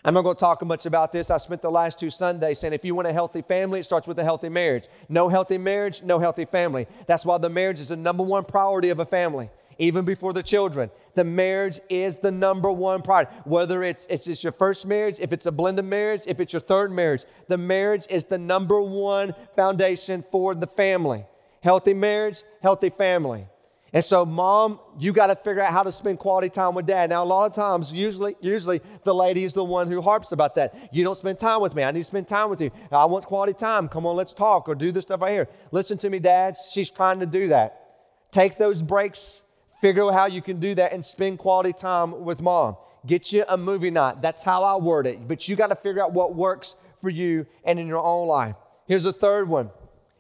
I'm 0.04 0.14
not 0.14 0.22
going 0.22 0.34
to 0.34 0.40
talk 0.40 0.64
much 0.64 0.84
about 0.84 1.12
this. 1.12 1.30
I 1.30 1.38
spent 1.38 1.62
the 1.62 1.70
last 1.70 1.98
two 1.98 2.10
Sundays 2.10 2.58
saying 2.58 2.74
if 2.74 2.84
you 2.84 2.94
want 2.94 3.06
a 3.06 3.12
healthy 3.12 3.42
family, 3.42 3.80
it 3.80 3.84
starts 3.84 4.08
with 4.08 4.18
a 4.18 4.24
healthy 4.24 4.48
marriage. 4.48 4.88
No 5.08 5.28
healthy 5.28 5.58
marriage, 5.58 6.02
no 6.02 6.18
healthy 6.18 6.44
family. 6.44 6.88
That's 7.06 7.24
why 7.24 7.38
the 7.38 7.48
marriage 7.48 7.78
is 7.78 7.88
the 7.88 7.96
number 7.96 8.24
one 8.24 8.44
priority 8.44 8.88
of 8.88 8.98
a 8.98 9.06
family, 9.06 9.48
even 9.78 10.04
before 10.04 10.32
the 10.32 10.42
children. 10.42 10.90
The 11.14 11.24
marriage 11.24 11.80
is 11.88 12.16
the 12.16 12.30
number 12.30 12.70
one 12.70 13.02
priority. 13.02 13.32
Whether 13.44 13.82
it's, 13.82 14.06
it's, 14.06 14.26
it's 14.26 14.42
your 14.42 14.52
first 14.52 14.86
marriage, 14.86 15.16
if 15.20 15.32
it's 15.32 15.46
a 15.46 15.52
blended 15.52 15.84
marriage, 15.84 16.22
if 16.26 16.40
it's 16.40 16.52
your 16.52 16.60
third 16.60 16.92
marriage, 16.92 17.24
the 17.48 17.58
marriage 17.58 18.06
is 18.10 18.24
the 18.24 18.38
number 18.38 18.80
one 18.80 19.34
foundation 19.56 20.24
for 20.30 20.54
the 20.54 20.66
family. 20.66 21.24
Healthy 21.60 21.94
marriage, 21.94 22.42
healthy 22.62 22.90
family. 22.90 23.46
And 23.94 24.02
so, 24.02 24.24
mom, 24.24 24.80
you 24.98 25.12
got 25.12 25.26
to 25.26 25.36
figure 25.36 25.60
out 25.60 25.70
how 25.70 25.82
to 25.82 25.92
spend 25.92 26.18
quality 26.18 26.48
time 26.48 26.74
with 26.74 26.86
dad. 26.86 27.10
Now, 27.10 27.22
a 27.22 27.26
lot 27.26 27.44
of 27.44 27.54
times, 27.54 27.92
usually, 27.92 28.36
usually 28.40 28.80
the 29.04 29.14
lady 29.14 29.44
is 29.44 29.52
the 29.52 29.62
one 29.62 29.86
who 29.86 30.00
harps 30.00 30.32
about 30.32 30.54
that. 30.54 30.88
You 30.92 31.04
don't 31.04 31.16
spend 31.16 31.38
time 31.38 31.60
with 31.60 31.74
me. 31.74 31.82
I 31.82 31.90
need 31.90 32.00
to 32.00 32.04
spend 32.04 32.26
time 32.26 32.48
with 32.48 32.62
you. 32.62 32.70
I 32.90 33.04
want 33.04 33.26
quality 33.26 33.52
time. 33.52 33.88
Come 33.88 34.06
on, 34.06 34.16
let's 34.16 34.32
talk 34.32 34.66
or 34.66 34.74
do 34.74 34.92
this 34.92 35.02
stuff 35.02 35.20
right 35.20 35.32
here. 35.32 35.48
Listen 35.72 35.98
to 35.98 36.08
me, 36.08 36.20
dads. 36.20 36.70
She's 36.72 36.90
trying 36.90 37.20
to 37.20 37.26
do 37.26 37.48
that. 37.48 38.30
Take 38.30 38.56
those 38.56 38.82
breaks, 38.82 39.41
figure 39.82 40.04
out 40.04 40.14
how 40.14 40.26
you 40.26 40.40
can 40.40 40.58
do 40.58 40.74
that, 40.76 40.92
and 40.92 41.04
spend 41.04 41.38
quality 41.38 41.74
time 41.74 42.24
with 42.24 42.40
mom. 42.40 42.76
Get 43.04 43.32
you 43.32 43.44
a 43.48 43.58
movie 43.58 43.90
night. 43.90 44.22
That's 44.22 44.44
how 44.44 44.62
I 44.62 44.76
word 44.76 45.06
it. 45.06 45.28
But 45.28 45.48
you 45.48 45.56
got 45.56 45.66
to 45.66 45.76
figure 45.76 46.02
out 46.02 46.12
what 46.12 46.34
works 46.34 46.76
for 47.02 47.10
you 47.10 47.46
and 47.64 47.78
in 47.78 47.88
your 47.88 48.02
own 48.02 48.28
life. 48.28 48.54
Here's 48.86 49.04
a 49.04 49.12
third 49.12 49.48
one. 49.48 49.70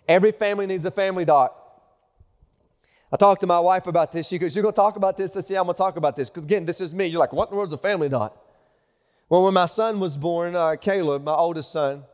Every 0.08 0.32
family 0.32 0.66
needs 0.66 0.84
a 0.84 0.90
family 0.90 1.24
doc. 1.24 1.56
I 3.12 3.16
talked 3.16 3.40
to 3.42 3.46
my 3.46 3.60
wife 3.60 3.86
about 3.86 4.10
this. 4.10 4.26
She 4.26 4.38
goes, 4.38 4.54
You're 4.54 4.62
going 4.62 4.72
to 4.72 4.76
talk 4.76 4.96
about 4.96 5.16
this? 5.16 5.36
I 5.36 5.40
said, 5.40 5.54
Yeah, 5.54 5.60
I'm 5.60 5.66
going 5.66 5.74
to 5.74 5.78
talk 5.78 5.96
about 5.96 6.16
this. 6.16 6.28
Because 6.28 6.44
again, 6.44 6.64
this 6.64 6.80
is 6.80 6.92
me. 6.92 7.06
You're 7.06 7.20
like, 7.20 7.32
What 7.32 7.48
in 7.48 7.52
the 7.52 7.56
world's 7.56 7.72
a 7.72 7.78
family 7.78 8.08
doc? 8.08 8.36
Well, 9.28 9.44
when 9.44 9.54
my 9.54 9.66
son 9.66 10.00
was 10.00 10.16
born, 10.16 10.56
uh, 10.56 10.76
Caleb, 10.76 11.22
my 11.22 11.34
oldest 11.34 11.70
son, 11.70 12.04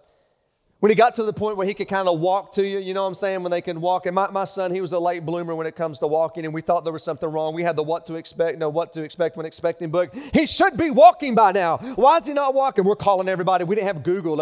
when 0.80 0.90
he 0.90 0.94
got 0.94 1.16
to 1.16 1.24
the 1.24 1.32
point 1.32 1.56
where 1.56 1.66
he 1.66 1.74
could 1.74 1.88
kind 1.88 2.06
of 2.06 2.20
walk 2.20 2.52
to 2.52 2.64
you, 2.64 2.78
you 2.78 2.94
know 2.94 3.02
what 3.02 3.08
I'm 3.08 3.14
saying? 3.14 3.42
When 3.42 3.50
they 3.50 3.60
can 3.60 3.80
walk. 3.80 4.06
And 4.06 4.14
my, 4.14 4.30
my 4.30 4.44
son, 4.44 4.70
he 4.70 4.80
was 4.80 4.92
a 4.92 4.98
late 4.98 5.26
bloomer 5.26 5.54
when 5.56 5.66
it 5.66 5.74
comes 5.74 5.98
to 5.98 6.06
walking, 6.06 6.44
and 6.44 6.54
we 6.54 6.60
thought 6.60 6.84
there 6.84 6.92
was 6.92 7.02
something 7.02 7.28
wrong. 7.28 7.52
We 7.52 7.64
had 7.64 7.74
the 7.74 7.82
what 7.82 8.06
to 8.06 8.14
expect, 8.14 8.58
no, 8.58 8.68
what 8.68 8.92
to 8.92 9.02
expect 9.02 9.36
when 9.36 9.44
expecting 9.44 9.90
book. 9.90 10.14
He 10.32 10.46
should 10.46 10.76
be 10.76 10.90
walking 10.90 11.34
by 11.34 11.50
now. 11.50 11.78
Why 11.96 12.18
is 12.18 12.28
he 12.28 12.32
not 12.32 12.54
walking? 12.54 12.84
We're 12.84 12.94
calling 12.94 13.28
everybody. 13.28 13.64
We 13.64 13.74
didn't 13.74 13.88
have 13.88 14.04
Google. 14.04 14.36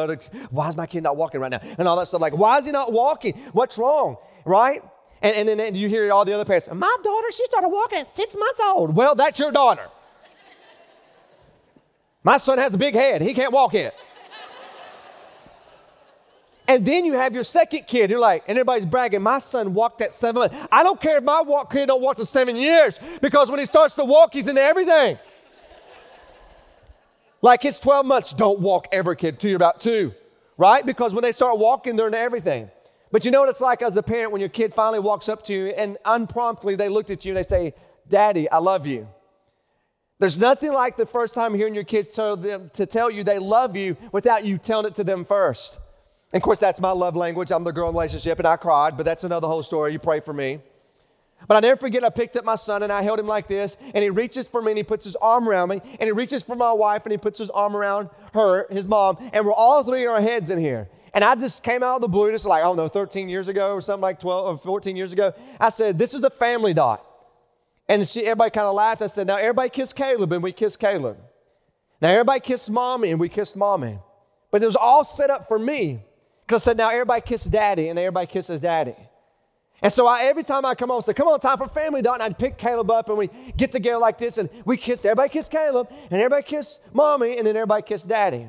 Why 0.51 0.69
is 0.69 0.77
my 0.77 0.87
kid 0.87 1.03
not 1.03 1.17
walking 1.17 1.41
right 1.41 1.51
now? 1.51 1.61
And 1.79 1.89
all 1.89 1.97
that 1.99 2.09
stuff. 2.09 2.21
Like, 2.21 2.37
why 2.37 2.59
is 2.59 2.67
he 2.67 2.73
not 2.73 2.93
walking? 2.93 3.35
What's 3.53 3.79
wrong? 3.79 4.17
Right? 4.45 4.83
And, 5.23 5.49
and 5.49 5.59
then 5.59 5.75
you 5.75 5.89
hear 5.89 6.13
all 6.13 6.27
the 6.27 6.35
other 6.35 6.45
parents, 6.45 6.69
my 6.71 6.97
daughter, 7.03 7.31
she 7.31 7.47
started 7.47 7.69
walking 7.69 8.01
at 8.01 8.09
six 8.09 8.37
months 8.37 8.61
old. 8.63 8.95
Well, 8.95 9.15
that's 9.15 9.41
your 9.41 9.53
daughter. 9.53 9.87
My 12.23 12.37
son 12.37 12.59
has 12.59 12.75
a 12.75 12.79
big 12.79 12.93
head. 12.93 13.23
He 13.23 13.33
can't 13.33 13.53
walk 13.53 13.73
yet. 13.73 13.95
And 16.69 16.85
then 16.85 17.05
you 17.05 17.15
have 17.15 17.35
your 17.35 17.45
second 17.45 17.87
kid. 17.87 18.11
You're 18.11 18.19
like, 18.19 18.45
and 18.49 18.59
everybody's 18.59 18.87
bragging, 18.87 19.23
my 19.23 19.39
son 19.39 19.75
walked 19.75 20.01
at 20.03 20.13
seven 20.13 20.41
months. 20.41 20.57
I 20.73 20.83
don't 20.83 21.01
care 21.01 21.19
if 21.19 21.25
my 21.25 21.41
walk 21.43 21.73
kid 21.73 21.87
don't 21.87 22.03
walk 22.03 22.17
to 22.17 22.25
seven 22.25 22.57
years 22.57 22.99
because 23.21 23.51
when 23.51 23.61
he 23.61 23.67
starts 23.67 23.95
to 23.95 24.05
walk, 24.05 24.35
he's 24.35 24.49
into 24.49 24.63
everything. 24.63 25.19
like 27.43 27.63
his 27.63 27.79
12 27.79 28.05
months, 28.05 28.33
don't 28.33 28.59
walk 28.61 28.89
ever, 28.91 29.15
kid, 29.15 29.39
till 29.39 29.51
you're 29.51 29.57
about 29.57 29.81
two, 29.81 30.13
right? 30.59 30.85
Because 30.85 31.15
when 31.15 31.23
they 31.23 31.33
start 31.33 31.59
walking, 31.59 31.95
they're 31.97 32.07
into 32.07 32.19
everything. 32.19 32.71
But 33.13 33.25
you 33.25 33.31
know 33.31 33.41
what 33.41 33.49
it's 33.49 33.61
like 33.61 33.83
as 33.83 33.97
a 33.97 34.03
parent 34.03 34.33
when 34.33 34.41
your 34.41 34.51
kid 34.51 34.75
finally 34.75 34.99
walks 34.99 35.29
up 35.29 35.45
to 35.47 35.53
you 35.53 35.67
and 35.69 35.97
unpromptly 36.05 36.75
they 36.75 36.89
looked 36.89 37.11
at 37.11 37.25
you 37.25 37.31
and 37.31 37.37
they 37.37 37.45
say, 37.45 37.75
Daddy, 38.09 38.51
I 38.51 38.59
love 38.59 38.87
you. 38.87 39.09
There's 40.19 40.39
nothing 40.39 40.73
like 40.73 40.97
the 40.97 41.07
first 41.07 41.35
time 41.35 41.55
hearing 41.55 41.75
your 41.75 41.85
kids 41.85 42.09
tell 42.09 42.37
them 42.37 42.71
to 42.75 42.87
tell 42.87 43.11
you 43.11 43.23
they 43.23 43.39
love 43.39 43.77
you 43.77 43.97
without 44.13 44.45
you 44.45 44.59
telling 44.59 44.87
it 44.87 44.95
to 44.97 45.05
them 45.05 45.25
first. 45.25 45.79
And 46.37 46.43
of 46.43 46.45
course, 46.45 46.59
that's 46.59 46.83
my 46.83 46.91
love 46.91 47.17
language. 47.17 47.51
I'm 47.51 47.65
the 47.65 47.73
girl 47.73 47.89
in 47.89 47.95
the 47.95 47.99
relationship, 47.99 48.39
and 48.39 48.47
I 48.47 48.57
cried, 48.57 48.99
but 48.99 49.07
that's 49.07 49.25
another 49.25 49.47
whole 49.47 49.63
story. 49.63 49.93
You 49.95 49.99
pray 49.99 50.21
for 50.21 50.35
me. 50.35 50.61
But 51.49 51.57
I 51.57 51.61
never 51.61 51.81
forget, 51.81 52.05
I 52.05 52.11
picked 52.11 52.37
up 52.37 52.45
my 52.45 52.57
son 52.57 52.83
and 52.83 52.93
I 52.93 53.01
held 53.01 53.19
him 53.19 53.27
like 53.27 53.49
this, 53.49 53.79
and 53.95 54.05
he 54.05 54.11
reaches 54.11 54.47
for 54.47 54.61
me 54.61 54.73
and 54.73 54.77
he 54.77 54.85
puts 54.85 55.07
his 55.07 55.17
arm 55.17 55.49
around 55.49 55.71
me, 55.71 55.81
and 55.99 56.03
he 56.03 56.13
reaches 56.13 56.43
for 56.43 56.55
my 56.55 56.75
wife 56.75 57.07
and 57.07 57.13
he 57.13 57.17
puts 57.17 57.39
his 57.39 57.49
arm 57.49 57.75
around 57.75 58.11
her, 58.35 58.67
his 58.71 58.87
mom, 58.87 59.17
and 59.33 59.47
we're 59.47 59.53
all 59.55 59.83
three 59.83 60.05
our 60.05 60.21
heads 60.21 60.51
in 60.51 60.59
here. 60.59 60.91
And 61.15 61.25
I 61.25 61.37
just 61.37 61.63
came 61.63 61.83
out 61.83 61.97
of 61.97 62.01
the 62.03 62.09
blue, 62.09 62.31
just 62.31 62.45
like, 62.45 62.61
I 62.61 62.67
don't 62.67 62.77
know, 62.77 62.89
13 62.89 63.31
years 63.31 63.49
ago 63.49 63.73
or 63.73 63.81
something 63.81 64.03
like 64.03 64.21
12 64.21 64.57
or 64.57 64.59
14 64.59 64.95
years 64.95 65.15
ago. 65.15 65.33
I 65.59 65.71
said, 65.71 65.99
This 65.99 66.13
is 66.13 66.21
the 66.21 66.29
family 66.29 66.75
dot. 66.75 67.03
And 67.89 68.07
she, 68.07 68.27
everybody 68.27 68.51
kind 68.51 68.67
of 68.67 68.75
laughed. 68.75 69.01
I 69.01 69.07
said, 69.07 69.27
Now 69.27 69.37
everybody 69.37 69.71
kiss 69.71 69.95
Caleb, 69.95 70.33
and 70.33 70.43
we 70.43 70.53
kiss 70.53 70.77
Caleb. 70.77 71.17
Now 72.03 72.11
everybody 72.11 72.41
kiss 72.41 72.69
mommy, 72.69 73.11
and 73.11 73.19
we 73.19 73.31
kissed 73.31 73.57
mommy. 73.57 74.01
But 74.51 74.63
it 74.63 74.67
was 74.67 74.77
all 74.77 75.03
set 75.03 75.31
up 75.31 75.49
for 75.49 75.59
me. 75.59 76.03
Because 76.47 76.63
I 76.63 76.65
said, 76.71 76.77
Now 76.77 76.91
everybody 76.91 77.21
kiss 77.23 77.45
daddy, 77.45 77.89
and 77.89 77.99
everybody 77.99 78.27
kisses 78.27 78.61
daddy. 78.61 78.95
And 79.83 79.93
so 79.93 80.07
I, 80.07 80.23
every 80.23 80.43
time 80.43 80.65
I 80.65 80.75
come 80.75 80.89
home, 80.89 80.99
I 80.99 81.01
say, 81.03 81.13
come 81.13 81.29
on, 81.29 81.39
time 81.39 81.59
for 81.59 81.69
family 81.69 82.01
dot. 82.01 82.21
I'd 82.21 82.39
pick 82.39 82.57
Caleb 82.57 82.91
up 82.91 83.09
and 83.09 83.19
we 83.19 83.29
get 83.57 83.73
together 83.73 83.99
like 83.99 84.17
this 84.17 84.39
and 84.39 84.49
we 84.65 84.77
kiss, 84.77 85.05
everybody 85.05 85.29
kiss 85.29 85.49
Caleb 85.49 85.89
and 86.11 86.21
everybody 86.21 86.43
kiss 86.43 86.81
mommy 86.95 87.37
and 87.37 87.47
then 87.47 87.57
everybody 87.57 87.83
kiss 87.83 88.03
daddy. 88.03 88.47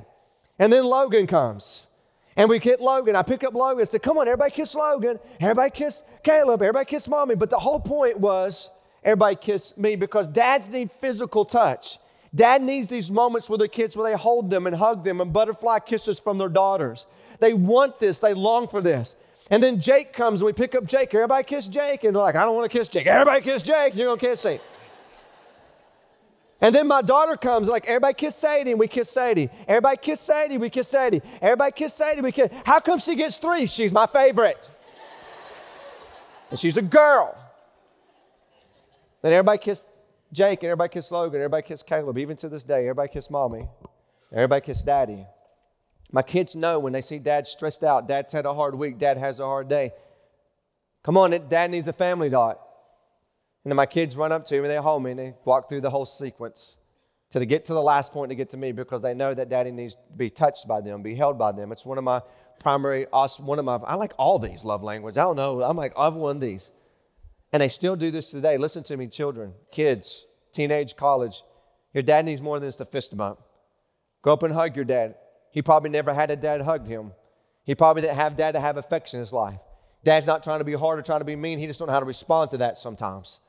And 0.57 0.71
then 0.71 0.85
Logan 0.85 1.27
comes. 1.27 1.87
And 2.35 2.49
we 2.49 2.59
get 2.59 2.79
Logan. 2.79 3.15
I 3.15 3.23
pick 3.23 3.43
up 3.43 3.53
Logan 3.55 3.81
and 3.81 3.89
said, 3.89 4.03
Come 4.03 4.17
on, 4.19 4.27
everybody 4.27 4.51
kiss 4.51 4.73
Logan. 4.75 5.19
Everybody 5.39 5.71
kiss 5.71 6.03
Caleb. 6.23 6.61
Everybody 6.61 6.85
kiss 6.85 7.07
mommy. 7.07 7.35
But 7.35 7.49
the 7.49 7.59
whole 7.59 7.79
point 7.79 8.19
was 8.19 8.69
everybody 9.03 9.35
kiss 9.35 9.75
me 9.75 9.95
because 9.95 10.27
dads 10.27 10.69
need 10.69 10.91
physical 10.91 11.45
touch. 11.45 11.99
Dad 12.33 12.61
needs 12.61 12.87
these 12.87 13.11
moments 13.11 13.49
with 13.49 13.59
their 13.59 13.67
kids 13.67 13.97
where 13.97 14.11
they 14.11 14.17
hold 14.17 14.49
them 14.49 14.67
and 14.67 14.75
hug 14.75 15.03
them 15.03 15.19
and 15.19 15.33
butterfly 15.33 15.79
kisses 15.79 16.19
from 16.19 16.37
their 16.37 16.49
daughters. 16.49 17.07
They 17.39 17.53
want 17.53 17.99
this, 17.99 18.19
they 18.19 18.33
long 18.33 18.67
for 18.67 18.81
this. 18.81 19.15
And 19.49 19.63
then 19.63 19.79
Jake 19.79 20.13
comes 20.13 20.41
and 20.41 20.45
we 20.45 20.53
pick 20.53 20.75
up 20.75 20.85
Jake. 20.85 21.13
Everybody 21.13 21.43
kiss 21.43 21.67
Jake. 21.67 22.03
And 22.03 22.15
they're 22.15 22.23
like, 22.23 22.35
I 22.35 22.43
don't 22.43 22.55
want 22.55 22.69
to 22.69 22.77
kiss 22.77 22.87
Jake. 22.87 23.07
Everybody 23.07 23.41
kiss 23.41 23.61
Jake. 23.61 23.95
You're 23.95 24.07
going 24.07 24.19
to 24.19 24.25
kiss 24.25 24.43
him. 24.43 24.59
And 26.59 26.73
then 26.73 26.87
my 26.87 27.03
daughter 27.03 27.37
comes, 27.37 27.69
like, 27.69 27.85
everybody 27.85 28.15
kiss 28.15 28.35
Sadie, 28.35 28.71
and 28.71 28.79
we 28.79 28.87
kiss 28.87 29.11
Sadie. 29.11 29.47
Everybody 29.67 29.97
kiss 29.97 30.19
Sadie, 30.19 30.57
we 30.57 30.71
kiss 30.71 30.87
Sadie. 30.87 31.21
Everybody 31.39 31.71
kiss 31.71 31.93
Sadie, 31.93 32.21
we 32.21 32.31
kiss. 32.31 32.49
How 32.65 32.79
come 32.79 32.97
she 32.97 33.15
gets 33.15 33.37
three? 33.37 33.67
She's 33.67 33.93
my 33.93 34.07
favorite. 34.07 34.67
and 36.49 36.59
she's 36.59 36.75
a 36.77 36.81
girl. 36.81 37.37
Then 39.21 39.33
everybody 39.33 39.59
kiss 39.59 39.85
Jake, 40.33 40.63
and 40.63 40.69
everybody 40.69 40.91
kiss 40.91 41.11
Logan, 41.11 41.39
everybody 41.39 41.61
kiss 41.61 41.83
Caleb. 41.83 42.17
Even 42.17 42.35
to 42.37 42.49
this 42.49 42.63
day, 42.63 42.81
everybody 42.81 43.09
kiss 43.09 43.29
mommy. 43.29 43.67
Everybody 44.33 44.65
kiss 44.65 44.81
daddy. 44.81 45.27
My 46.11 46.21
kids 46.21 46.55
know 46.55 46.79
when 46.79 46.93
they 46.93 47.01
see 47.01 47.19
dad 47.19 47.47
stressed 47.47 47.83
out, 47.83 48.07
dad's 48.07 48.33
had 48.33 48.45
a 48.45 48.53
hard 48.53 48.75
week, 48.75 48.97
dad 48.97 49.17
has 49.17 49.39
a 49.39 49.45
hard 49.45 49.67
day. 49.67 49.91
Come 51.03 51.17
on, 51.17 51.31
dad 51.49 51.71
needs 51.71 51.87
a 51.87 51.93
family 51.93 52.29
dot. 52.29 52.59
And 53.63 53.71
then 53.71 53.75
my 53.75 53.85
kids 53.85 54.15
run 54.15 54.31
up 54.31 54.45
to 54.47 54.61
me, 54.61 54.67
they 54.67 54.77
hold 54.77 55.03
me, 55.03 55.11
and 55.11 55.19
they 55.19 55.33
walk 55.43 55.67
through 55.67 55.81
the 55.81 55.89
whole 55.89 56.05
sequence 56.05 56.77
they 57.39 57.45
get 57.45 57.65
to 57.65 57.73
the 57.73 57.81
last 57.81 58.11
point 58.11 58.29
to 58.29 58.35
get 58.35 58.49
to 58.51 58.57
me 58.57 58.71
because 58.71 59.01
they 59.01 59.13
know 59.13 59.33
that 59.33 59.49
daddy 59.49 59.71
needs 59.71 59.95
to 59.95 60.01
be 60.15 60.29
touched 60.29 60.67
by 60.67 60.81
them, 60.81 61.01
be 61.01 61.15
held 61.15 61.37
by 61.37 61.51
them. 61.51 61.71
It's 61.71 61.85
one 61.85 61.97
of 61.97 62.03
my 62.03 62.21
primary, 62.59 63.05
one 63.05 63.59
of 63.59 63.65
my, 63.65 63.75
I 63.75 63.95
like 63.95 64.13
all 64.17 64.39
these 64.39 64.65
love 64.65 64.83
language. 64.83 65.17
I 65.17 65.23
don't 65.23 65.35
know, 65.35 65.61
I'm 65.61 65.77
like, 65.77 65.93
I've 65.97 66.13
won 66.13 66.39
these. 66.39 66.71
And 67.53 67.61
they 67.61 67.69
still 67.69 67.95
do 67.95 68.11
this 68.11 68.31
today. 68.31 68.57
Listen 68.57 68.83
to 68.83 68.97
me, 68.97 69.07
children, 69.07 69.53
kids, 69.71 70.25
teenage, 70.53 70.95
college. 70.95 71.43
Your 71.93 72.03
dad 72.03 72.25
needs 72.25 72.41
more 72.41 72.59
than 72.59 72.67
just 72.67 72.81
a 72.81 72.85
fist 72.85 73.15
bump. 73.15 73.39
Go 74.21 74.33
up 74.33 74.43
and 74.43 74.53
hug 74.53 74.75
your 74.75 74.85
dad. 74.85 75.15
He 75.57 75.63
probably 75.63 75.89
never 75.89 76.13
had 76.13 76.29
a 76.29 76.35
dad 76.35 76.61
hug 76.61 76.87
him. 76.87 77.13
He 77.63 77.73
probably 77.73 78.03
didn't 78.03 78.17
have 78.17 78.37
dad 78.37 78.51
to 78.51 78.59
have 78.59 78.77
affection 78.77 79.17
in 79.17 79.21
his 79.21 79.33
life. 79.33 79.57
Dad's 80.03 80.27
not 80.27 80.43
trying 80.43 80.59
to 80.59 80.63
be 80.63 80.73
hard 80.73 80.99
or 80.99 81.01
trying 81.01 81.21
to 81.21 81.25
be 81.25 81.35
mean. 81.35 81.57
He 81.57 81.65
just 81.65 81.79
don't 81.79 81.87
know 81.87 81.93
how 81.93 81.99
to 81.99 82.05
respond 82.05 82.51
to 82.51 82.57
that 82.57 82.77
sometimes. 82.77 83.39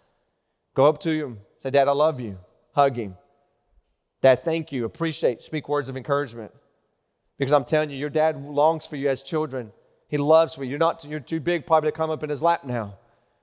Go 0.72 0.86
up 0.86 1.00
to 1.00 1.10
him, 1.10 1.40
say, 1.60 1.68
Dad, 1.68 1.86
I 1.86 1.92
love 1.92 2.18
you. 2.18 2.38
Hug 2.74 2.96
him. 2.96 3.18
Dad, 4.22 4.42
thank 4.42 4.72
you. 4.72 4.86
Appreciate, 4.86 5.42
speak 5.42 5.68
words 5.68 5.90
of 5.90 5.98
encouragement. 5.98 6.50
Because 7.36 7.52
I'm 7.52 7.66
telling 7.66 7.90
you, 7.90 7.98
your 7.98 8.08
dad 8.08 8.42
longs 8.42 8.86
for 8.86 8.96
you 8.96 9.10
as 9.10 9.22
children. 9.22 9.70
He 10.08 10.16
loves 10.16 10.54
for 10.54 10.64
you. 10.64 10.70
You're 10.70 10.78
not 10.78 11.04
you're 11.04 11.20
too 11.20 11.40
big 11.40 11.66
probably 11.66 11.88
to 11.90 11.92
come 11.94 12.08
up 12.08 12.22
in 12.22 12.30
his 12.30 12.40
lap 12.42 12.64
now. 12.64 12.96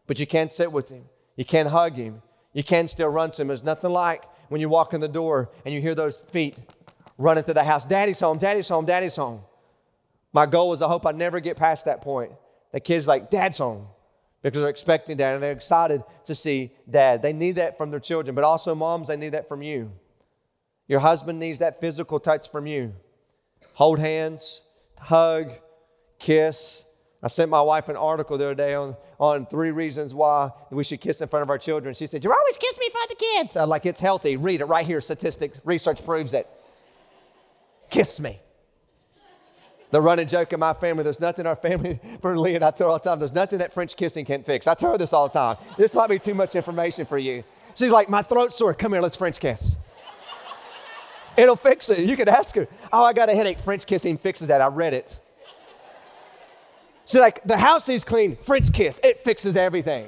But 0.08 0.20
you 0.20 0.26
can't 0.26 0.52
sit 0.52 0.72
with 0.72 0.90
him. 0.90 1.04
You 1.36 1.46
can't 1.46 1.70
hug 1.70 1.94
him. 1.94 2.24
You 2.52 2.64
can 2.64 2.88
still 2.88 3.10
run 3.10 3.30
to 3.34 3.44
him. 3.44 3.50
There's 3.50 3.64
nothing 3.64 3.92
like 3.92 4.24
when 4.50 4.60
you 4.60 4.70
walk 4.70 4.96
in 4.96 5.02
the 5.02 5.08
door 5.08 5.52
and 5.66 5.72
you 5.72 5.82
hear 5.82 5.94
those 5.94 6.18
feet 6.18 6.58
running 7.18 7.44
through 7.44 7.54
the 7.56 7.64
house. 7.64 7.86
Daddy's 7.86 8.20
home, 8.20 8.38
daddy's 8.38 8.70
home, 8.70 8.86
daddy's 8.86 9.16
home. 9.16 9.42
My 10.34 10.46
goal 10.46 10.74
is 10.74 10.82
I 10.82 10.88
hope 10.88 11.06
I 11.06 11.12
never 11.12 11.40
get 11.40 11.58
past 11.58 11.86
that 11.86 12.02
point. 12.02 12.32
The 12.72 12.80
kid's 12.80 13.08
like, 13.08 13.30
Dad's 13.30 13.58
home 13.58 13.88
because 14.46 14.62
they're 14.62 14.70
expecting 14.70 15.18
dad 15.18 15.34
and 15.34 15.42
they're 15.42 15.52
excited 15.52 16.04
to 16.24 16.36
see 16.36 16.70
dad. 16.88 17.24
They 17.24 17.34
need 17.34 17.54
that 17.54 17.80
from 17.80 17.90
their 17.90 18.00
children, 18.00 18.36
but 18.36 18.44
also 18.44 18.76
moms, 18.76 19.08
they 19.08 19.18
need 19.18 19.30
that 19.30 19.48
from 19.48 19.64
you. 19.64 19.92
Your 20.88 21.00
husband 21.00 21.40
needs 21.40 21.58
that 21.60 21.82
physical 21.82 22.20
touch 22.20 22.52
from 22.52 22.68
you. 22.68 22.94
Hold 23.74 23.98
hands, 23.98 24.62
hug, 25.00 25.50
kiss. 26.20 26.86
I 27.24 27.28
sent 27.28 27.50
my 27.50 27.62
wife 27.64 27.90
an 27.90 27.96
article 27.96 28.38
the 28.38 28.46
other 28.46 28.54
day 28.54 28.76
on, 28.76 28.96
on 29.20 29.48
three 29.48 29.72
reasons 29.72 30.14
why 30.14 30.52
we 30.70 30.84
should 30.84 31.02
kiss 31.02 31.22
in 31.22 31.28
front 31.28 31.42
of 31.42 31.50
our 31.50 31.58
children. 31.58 31.96
She 31.96 32.06
said, 32.06 32.24
You're 32.24 32.36
always 32.36 32.60
kissing 32.60 32.82
me 32.82 32.86
in 32.86 32.92
front 32.92 33.12
of 33.12 33.18
the 33.18 33.26
kids. 33.26 33.58
I'm 33.58 33.68
like, 33.68 33.88
it's 33.88 34.00
healthy. 34.00 34.38
Read 34.38 34.62
it 34.62 34.66
right 34.66 34.86
here. 34.86 35.02
Statistics, 35.02 35.60
research 35.64 36.06
proves 36.06 36.36
it. 36.36 36.48
Kiss 37.90 38.20
me. 38.20 38.40
The 39.92 40.02
running 40.02 40.28
joke 40.28 40.52
in 40.52 40.60
my 40.60 40.74
family, 40.74 41.04
there's 41.04 41.20
nothing 41.20 41.46
our 41.46 41.56
family, 41.56 42.00
for 42.22 42.38
Lee 42.38 42.56
and 42.56 42.66
I 42.66 42.72
tell 42.72 42.88
her 42.88 42.92
all 42.92 43.00
the 43.00 43.10
time, 43.10 43.20
there's 43.20 43.34
nothing 43.34 43.60
that 43.60 43.74
French 43.74 43.96
kissing 43.96 44.26
can't 44.26 44.46
fix. 44.46 44.68
I 44.68 44.74
tell 44.74 44.92
her 44.92 44.98
this 44.98 45.14
all 45.14 45.28
the 45.28 45.34
time. 45.34 45.58
This 45.78 45.94
might 45.94 46.10
be 46.10 46.20
too 46.20 46.34
much 46.34 46.56
information 46.56 47.06
for 47.06 47.18
you. 47.18 47.44
She's 47.76 47.92
like, 47.92 48.10
My 48.10 48.22
throat's 48.22 48.56
sore. 48.56 48.74
Come 48.74 48.94
here, 48.94 49.02
let's 49.02 49.16
French 49.16 49.40
kiss. 49.40 49.78
It'll 51.38 51.56
fix 51.56 51.90
it. 51.90 52.00
You 52.00 52.16
can 52.16 52.30
ask 52.30 52.56
her. 52.56 52.68
Oh, 52.94 53.04
I 53.04 53.14
got 53.14 53.30
a 53.30 53.36
headache. 53.36 53.60
French 53.60 53.86
kissing 53.86 54.18
fixes 54.18 54.48
that. 54.48 54.62
I 54.62 54.68
read 54.68 54.94
it. 54.94 55.20
She's 57.06 57.20
like, 57.20 57.44
the 57.44 57.58
house 57.58 57.88
needs 57.88 58.04
clean. 58.04 58.36
French 58.38 58.72
kiss. 58.74 59.00
It 59.04 59.20
fixes 59.20 59.56
everything. 59.56 60.08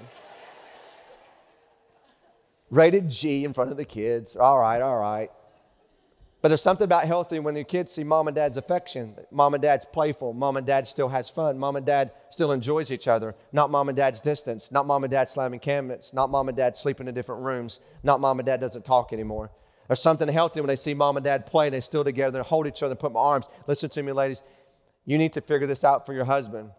Rated 2.69 3.09
G 3.09 3.45
in 3.45 3.53
front 3.53 3.71
of 3.71 3.77
the 3.77 3.85
kids. 3.85 4.35
All 4.35 4.57
right, 4.57 4.81
all 4.81 4.97
right. 4.97 5.31
But 6.47 6.51
there's 6.51 6.61
something 6.61 6.85
about 6.85 7.03
healthy 7.03 7.39
when 7.39 7.55
your 7.57 7.65
kids 7.65 7.91
see 7.91 8.05
mom 8.05 8.29
and 8.29 8.35
dad's 8.35 8.55
affection. 8.55 9.17
Mom 9.31 9.53
and 9.53 9.61
dad's 9.61 9.83
playful. 9.83 10.31
Mom 10.31 10.55
and 10.55 10.65
dad 10.65 10.87
still 10.87 11.09
has 11.09 11.29
fun. 11.29 11.59
Mom 11.59 11.75
and 11.75 11.85
dad 11.85 12.13
still 12.29 12.53
enjoys 12.53 12.89
each 12.89 13.05
other. 13.05 13.35
Not 13.51 13.69
mom 13.69 13.89
and 13.89 13.97
dad's 13.97 14.21
distance. 14.21 14.71
Not 14.71 14.87
mom 14.87 15.03
and 15.03 15.11
dad 15.11 15.27
slamming 15.27 15.59
cabinets. 15.59 16.13
Not 16.13 16.29
mom 16.29 16.47
and 16.47 16.55
dad 16.55 16.77
sleeping 16.77 17.09
in 17.09 17.13
different 17.13 17.43
rooms. 17.43 17.81
Not 18.01 18.21
mom 18.21 18.39
and 18.39 18.45
dad 18.45 18.61
doesn't 18.61 18.85
talk 18.85 19.11
anymore. 19.11 19.51
There's 19.89 19.99
something 19.99 20.29
healthy 20.29 20.61
when 20.61 20.69
they 20.69 20.77
see 20.77 20.93
mom 20.93 21.17
and 21.17 21.23
dad 21.25 21.47
play 21.47 21.67
and 21.67 21.73
they 21.73 21.81
still 21.81 22.05
together 22.05 22.39
and 22.39 22.47
hold 22.47 22.65
each 22.65 22.81
other 22.81 22.93
and 22.93 22.99
put 23.01 23.11
my 23.11 23.19
arms. 23.19 23.49
Listen 23.67 23.89
to 23.89 24.01
me, 24.01 24.13
ladies. 24.13 24.41
You 25.03 25.17
need 25.17 25.33
to 25.33 25.41
figure 25.41 25.67
this 25.67 25.83
out 25.83 26.05
for 26.05 26.13
your 26.13 26.23
husband. 26.23 26.71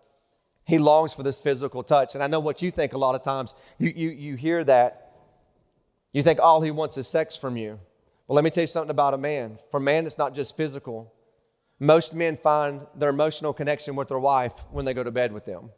He 0.64 0.78
longs 0.78 1.12
for 1.12 1.22
this 1.22 1.42
physical 1.42 1.82
touch. 1.82 2.14
And 2.14 2.24
I 2.24 2.26
know 2.26 2.40
what 2.40 2.62
you 2.62 2.70
think 2.70 2.94
a 2.94 2.98
lot 2.98 3.14
of 3.14 3.22
times. 3.22 3.52
You, 3.76 3.92
you, 3.94 4.08
you 4.08 4.34
hear 4.36 4.64
that. 4.64 5.12
You 6.14 6.22
think 6.22 6.40
all 6.40 6.62
he 6.62 6.70
wants 6.70 6.96
is 6.96 7.06
sex 7.06 7.36
from 7.36 7.58
you. 7.58 7.80
Well, 8.28 8.36
let 8.36 8.44
me 8.44 8.50
tell 8.50 8.62
you 8.62 8.68
something 8.68 8.90
about 8.90 9.14
a 9.14 9.18
man. 9.18 9.58
For 9.70 9.80
man, 9.80 10.06
it's 10.06 10.18
not 10.18 10.34
just 10.34 10.54
physical. 10.54 11.14
Most 11.80 12.14
men 12.14 12.36
find 12.36 12.82
their 12.94 13.08
emotional 13.08 13.54
connection 13.54 13.96
with 13.96 14.08
their 14.08 14.18
wife 14.18 14.52
when 14.70 14.84
they 14.84 14.92
go 14.92 15.02
to 15.02 15.10
bed 15.10 15.32
with 15.32 15.46
them. 15.46 15.70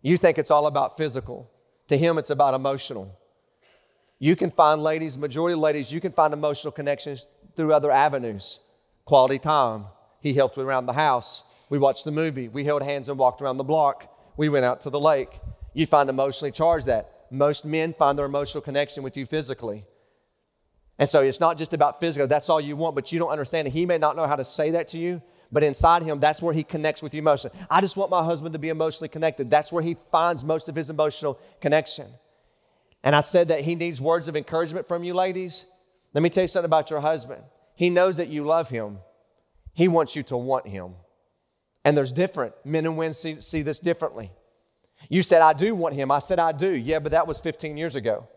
You 0.00 0.16
think 0.16 0.38
it's 0.38 0.50
all 0.50 0.66
about 0.66 0.96
physical. 0.96 1.50
To 1.88 1.98
him, 1.98 2.16
it's 2.16 2.30
about 2.30 2.54
emotional. 2.54 3.18
You 4.18 4.34
can 4.34 4.50
find 4.50 4.82
ladies, 4.82 5.18
majority 5.18 5.54
of 5.54 5.60
ladies, 5.60 5.92
you 5.92 6.00
can 6.00 6.12
find 6.12 6.32
emotional 6.32 6.72
connections 6.72 7.26
through 7.54 7.74
other 7.74 7.90
avenues. 7.90 8.60
Quality 9.04 9.38
time. 9.38 9.86
He 10.22 10.34
helped 10.34 10.56
around 10.56 10.86
the 10.86 10.94
house. 10.94 11.42
We 11.68 11.78
watched 11.78 12.04
the 12.04 12.10
movie. 12.10 12.48
We 12.48 12.64
held 12.64 12.82
hands 12.82 13.08
and 13.10 13.18
walked 13.18 13.42
around 13.42 13.58
the 13.58 13.64
block. 13.64 14.10
We 14.36 14.48
went 14.48 14.64
out 14.64 14.80
to 14.82 14.90
the 14.90 15.00
lake. 15.00 15.38
You 15.74 15.86
find 15.86 16.08
emotionally 16.08 16.50
charged 16.50 16.86
that. 16.86 17.26
Most 17.30 17.66
men 17.66 17.92
find 17.92 18.18
their 18.18 18.26
emotional 18.26 18.62
connection 18.62 19.02
with 19.02 19.16
you 19.16 19.26
physically. 19.26 19.84
And 20.98 21.08
so 21.08 21.22
it's 21.22 21.40
not 21.40 21.58
just 21.58 21.72
about 21.72 22.00
physical, 22.00 22.26
that's 22.26 22.48
all 22.48 22.60
you 22.60 22.76
want, 22.76 22.94
but 22.94 23.12
you 23.12 23.18
don't 23.18 23.30
understand 23.30 23.68
it. 23.68 23.72
He 23.72 23.86
may 23.86 23.98
not 23.98 24.16
know 24.16 24.26
how 24.26 24.36
to 24.36 24.44
say 24.44 24.72
that 24.72 24.88
to 24.88 24.98
you, 24.98 25.22
but 25.52 25.62
inside 25.62 26.02
him, 26.02 26.18
that's 26.18 26.42
where 26.42 26.52
he 26.52 26.64
connects 26.64 27.02
with 27.02 27.14
you 27.14 27.20
emotionally. 27.20 27.56
I 27.70 27.80
just 27.80 27.96
want 27.96 28.10
my 28.10 28.24
husband 28.24 28.52
to 28.54 28.58
be 28.58 28.68
emotionally 28.68 29.08
connected. 29.08 29.50
That's 29.50 29.72
where 29.72 29.82
he 29.82 29.96
finds 30.10 30.44
most 30.44 30.68
of 30.68 30.74
his 30.74 30.90
emotional 30.90 31.38
connection. 31.60 32.06
And 33.04 33.14
I 33.14 33.20
said 33.20 33.48
that 33.48 33.60
he 33.60 33.74
needs 33.76 34.00
words 34.00 34.28
of 34.28 34.36
encouragement 34.36 34.88
from 34.88 35.04
you, 35.04 35.14
ladies. 35.14 35.66
Let 36.14 36.22
me 36.22 36.30
tell 36.30 36.44
you 36.44 36.48
something 36.48 36.66
about 36.66 36.90
your 36.90 37.00
husband. 37.00 37.42
He 37.76 37.90
knows 37.90 38.16
that 38.16 38.28
you 38.28 38.44
love 38.44 38.70
him, 38.70 38.98
he 39.72 39.86
wants 39.86 40.16
you 40.16 40.24
to 40.24 40.36
want 40.36 40.66
him. 40.66 40.94
And 41.84 41.96
there's 41.96 42.12
different. 42.12 42.54
Men 42.64 42.84
and 42.84 42.98
women 42.98 43.14
see, 43.14 43.40
see 43.40 43.62
this 43.62 43.78
differently. 43.78 44.32
You 45.08 45.22
said, 45.22 45.42
I 45.42 45.52
do 45.52 45.74
want 45.76 45.94
him. 45.94 46.10
I 46.10 46.18
said, 46.18 46.40
I 46.40 46.50
do. 46.50 46.70
Yeah, 46.70 46.98
but 46.98 47.12
that 47.12 47.26
was 47.26 47.38
15 47.38 47.76
years 47.76 47.94
ago. 47.94 48.28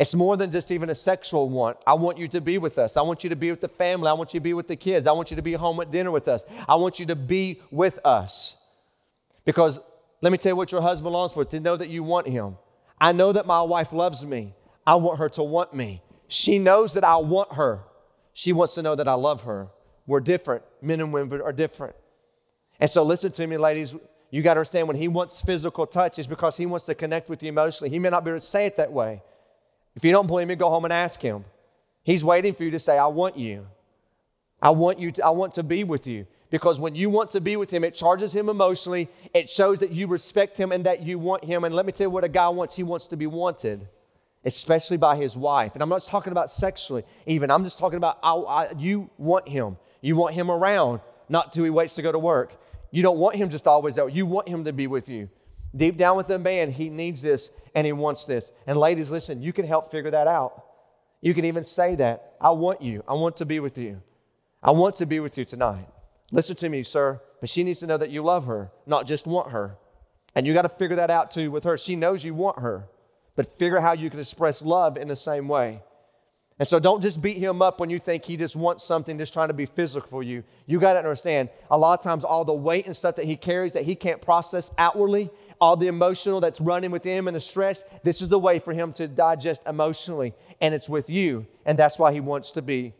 It's 0.00 0.14
more 0.14 0.34
than 0.38 0.50
just 0.50 0.70
even 0.70 0.88
a 0.88 0.94
sexual 0.94 1.50
want. 1.50 1.76
I 1.86 1.92
want 1.92 2.16
you 2.16 2.26
to 2.28 2.40
be 2.40 2.56
with 2.56 2.78
us. 2.78 2.96
I 2.96 3.02
want 3.02 3.22
you 3.22 3.28
to 3.28 3.36
be 3.36 3.50
with 3.50 3.60
the 3.60 3.68
family. 3.68 4.08
I 4.08 4.14
want 4.14 4.32
you 4.32 4.40
to 4.40 4.42
be 4.42 4.54
with 4.54 4.66
the 4.66 4.74
kids. 4.74 5.06
I 5.06 5.12
want 5.12 5.30
you 5.30 5.36
to 5.36 5.42
be 5.42 5.52
home 5.52 5.78
at 5.78 5.90
dinner 5.90 6.10
with 6.10 6.26
us. 6.26 6.46
I 6.66 6.76
want 6.76 6.98
you 6.98 7.04
to 7.04 7.14
be 7.14 7.60
with 7.70 7.98
us. 8.02 8.56
Because 9.44 9.78
let 10.22 10.32
me 10.32 10.38
tell 10.38 10.52
you 10.52 10.56
what 10.56 10.72
your 10.72 10.80
husband 10.80 11.12
longs 11.12 11.34
for 11.34 11.44
to 11.44 11.60
know 11.60 11.76
that 11.76 11.90
you 11.90 12.02
want 12.02 12.26
him. 12.26 12.56
I 12.98 13.12
know 13.12 13.30
that 13.32 13.44
my 13.44 13.60
wife 13.60 13.92
loves 13.92 14.24
me. 14.24 14.54
I 14.86 14.94
want 14.94 15.18
her 15.18 15.28
to 15.28 15.42
want 15.42 15.74
me. 15.74 16.00
She 16.28 16.58
knows 16.58 16.94
that 16.94 17.04
I 17.04 17.16
want 17.16 17.52
her. 17.52 17.80
She 18.32 18.54
wants 18.54 18.76
to 18.76 18.82
know 18.82 18.94
that 18.94 19.06
I 19.06 19.12
love 19.12 19.42
her. 19.42 19.68
We're 20.06 20.20
different. 20.20 20.62
Men 20.80 21.00
and 21.00 21.12
women 21.12 21.42
are 21.42 21.52
different. 21.52 21.94
And 22.80 22.88
so, 22.88 23.02
listen 23.02 23.32
to 23.32 23.46
me, 23.46 23.58
ladies. 23.58 23.94
You 24.30 24.40
got 24.40 24.54
to 24.54 24.60
understand 24.60 24.88
when 24.88 24.96
he 24.96 25.08
wants 25.08 25.42
physical 25.42 25.86
touch, 25.86 26.18
it's 26.18 26.26
because 26.26 26.56
he 26.56 26.64
wants 26.64 26.86
to 26.86 26.94
connect 26.94 27.28
with 27.28 27.42
you 27.42 27.50
emotionally. 27.50 27.90
He 27.90 27.98
may 27.98 28.08
not 28.08 28.24
be 28.24 28.30
able 28.30 28.38
to 28.38 28.46
say 28.46 28.64
it 28.64 28.78
that 28.78 28.92
way. 28.92 29.22
If 29.94 30.04
you 30.04 30.12
don't 30.12 30.26
believe 30.26 30.48
me, 30.48 30.54
go 30.54 30.70
home 30.70 30.84
and 30.84 30.92
ask 30.92 31.20
him. 31.20 31.44
He's 32.02 32.24
waiting 32.24 32.54
for 32.54 32.64
you 32.64 32.70
to 32.70 32.78
say, 32.78 32.98
I 32.98 33.06
want 33.06 33.36
you. 33.36 33.66
I 34.62 34.70
want 34.70 34.98
you 34.98 35.10
to, 35.12 35.24
I 35.24 35.30
want 35.30 35.54
to 35.54 35.62
be 35.62 35.84
with 35.84 36.06
you. 36.06 36.26
Because 36.50 36.80
when 36.80 36.94
you 36.96 37.08
want 37.10 37.30
to 37.30 37.40
be 37.40 37.56
with 37.56 37.72
him, 37.72 37.84
it 37.84 37.94
charges 37.94 38.34
him 38.34 38.48
emotionally. 38.48 39.08
It 39.32 39.48
shows 39.48 39.78
that 39.78 39.92
you 39.92 40.08
respect 40.08 40.58
him 40.58 40.72
and 40.72 40.84
that 40.84 41.02
you 41.02 41.18
want 41.18 41.44
him. 41.44 41.64
And 41.64 41.74
let 41.74 41.86
me 41.86 41.92
tell 41.92 42.06
you 42.06 42.10
what 42.10 42.24
a 42.24 42.28
guy 42.28 42.48
wants. 42.48 42.74
He 42.74 42.82
wants 42.82 43.06
to 43.06 43.16
be 43.16 43.26
wanted, 43.26 43.86
especially 44.44 44.96
by 44.96 45.16
his 45.16 45.36
wife. 45.36 45.74
And 45.74 45.82
I'm 45.82 45.88
not 45.88 46.02
talking 46.02 46.32
about 46.32 46.50
sexually, 46.50 47.04
even. 47.26 47.50
I'm 47.50 47.62
just 47.62 47.78
talking 47.78 47.98
about 47.98 48.18
I, 48.22 48.34
I, 48.34 48.72
you 48.76 49.10
want 49.16 49.48
him. 49.48 49.76
You 50.00 50.16
want 50.16 50.34
him 50.34 50.50
around, 50.50 51.00
not 51.28 51.52
till 51.52 51.62
he 51.62 51.70
waits 51.70 51.94
to 51.96 52.02
go 52.02 52.10
to 52.10 52.18
work. 52.18 52.60
You 52.90 53.04
don't 53.04 53.18
want 53.18 53.36
him 53.36 53.48
just 53.48 53.68
always 53.68 53.96
out. 53.96 54.12
You 54.12 54.26
want 54.26 54.48
him 54.48 54.64
to 54.64 54.72
be 54.72 54.88
with 54.88 55.08
you. 55.08 55.28
Deep 55.74 55.96
down 55.96 56.16
with 56.16 56.26
the 56.26 56.38
man, 56.38 56.72
he 56.72 56.90
needs 56.90 57.22
this 57.22 57.50
and 57.74 57.86
he 57.86 57.92
wants 57.92 58.24
this. 58.24 58.52
And 58.66 58.78
ladies, 58.78 59.10
listen, 59.10 59.42
you 59.42 59.52
can 59.52 59.66
help 59.66 59.90
figure 59.90 60.10
that 60.10 60.26
out. 60.26 60.64
You 61.20 61.34
can 61.34 61.44
even 61.44 61.64
say 61.64 61.94
that. 61.96 62.34
I 62.40 62.50
want 62.50 62.82
you. 62.82 63.04
I 63.06 63.14
want 63.14 63.36
to 63.38 63.46
be 63.46 63.60
with 63.60 63.76
you. 63.78 64.02
I 64.62 64.70
want 64.70 64.96
to 64.96 65.06
be 65.06 65.20
with 65.20 65.36
you 65.38 65.44
tonight. 65.44 65.86
Listen 66.32 66.56
to 66.56 66.68
me, 66.68 66.82
sir. 66.82 67.20
But 67.40 67.48
she 67.48 67.64
needs 67.64 67.80
to 67.80 67.86
know 67.86 67.96
that 67.96 68.10
you 68.10 68.22
love 68.22 68.46
her, 68.46 68.70
not 68.86 69.06
just 69.06 69.26
want 69.26 69.50
her. 69.50 69.76
And 70.34 70.46
you 70.46 70.52
got 70.52 70.62
to 70.62 70.68
figure 70.68 70.96
that 70.96 71.10
out 71.10 71.30
too 71.30 71.50
with 71.50 71.64
her. 71.64 71.76
She 71.76 71.96
knows 71.96 72.24
you 72.24 72.34
want 72.34 72.58
her, 72.58 72.88
but 73.34 73.58
figure 73.58 73.80
how 73.80 73.92
you 73.92 74.10
can 74.10 74.20
express 74.20 74.62
love 74.62 74.96
in 74.96 75.08
the 75.08 75.16
same 75.16 75.48
way. 75.48 75.82
And 76.58 76.68
so 76.68 76.78
don't 76.78 77.00
just 77.00 77.22
beat 77.22 77.38
him 77.38 77.62
up 77.62 77.80
when 77.80 77.88
you 77.88 77.98
think 77.98 78.26
he 78.26 78.36
just 78.36 78.54
wants 78.54 78.84
something, 78.84 79.16
just 79.16 79.32
trying 79.32 79.48
to 79.48 79.54
be 79.54 79.64
physical 79.64 80.06
for 80.06 80.22
you. 80.22 80.44
You 80.66 80.78
got 80.78 80.92
to 80.92 80.98
understand, 80.98 81.48
a 81.70 81.78
lot 81.78 81.98
of 81.98 82.04
times 82.04 82.22
all 82.22 82.44
the 82.44 82.52
weight 82.52 82.84
and 82.84 82.94
stuff 82.94 83.16
that 83.16 83.24
he 83.24 83.34
carries 83.34 83.72
that 83.72 83.84
he 83.84 83.94
can't 83.94 84.20
process 84.20 84.70
outwardly, 84.76 85.30
all 85.60 85.76
the 85.76 85.88
emotional 85.88 86.40
that's 86.40 86.60
running 86.60 86.90
with 86.90 87.04
him 87.04 87.28
and 87.28 87.36
the 87.36 87.40
stress, 87.40 87.84
this 88.02 88.22
is 88.22 88.28
the 88.28 88.38
way 88.38 88.58
for 88.58 88.72
him 88.72 88.92
to 88.94 89.06
digest 89.06 89.62
emotionally. 89.66 90.34
And 90.60 90.74
it's 90.74 90.88
with 90.88 91.10
you. 91.10 91.46
And 91.66 91.78
that's 91.78 91.98
why 91.98 92.12
he 92.12 92.20
wants 92.20 92.52
to 92.52 92.62
be 92.62 92.94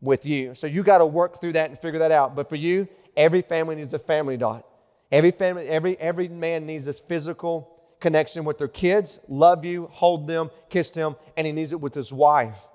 with 0.00 0.26
you. 0.26 0.54
So 0.54 0.66
you 0.66 0.82
got 0.82 0.98
to 0.98 1.06
work 1.06 1.40
through 1.40 1.54
that 1.54 1.70
and 1.70 1.78
figure 1.78 2.00
that 2.00 2.10
out. 2.10 2.36
But 2.36 2.48
for 2.48 2.56
you, 2.56 2.86
every 3.16 3.42
family 3.42 3.76
needs 3.76 3.94
a 3.94 3.98
family 3.98 4.36
dot. 4.36 4.66
Every 5.10 5.30
family, 5.30 5.68
every 5.68 5.96
every 5.98 6.28
man 6.28 6.66
needs 6.66 6.84
this 6.84 7.00
physical 7.00 7.72
connection 8.00 8.44
with 8.44 8.58
their 8.58 8.68
kids, 8.68 9.20
love 9.28 9.64
you, 9.64 9.88
hold 9.92 10.26
them, 10.26 10.50
kiss 10.68 10.90
them, 10.90 11.16
and 11.36 11.46
he 11.46 11.52
needs 11.52 11.72
it 11.72 11.80
with 11.80 11.94
his 11.94 12.12
wife. 12.12 12.66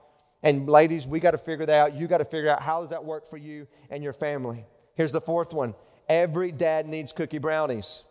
And 0.42 0.68
ladies, 0.68 1.06
we 1.06 1.20
got 1.20 1.32
to 1.32 1.38
figure 1.38 1.66
that 1.66 1.80
out. 1.80 1.96
You 1.96 2.08
got 2.08 2.18
to 2.18 2.26
figure 2.26 2.50
out 2.50 2.62
how 2.62 2.82
does 2.82 2.90
that 2.90 3.04
work 3.04 3.30
for 3.30 3.38
you 3.38 3.68
and 3.90 4.04
your 4.04 4.14
family. 4.14 4.66
Here's 4.96 5.12
the 5.12 5.22
fourth 5.22 5.54
one. 5.54 5.76
Every 6.10 6.52
dad 6.52 6.88
needs 6.88 7.12
cookie 7.12 7.38
brownies. 7.38 8.04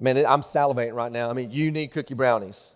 Man, 0.00 0.16
I'm 0.16 0.40
salivating 0.40 0.94
right 0.94 1.12
now. 1.12 1.28
I 1.28 1.34
mean, 1.34 1.50
you 1.50 1.70
need 1.70 1.92
cookie 1.92 2.14
brownies. 2.14 2.72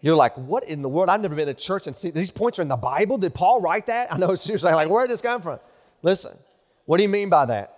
You're 0.00 0.16
like, 0.16 0.36
what 0.36 0.64
in 0.64 0.82
the 0.82 0.88
world? 0.88 1.10
I've 1.10 1.20
never 1.20 1.34
been 1.34 1.46
to 1.46 1.54
church 1.54 1.86
and 1.86 1.94
see 1.94 2.10
these 2.10 2.30
points 2.30 2.58
are 2.58 2.62
in 2.62 2.68
the 2.68 2.76
Bible. 2.76 3.18
Did 3.18 3.34
Paul 3.34 3.60
write 3.60 3.86
that? 3.86 4.12
I 4.12 4.18
know 4.18 4.34
seriously, 4.34 4.72
like, 4.72 4.88
where 4.88 5.06
did 5.06 5.12
this 5.12 5.20
come 5.20 5.42
from? 5.42 5.60
Listen, 6.02 6.36
what 6.86 6.96
do 6.96 7.02
you 7.02 7.08
mean 7.08 7.28
by 7.28 7.44
that? 7.46 7.74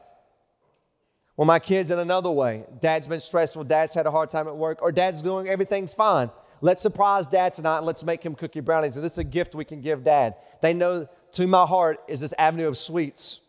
Well, 1.36 1.46
my 1.46 1.58
kids 1.58 1.90
in 1.90 1.98
another 1.98 2.30
way. 2.30 2.64
Dad's 2.80 3.06
been 3.06 3.20
stressful, 3.20 3.64
dad's 3.64 3.94
had 3.94 4.06
a 4.06 4.10
hard 4.10 4.30
time 4.30 4.46
at 4.46 4.56
work, 4.56 4.82
or 4.82 4.92
dad's 4.92 5.22
doing 5.22 5.48
everything's 5.48 5.94
fine. 5.94 6.30
Let's 6.60 6.82
surprise 6.82 7.26
dad 7.26 7.54
tonight 7.54 7.78
and 7.78 7.86
let's 7.86 8.04
make 8.04 8.22
him 8.22 8.34
cookie 8.34 8.60
brownies. 8.60 8.96
And 8.96 9.04
this 9.04 9.12
is 9.12 9.18
a 9.18 9.24
gift 9.24 9.54
we 9.54 9.64
can 9.64 9.80
give 9.80 10.04
dad. 10.04 10.34
They 10.60 10.74
know 10.74 11.08
to 11.32 11.46
my 11.46 11.64
heart 11.64 12.00
is 12.06 12.20
this 12.20 12.34
avenue 12.38 12.68
of 12.68 12.76
sweets. 12.76 13.40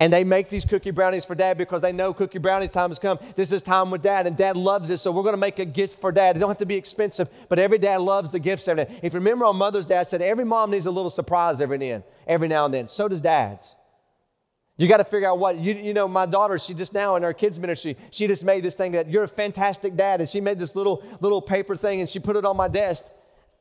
And 0.00 0.12
they 0.12 0.24
make 0.24 0.48
these 0.48 0.64
cookie 0.64 0.90
brownies 0.90 1.24
for 1.24 1.34
dad 1.34 1.56
because 1.56 1.80
they 1.80 1.92
know 1.92 2.12
cookie 2.12 2.38
brownies 2.38 2.70
time 2.70 2.90
has 2.90 2.98
come. 2.98 3.18
This 3.36 3.52
is 3.52 3.62
time 3.62 3.90
with 3.90 4.02
dad, 4.02 4.26
and 4.26 4.36
dad 4.36 4.56
loves 4.56 4.90
it. 4.90 4.98
So 4.98 5.12
we're 5.12 5.22
going 5.22 5.34
to 5.34 5.40
make 5.40 5.58
a 5.58 5.64
gift 5.64 6.00
for 6.00 6.10
dad. 6.10 6.36
It 6.36 6.40
don't 6.40 6.48
have 6.50 6.58
to 6.58 6.66
be 6.66 6.74
expensive, 6.74 7.28
but 7.48 7.58
every 7.58 7.78
dad 7.78 8.00
loves 8.00 8.32
the 8.32 8.40
gifts 8.40 8.66
every 8.66 8.86
day. 8.86 8.98
If 9.02 9.12
you 9.14 9.20
remember 9.20 9.44
on 9.44 9.56
Mother's 9.56 9.86
Day, 9.86 9.98
I 9.98 10.02
said 10.02 10.20
every 10.20 10.44
mom 10.44 10.72
needs 10.72 10.86
a 10.86 10.90
little 10.90 11.10
surprise 11.10 11.60
every 11.60 11.78
then. 11.78 12.02
Every 12.26 12.48
now 12.48 12.64
and 12.64 12.74
then. 12.74 12.88
So 12.88 13.06
does 13.06 13.20
dad's. 13.20 13.76
You 14.76 14.88
got 14.88 14.96
to 14.96 15.04
figure 15.04 15.28
out 15.28 15.38
what, 15.38 15.58
you, 15.58 15.74
you 15.74 15.94
know, 15.94 16.08
my 16.08 16.26
daughter, 16.26 16.58
she 16.58 16.74
just 16.74 16.94
now 16.94 17.14
in 17.16 17.22
our 17.22 17.34
kids' 17.34 17.60
ministry, 17.60 17.96
she 18.10 18.26
just 18.26 18.42
made 18.42 18.64
this 18.64 18.74
thing 18.74 18.92
that 18.92 19.08
you're 19.08 19.22
a 19.22 19.28
fantastic 19.28 19.94
dad. 19.94 20.20
And 20.20 20.28
she 20.28 20.40
made 20.40 20.58
this 20.58 20.74
little, 20.74 21.04
little 21.20 21.42
paper 21.42 21.76
thing 21.76 22.00
and 22.00 22.08
she 22.08 22.18
put 22.18 22.36
it 22.36 22.44
on 22.44 22.56
my 22.56 22.68
desk. 22.68 23.06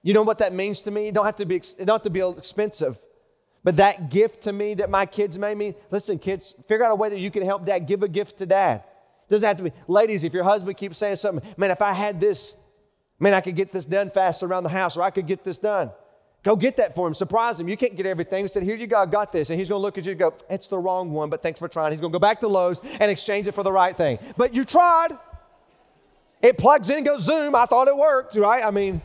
You 0.02 0.14
know 0.14 0.24
what 0.24 0.40
that 0.40 0.54
means 0.54 0.82
to 0.84 0.92
me? 0.92 1.10
It 1.10 1.14
don't 1.14 1.26
have 1.26 1.36
to 1.36 1.46
be, 1.46 1.58
it 1.58 1.86
don't 1.86 1.90
have 1.90 2.04
to 2.04 2.10
be 2.10 2.22
expensive. 2.22 2.98
But 3.64 3.78
that 3.78 4.10
gift 4.10 4.44
to 4.44 4.54
me 4.54 4.74
that 4.76 4.90
my 4.90 5.06
kids 5.06 5.38
made 5.38 5.58
me, 5.58 5.76
listen, 5.92 6.18
kids, 6.18 6.56
figure 6.68 6.86
out 6.86 6.92
a 6.92 6.96
way 6.96 7.10
that 7.10 7.20
you 7.20 7.30
can 7.30 7.44
help 7.44 7.66
dad. 7.66 7.88
Give 7.88 8.02
a 8.02 8.08
gift 8.08 8.38
to 8.40 8.46
dad. 8.46 8.84
Doesn't 9.30 9.48
have 9.48 9.58
to 9.58 9.64
be, 9.64 9.72
ladies, 9.88 10.24
if 10.24 10.34
your 10.34 10.44
husband 10.44 10.78
keeps 10.78 10.98
saying 10.98 11.18
something, 11.18 11.48
man, 11.58 11.72
if 11.72 11.82
I 11.82 11.94
had 11.94 12.20
this, 12.20 12.54
man, 13.20 13.34
I 13.34 13.42
could 13.42 13.56
get 13.56 13.72
this 13.72 13.86
done 13.86 14.10
faster 14.10 14.46
around 14.46 14.64
the 14.64 14.70
house, 14.70 14.98
or 14.98 15.04
I 15.04 15.12
could 15.12 15.28
get 15.28 15.44
this 15.44 15.58
done. 15.58 15.92
Go 16.44 16.56
get 16.56 16.78
that 16.78 16.96
for 16.96 17.08
him. 17.08 17.14
Surprise 17.14 17.60
him. 17.60 17.68
You 17.68 17.78
can't 17.78 17.96
get 17.96 18.08
everything. 18.08 18.44
He 18.44 18.48
said, 18.48 18.64
Here 18.64 18.76
you 18.76 18.88
go, 18.88 18.98
I 18.98 19.06
got 19.06 19.32
this. 19.32 19.52
And 19.52 19.60
he's 19.60 19.70
going 19.70 19.80
to 19.80 19.84
look 19.84 19.98
at 19.98 20.06
you 20.06 20.12
and 20.12 20.20
go, 20.20 20.34
It's 20.50 20.68
the 20.68 20.80
wrong 20.80 21.12
one, 21.12 21.30
but 21.30 21.44
thanks 21.44 21.60
for 21.60 21.68
trying. 21.68 21.92
He's 21.92 22.02
going 22.02 22.12
to 22.12 22.16
go 22.16 22.20
back 22.20 22.40
to 22.40 22.48
Lowe's 22.48 22.82
and 23.00 23.12
exchange 23.12 23.48
it 23.48 23.54
for 23.54 23.64
the 23.64 23.72
right 23.72 23.96
thing. 23.96 24.18
But 24.38 24.56
you 24.56 24.66
tried. 24.66 25.18
It 26.42 26.58
plugs 26.58 26.90
in, 26.90 27.04
goes 27.04 27.24
zoom. 27.24 27.54
I 27.54 27.66
thought 27.68 27.88
it 27.88 27.96
worked, 27.96 28.36
right? 28.36 28.66
I 28.66 28.72
mean, 28.72 29.02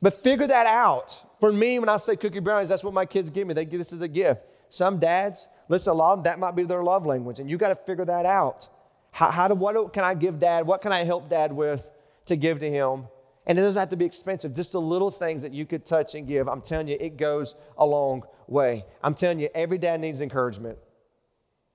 but 0.00 0.22
figure 0.22 0.46
that 0.46 0.66
out. 0.66 1.22
For 1.40 1.52
me, 1.52 1.78
when 1.78 1.88
I 1.88 1.96
say 1.96 2.16
cookie 2.16 2.40
brownies, 2.40 2.68
that's 2.68 2.84
what 2.84 2.94
my 2.94 3.06
kids 3.06 3.30
give 3.30 3.46
me. 3.46 3.54
They 3.54 3.64
give 3.64 3.78
this 3.78 3.92
as 3.92 4.00
a 4.00 4.08
gift. 4.08 4.42
Some 4.68 4.98
dads, 4.98 5.48
listen, 5.68 5.90
a 5.92 5.94
lot 5.94 6.14
of 6.14 6.18
them, 6.18 6.24
that 6.24 6.38
might 6.38 6.56
be 6.56 6.64
their 6.64 6.82
love 6.82 7.06
language, 7.06 7.38
and 7.38 7.48
you 7.48 7.58
got 7.58 7.68
to 7.68 7.76
figure 7.76 8.04
that 8.04 8.26
out. 8.26 8.68
How, 9.12 9.30
how 9.30 9.48
do, 9.48 9.54
what 9.54 9.92
can 9.92 10.04
I 10.04 10.14
give 10.14 10.40
dad? 10.40 10.66
What 10.66 10.82
can 10.82 10.92
I 10.92 11.04
help 11.04 11.28
dad 11.28 11.52
with 11.52 11.88
to 12.26 12.36
give 12.36 12.60
to 12.60 12.70
him? 12.70 13.04
And 13.46 13.58
it 13.58 13.62
doesn't 13.62 13.78
have 13.78 13.90
to 13.90 13.96
be 13.96 14.04
expensive, 14.04 14.54
just 14.54 14.72
the 14.72 14.80
little 14.80 15.10
things 15.10 15.42
that 15.42 15.52
you 15.52 15.66
could 15.66 15.84
touch 15.84 16.14
and 16.14 16.26
give. 16.26 16.48
I'm 16.48 16.62
telling 16.62 16.88
you, 16.88 16.96
it 16.98 17.16
goes 17.16 17.54
a 17.76 17.84
long 17.84 18.24
way. 18.48 18.84
I'm 19.02 19.14
telling 19.14 19.38
you, 19.38 19.48
every 19.54 19.78
dad 19.78 20.00
needs 20.00 20.20
encouragement. 20.20 20.78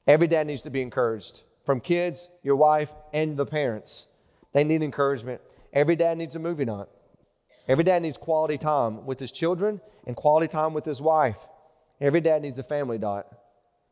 Every 0.08 0.28
dad 0.28 0.48
needs 0.48 0.63
to 0.63 0.69
be 0.69 0.82
encouraged 0.82 1.43
from 1.65 1.80
kids, 1.80 2.28
your 2.41 2.56
wife, 2.56 2.91
and 3.13 3.38
the 3.38 3.45
parents. 3.45 4.08
They 4.54 4.63
need 4.63 4.82
encouragement. 4.82 5.41
Every 5.72 5.95
dad 5.95 6.17
needs 6.17 6.36
a 6.36 6.39
movie 6.39 6.65
night. 6.65 6.88
Every 7.68 7.84
dad 7.84 8.02
needs 8.02 8.18
quality 8.18 8.58
time 8.58 9.06
with 9.06 9.20
his 9.20 9.32
children 9.32 9.82
and 10.08 10.16
quality 10.16 10.48
time 10.48 10.74
with 10.74 10.86
his 10.86 11.02
wife. 11.02 11.48
Every 12.02 12.22
dad 12.22 12.42
needs 12.42 12.60
a 12.60 12.64
family 12.64 12.98
dot, 12.98 13.28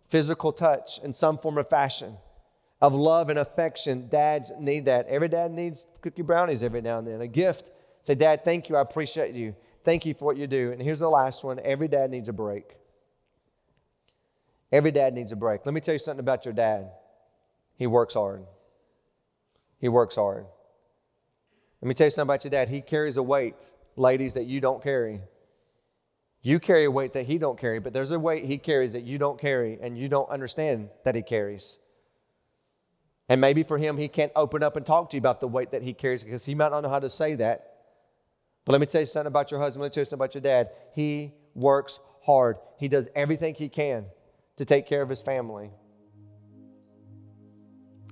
physical 0.09 0.51
touch 0.51 0.99
in 1.03 1.13
some 1.13 1.37
form 1.37 1.57
of 1.57 1.69
fashion 1.69 2.17
of 2.81 2.93
love 2.93 3.29
and 3.29 3.39
affection. 3.39 4.07
Dads 4.09 4.51
need 4.59 4.85
that. 4.85 5.07
Every 5.07 5.27
dad 5.27 5.51
needs 5.51 5.85
cookie 6.01 6.21
brownies 6.21 6.63
every 6.63 6.81
now 6.81 6.99
and 6.99 7.07
then, 7.07 7.21
a 7.21 7.27
gift. 7.27 7.71
Say, 8.03 8.15
Dad, 8.15 8.45
thank 8.45 8.69
you. 8.69 8.77
I 8.77 8.81
appreciate 8.81 9.33
you. 9.33 9.55
Thank 9.83 10.05
you 10.05 10.13
for 10.13 10.25
what 10.25 10.37
you 10.37 10.47
do. 10.47 10.71
And 10.71 10.81
here's 10.81 10.99
the 10.99 11.09
last 11.09 11.43
one 11.43 11.59
every 11.59 11.87
dad 11.87 12.11
needs 12.11 12.29
a 12.29 12.33
break. 12.33 12.75
Every 14.71 14.91
dad 14.91 15.13
needs 15.13 15.31
a 15.31 15.35
break. 15.35 15.65
Let 15.65 15.73
me 15.73 15.81
tell 15.81 15.95
you 15.95 15.99
something 15.99 16.19
about 16.19 16.45
your 16.45 16.53
dad. 16.53 16.91
He 17.77 17.87
works 17.87 18.13
hard. 18.13 18.43
He 19.79 19.87
works 19.87 20.15
hard. 20.15 20.45
Let 21.81 21.87
me 21.87 21.93
tell 21.93 22.07
you 22.07 22.11
something 22.11 22.33
about 22.33 22.43
your 22.43 22.51
dad. 22.51 22.69
He 22.69 22.81
carries 22.81 23.17
a 23.17 23.23
weight, 23.23 23.71
ladies, 23.95 24.33
that 24.33 24.45
you 24.45 24.59
don't 24.59 24.81
carry. 24.81 25.21
You 26.41 26.59
carry 26.59 26.85
a 26.85 26.91
weight 26.91 27.13
that 27.13 27.25
he 27.25 27.37
don't 27.37 27.59
carry, 27.59 27.79
but 27.79 27.93
there's 27.93 28.11
a 28.11 28.19
weight 28.19 28.45
he 28.45 28.57
carries 28.57 28.93
that 28.93 29.03
you 29.03 29.17
don't 29.17 29.39
carry 29.39 29.77
and 29.81 29.97
you 29.97 30.07
don't 30.07 30.29
understand 30.29 30.89
that 31.03 31.15
he 31.15 31.21
carries. 31.21 31.77
And 33.29 33.41
maybe 33.41 33.63
for 33.63 33.77
him, 33.77 33.97
he 33.97 34.07
can't 34.07 34.31
open 34.35 34.63
up 34.63 34.77
and 34.77 34.85
talk 34.85 35.09
to 35.09 35.17
you 35.17 35.19
about 35.19 35.39
the 35.39 35.47
weight 35.47 35.71
that 35.71 35.83
he 35.83 35.93
carries 35.93 36.23
because 36.23 36.45
he 36.45 36.55
might 36.55 36.71
not 36.71 36.81
know 36.81 36.89
how 36.89 36.99
to 36.99 37.09
say 37.09 37.35
that. 37.35 37.73
But 38.65 38.71
let 38.71 38.81
me 38.81 38.87
tell 38.87 39.01
you 39.01 39.07
something 39.07 39.27
about 39.27 39.51
your 39.51 39.59
husband. 39.59 39.81
Let 39.81 39.87
me 39.87 39.93
tell 39.93 40.01
you 40.01 40.05
something 40.05 40.25
about 40.25 40.35
your 40.35 40.41
dad. 40.41 40.69
He 40.93 41.33
works 41.53 41.99
hard, 42.23 42.57
he 42.77 42.87
does 42.87 43.07
everything 43.15 43.55
he 43.55 43.69
can 43.69 44.05
to 44.57 44.65
take 44.65 44.85
care 44.85 45.01
of 45.01 45.09
his 45.09 45.21
family. 45.21 45.71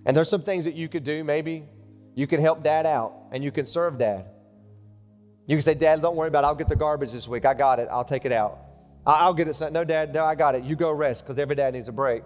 And 0.05 0.15
there's 0.15 0.29
some 0.29 0.43
things 0.43 0.65
that 0.65 0.75
you 0.75 0.87
could 0.87 1.03
do. 1.03 1.23
Maybe 1.23 1.65
you 2.15 2.25
can 2.27 2.41
help 2.41 2.63
dad 2.63 2.85
out 2.85 3.13
and 3.31 3.43
you 3.43 3.51
can 3.51 3.65
serve 3.65 3.97
dad. 3.99 4.25
You 5.47 5.55
can 5.55 5.61
say, 5.61 5.75
Dad, 5.75 6.01
don't 6.01 6.15
worry 6.15 6.27
about 6.27 6.43
it. 6.43 6.47
I'll 6.47 6.55
get 6.55 6.69
the 6.69 6.75
garbage 6.75 7.11
this 7.11 7.27
week. 7.27 7.45
I 7.45 7.53
got 7.53 7.77
it. 7.79 7.87
I'll 7.91 8.03
take 8.03 8.25
it 8.25 8.31
out. 8.31 8.59
I'll 9.05 9.33
get 9.33 9.47
it. 9.47 9.71
No, 9.71 9.83
Dad, 9.83 10.13
no, 10.13 10.25
I 10.25 10.33
got 10.33 10.55
it. 10.55 10.63
You 10.63 10.75
go 10.75 10.91
rest 10.91 11.23
because 11.23 11.37
every 11.37 11.55
dad 11.55 11.73
needs 11.73 11.87
a 11.87 11.91
break. 11.91 12.23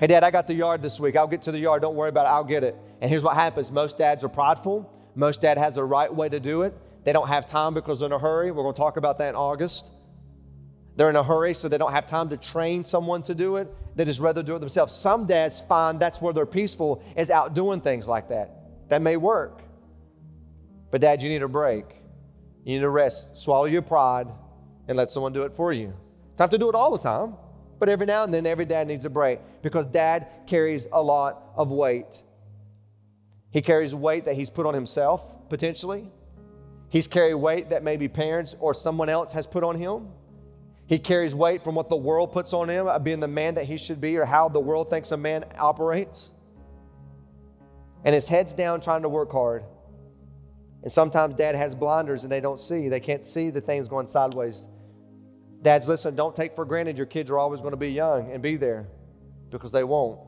Hey, 0.00 0.06
Dad, 0.06 0.24
I 0.24 0.30
got 0.30 0.46
the 0.46 0.54
yard 0.54 0.82
this 0.82 0.98
week. 0.98 1.16
I'll 1.16 1.26
get 1.26 1.42
to 1.42 1.52
the 1.52 1.58
yard. 1.58 1.82
Don't 1.82 1.94
worry 1.94 2.08
about 2.08 2.24
it. 2.24 2.30
I'll 2.30 2.44
get 2.44 2.64
it. 2.64 2.74
And 3.00 3.10
here's 3.10 3.22
what 3.22 3.34
happens 3.34 3.70
most 3.70 3.98
dads 3.98 4.24
are 4.24 4.28
prideful. 4.28 4.90
Most 5.14 5.42
dad 5.42 5.58
has 5.58 5.76
a 5.76 5.84
right 5.84 6.14
way 6.14 6.28
to 6.28 6.40
do 6.40 6.62
it. 6.62 6.74
They 7.04 7.12
don't 7.12 7.28
have 7.28 7.46
time 7.46 7.74
because 7.74 8.00
they're 8.00 8.06
in 8.06 8.12
a 8.12 8.18
hurry. 8.18 8.50
We're 8.50 8.62
going 8.62 8.74
to 8.74 8.80
talk 8.80 8.96
about 8.96 9.18
that 9.18 9.30
in 9.30 9.34
August. 9.34 9.90
They're 10.96 11.10
in 11.10 11.16
a 11.16 11.22
hurry, 11.22 11.52
so 11.52 11.68
they 11.68 11.78
don't 11.78 11.92
have 11.92 12.06
time 12.06 12.30
to 12.30 12.38
train 12.38 12.82
someone 12.82 13.22
to 13.24 13.34
do 13.34 13.56
it. 13.56 13.68
They 13.94 14.04
just 14.06 14.20
rather 14.20 14.42
do 14.42 14.56
it 14.56 14.60
themselves. 14.60 14.94
Some 14.94 15.26
dads 15.26 15.60
find 15.60 16.00
that's 16.00 16.22
where 16.22 16.32
they're 16.32 16.46
peaceful, 16.46 17.02
is 17.16 17.30
out 17.30 17.54
doing 17.54 17.82
things 17.82 18.08
like 18.08 18.28
that. 18.30 18.65
That 18.88 19.02
may 19.02 19.16
work. 19.16 19.62
But, 20.90 21.00
Dad, 21.00 21.22
you 21.22 21.28
need 21.28 21.42
a 21.42 21.48
break. 21.48 21.84
You 22.64 22.74
need 22.74 22.80
to 22.80 22.88
rest. 22.88 23.38
Swallow 23.38 23.64
your 23.64 23.82
pride 23.82 24.28
and 24.88 24.96
let 24.96 25.10
someone 25.10 25.32
do 25.32 25.42
it 25.42 25.54
for 25.54 25.72
you. 25.72 25.86
Don't 26.36 26.44
have 26.44 26.50
to 26.50 26.58
do 26.58 26.68
it 26.68 26.74
all 26.74 26.92
the 26.92 27.02
time. 27.02 27.34
But 27.78 27.88
every 27.88 28.06
now 28.06 28.24
and 28.24 28.32
then, 28.32 28.46
every 28.46 28.64
dad 28.64 28.88
needs 28.88 29.04
a 29.04 29.10
break 29.10 29.40
because 29.62 29.86
dad 29.86 30.28
carries 30.46 30.86
a 30.92 31.02
lot 31.02 31.52
of 31.56 31.70
weight. 31.70 32.22
He 33.50 33.60
carries 33.60 33.94
weight 33.94 34.24
that 34.26 34.34
he's 34.34 34.50
put 34.50 34.66
on 34.66 34.74
himself, 34.74 35.48
potentially. 35.48 36.10
He's 36.88 37.06
carried 37.08 37.34
weight 37.34 37.70
that 37.70 37.82
maybe 37.82 38.08
parents 38.08 38.56
or 38.60 38.72
someone 38.74 39.08
else 39.08 39.32
has 39.32 39.46
put 39.46 39.64
on 39.64 39.76
him. 39.78 40.08
He 40.86 40.98
carries 40.98 41.34
weight 41.34 41.64
from 41.64 41.74
what 41.74 41.88
the 41.88 41.96
world 41.96 42.32
puts 42.32 42.52
on 42.52 42.70
him, 42.70 42.86
uh, 42.86 42.98
being 42.98 43.20
the 43.20 43.28
man 43.28 43.56
that 43.56 43.64
he 43.64 43.76
should 43.76 44.00
be, 44.00 44.16
or 44.16 44.24
how 44.24 44.48
the 44.48 44.60
world 44.60 44.88
thinks 44.88 45.10
a 45.10 45.16
man 45.16 45.44
operates. 45.58 46.30
And 48.06 48.14
his 48.14 48.28
head's 48.28 48.54
down 48.54 48.80
trying 48.80 49.02
to 49.02 49.10
work 49.10 49.30
hard. 49.30 49.64
And 50.82 50.90
sometimes 50.90 51.34
dad 51.34 51.54
has 51.54 51.74
blinders 51.74 52.22
and 52.22 52.32
they 52.32 52.40
don't 52.40 52.60
see. 52.60 52.88
They 52.88 53.00
can't 53.00 53.24
see 53.24 53.50
the 53.50 53.60
things 53.60 53.88
going 53.88 54.06
sideways 54.06 54.68
Dads, 55.62 55.88
listen, 55.88 56.14
don't 56.14 56.36
take 56.36 56.54
for 56.54 56.64
granted 56.64 56.96
your 56.96 57.06
kids 57.06 57.28
are 57.28 57.38
always 57.38 57.60
going 57.60 57.72
to 57.72 57.76
be 57.76 57.88
young 57.88 58.30
and 58.30 58.42
be 58.42 58.56
there 58.56 58.86
because 59.50 59.72
they 59.72 59.84
won't. 59.84 60.20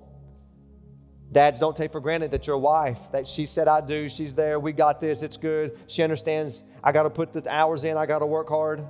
Dads, 1.31 1.61
don't 1.61 1.77
take 1.77 1.93
for 1.93 2.01
granted 2.01 2.33
that 2.33 2.47
your 2.49 2.59
wife, 2.59 2.99
that 3.13 3.27
she 3.27 3.47
said, 3.47 3.69
I 3.69 3.83
do, 3.83 4.09
she's 4.09 4.35
there, 4.35 4.59
we 4.59 4.73
got 4.73 5.01
this, 5.01 5.23
it's 5.23 5.37
good. 5.37 5.79
She 5.87 6.03
understands, 6.03 6.65
I 6.83 6.91
got 6.91 7.03
to 7.03 7.11
put 7.11 7.33
the 7.33 7.49
hours 7.49 7.85
in, 7.85 7.97
I 7.97 8.07
got 8.07 8.19
to 8.19 8.27
work 8.27 8.49
hard. 8.49 8.83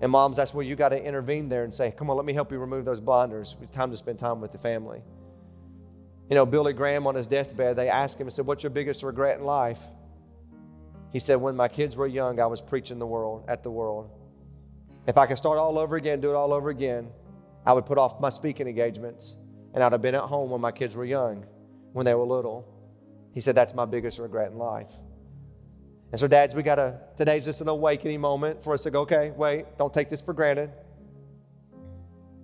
And 0.00 0.10
moms, 0.10 0.36
that's 0.36 0.52
where 0.52 0.64
you 0.64 0.74
got 0.74 0.88
to 0.88 1.00
intervene 1.00 1.48
there 1.48 1.62
and 1.62 1.72
say, 1.72 1.92
come 1.92 2.10
on, 2.10 2.16
let 2.16 2.24
me 2.24 2.32
help 2.32 2.50
you 2.50 2.58
remove 2.58 2.84
those 2.84 3.00
blinders. 3.00 3.56
It's 3.62 3.70
time 3.70 3.92
to 3.92 3.96
spend 3.96 4.18
time 4.18 4.40
with 4.40 4.50
the 4.50 4.58
family. 4.58 5.02
You 6.32 6.36
know, 6.36 6.46
Billy 6.46 6.72
Graham 6.72 7.06
on 7.06 7.14
his 7.14 7.26
deathbed, 7.26 7.76
they 7.76 7.90
asked 7.90 8.18
him 8.18 8.26
and 8.26 8.32
said, 8.32 8.46
What's 8.46 8.62
your 8.62 8.70
biggest 8.70 9.02
regret 9.02 9.38
in 9.38 9.44
life? 9.44 9.82
He 11.10 11.18
said, 11.18 11.34
When 11.34 11.54
my 11.54 11.68
kids 11.68 11.94
were 11.94 12.06
young, 12.06 12.40
I 12.40 12.46
was 12.46 12.62
preaching 12.62 12.98
the 12.98 13.06
world 13.06 13.44
at 13.48 13.62
the 13.62 13.70
world. 13.70 14.08
If 15.06 15.18
I 15.18 15.26
could 15.26 15.36
start 15.36 15.58
all 15.58 15.78
over 15.78 15.94
again, 15.96 16.22
do 16.22 16.30
it 16.30 16.34
all 16.34 16.54
over 16.54 16.70
again, 16.70 17.10
I 17.66 17.74
would 17.74 17.84
put 17.84 17.98
off 17.98 18.18
my 18.18 18.30
speaking 18.30 18.66
engagements 18.66 19.36
and 19.74 19.84
I'd 19.84 19.92
have 19.92 20.00
been 20.00 20.14
at 20.14 20.22
home 20.22 20.48
when 20.48 20.62
my 20.62 20.72
kids 20.72 20.96
were 20.96 21.04
young, 21.04 21.44
when 21.92 22.06
they 22.06 22.14
were 22.14 22.24
little. 22.24 22.66
He 23.34 23.42
said, 23.42 23.54
That's 23.54 23.74
my 23.74 23.84
biggest 23.84 24.18
regret 24.18 24.52
in 24.52 24.56
life. 24.56 24.90
And 26.12 26.18
so, 26.18 26.28
dads, 26.28 26.54
we 26.54 26.62
got 26.62 26.76
to, 26.76 26.98
today's 27.18 27.44
just 27.44 27.60
an 27.60 27.68
awakening 27.68 28.22
moment 28.22 28.64
for 28.64 28.72
us 28.72 28.84
to 28.84 28.90
go, 28.90 29.02
okay, 29.02 29.32
wait, 29.36 29.66
don't 29.76 29.92
take 29.92 30.08
this 30.08 30.22
for 30.22 30.32
granted. 30.32 30.70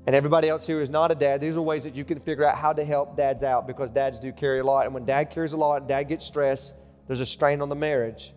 And 0.09 0.15
everybody 0.15 0.49
else 0.49 0.67
here 0.67 0.81
is 0.81 0.89
not 0.89 1.11
a 1.11 1.15
dad, 1.15 1.39
these 1.39 1.55
are 1.55 1.61
ways 1.61 1.85
that 1.85 1.95
you 1.95 2.03
can 2.03 2.19
figure 2.19 2.43
out 2.43 2.57
how 2.57 2.73
to 2.73 2.83
help 2.83 3.15
dads 3.15 3.43
out 3.43 3.67
because 3.67 3.91
dads 3.91 4.19
do 4.19 4.33
carry 4.33 4.61
a 4.61 4.65
lot. 4.65 4.87
And 4.87 4.95
when 4.95 5.05
dad 5.05 5.25
carries 5.31 5.53
a 5.53 5.59
lot, 5.59 5.87
dad 5.87 6.05
gets 6.05 6.25
stressed, 6.25 6.73
there's 7.07 7.21
a 7.21 7.27
strain 7.27 7.61
on 7.61 7.69
the 7.69 7.75
marriage. 7.75 8.33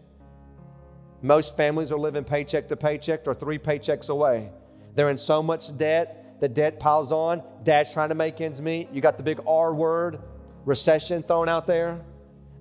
Most 1.21 1.55
families 1.55 1.93
are 1.93 1.97
living 1.97 2.25
paycheck 2.25 2.67
to 2.67 2.75
paycheck 2.75 3.25
or 3.25 3.33
three 3.33 3.57
paychecks 3.57 4.09
away. 4.09 4.51
They're 4.95 5.11
in 5.11 5.17
so 5.17 5.41
much 5.41 5.77
debt, 5.77 6.41
the 6.41 6.49
debt 6.49 6.77
piles 6.77 7.13
on. 7.13 7.41
Dad's 7.63 7.93
trying 7.93 8.09
to 8.09 8.15
make 8.15 8.41
ends 8.41 8.61
meet. 8.61 8.89
You 8.91 8.99
got 8.99 9.15
the 9.15 9.23
big 9.23 9.39
R 9.47 9.73
word, 9.73 10.19
recession 10.65 11.23
thrown 11.23 11.47
out 11.47 11.67
there. 11.67 12.01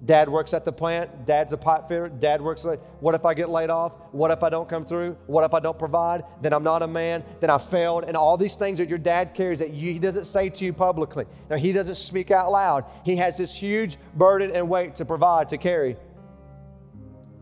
Dad 0.04 0.30
works 0.30 0.54
at 0.54 0.64
the 0.64 0.72
plant. 0.72 1.26
Dad's 1.26 1.52
a 1.52 1.58
pipe 1.58 1.86
fitter. 1.86 2.08
Dad 2.08 2.40
works 2.40 2.64
like, 2.64 2.80
what 3.00 3.14
if 3.14 3.26
I 3.26 3.34
get 3.34 3.50
laid 3.50 3.68
off? 3.68 3.92
What 4.12 4.30
if 4.30 4.42
I 4.42 4.48
don't 4.48 4.68
come 4.68 4.86
through? 4.86 5.18
What 5.26 5.44
if 5.44 5.52
I 5.52 5.60
don't 5.60 5.78
provide? 5.78 6.24
Then 6.40 6.54
I'm 6.54 6.62
not 6.62 6.82
a 6.82 6.86
man. 6.86 7.22
Then 7.40 7.50
I 7.50 7.58
failed. 7.58 8.04
And 8.04 8.16
all 8.16 8.38
these 8.38 8.56
things 8.56 8.78
that 8.78 8.88
your 8.88 8.98
dad 8.98 9.34
carries 9.34 9.58
that 9.58 9.74
you, 9.74 9.92
he 9.92 9.98
doesn't 9.98 10.24
say 10.24 10.48
to 10.48 10.64
you 10.64 10.72
publicly. 10.72 11.26
Now, 11.50 11.56
he 11.56 11.72
doesn't 11.72 11.96
speak 11.96 12.30
out 12.30 12.50
loud. 12.50 12.86
He 13.04 13.16
has 13.16 13.36
this 13.36 13.54
huge 13.54 13.98
burden 14.14 14.52
and 14.56 14.70
weight 14.70 14.96
to 14.96 15.04
provide, 15.04 15.50
to 15.50 15.58
carry 15.58 15.96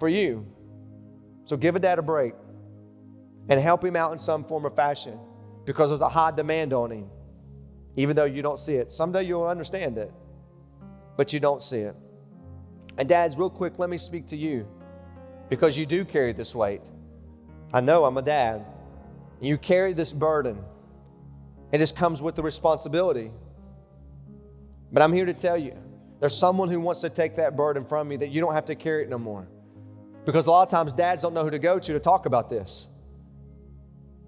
for 0.01 0.09
you. 0.09 0.45
So 1.45 1.57
give 1.57 1.77
a 1.77 1.79
dad 1.79 2.01
a 2.01 2.03
break 2.03 2.35
and 3.49 3.61
help 3.61 3.85
him 3.85 3.95
out 3.95 4.13
in 4.13 4.19
some 4.19 4.45
form 4.45 4.67
or 4.67 4.71
fashion 4.71 5.19
because 5.65 5.91
there's 5.91 6.01
a 6.01 6.09
high 6.09 6.33
demand 6.33 6.73
on 6.73 6.91
him, 6.91 7.09
even 7.97 8.17
though 8.17 8.25
you 8.25 8.43
don't 8.43 8.59
see 8.59 8.75
it. 8.75 8.91
Someday 8.91 9.23
you'll 9.23 9.47
understand 9.47 9.97
it, 9.97 10.13
but 11.17 11.33
you 11.33 11.39
don't 11.39 11.63
see 11.63 11.79
it. 11.79 11.95
And 12.99 13.09
dads, 13.09 13.37
real 13.37 13.49
quick, 13.49 13.79
let 13.79 13.89
me 13.89 13.97
speak 13.97 14.27
to 14.29 14.37
you 14.37 14.67
because 15.49 15.79
you 15.79 15.87
do 15.87 16.05
carry 16.05 16.33
this 16.33 16.55
weight. 16.55 16.83
I 17.73 17.81
know 17.81 18.05
I'm 18.05 18.19
a 18.19 18.23
dad. 18.23 18.67
You 19.41 19.57
carry 19.57 19.93
this 19.93 20.13
burden. 20.13 20.59
It 21.73 21.79
just 21.79 21.97
comes 21.97 22.21
with 22.21 22.35
the 22.35 22.43
responsibility. 22.43 23.31
But 24.93 25.03
I'm 25.03 25.13
here 25.13 25.27
to 25.27 25.35
tell 25.35 25.57
you 25.57 25.77
there's 26.19 26.37
someone 26.37 26.71
who 26.71 26.81
wants 26.81 27.01
to 27.03 27.11
take 27.11 27.37
that 27.37 27.57
burden 27.57 27.85
from 27.85 28.11
you 28.11 28.19
that 28.19 28.31
you 28.31 28.41
don't 28.41 28.55
have 28.55 28.65
to 28.67 28.75
carry 28.75 29.05
it 29.05 29.09
no 29.09 29.19
more. 29.19 29.47
Because 30.25 30.47
a 30.47 30.51
lot 30.51 30.63
of 30.63 30.71
times 30.71 30.93
dads 30.93 31.23
don't 31.23 31.35
know 31.35 31.45
who 31.45 31.51
to 31.51 31.59
go 31.59 31.79
to 31.79 31.93
to 31.93 32.01
talk 32.01 32.27
about 32.27 32.51
this. 32.51 32.89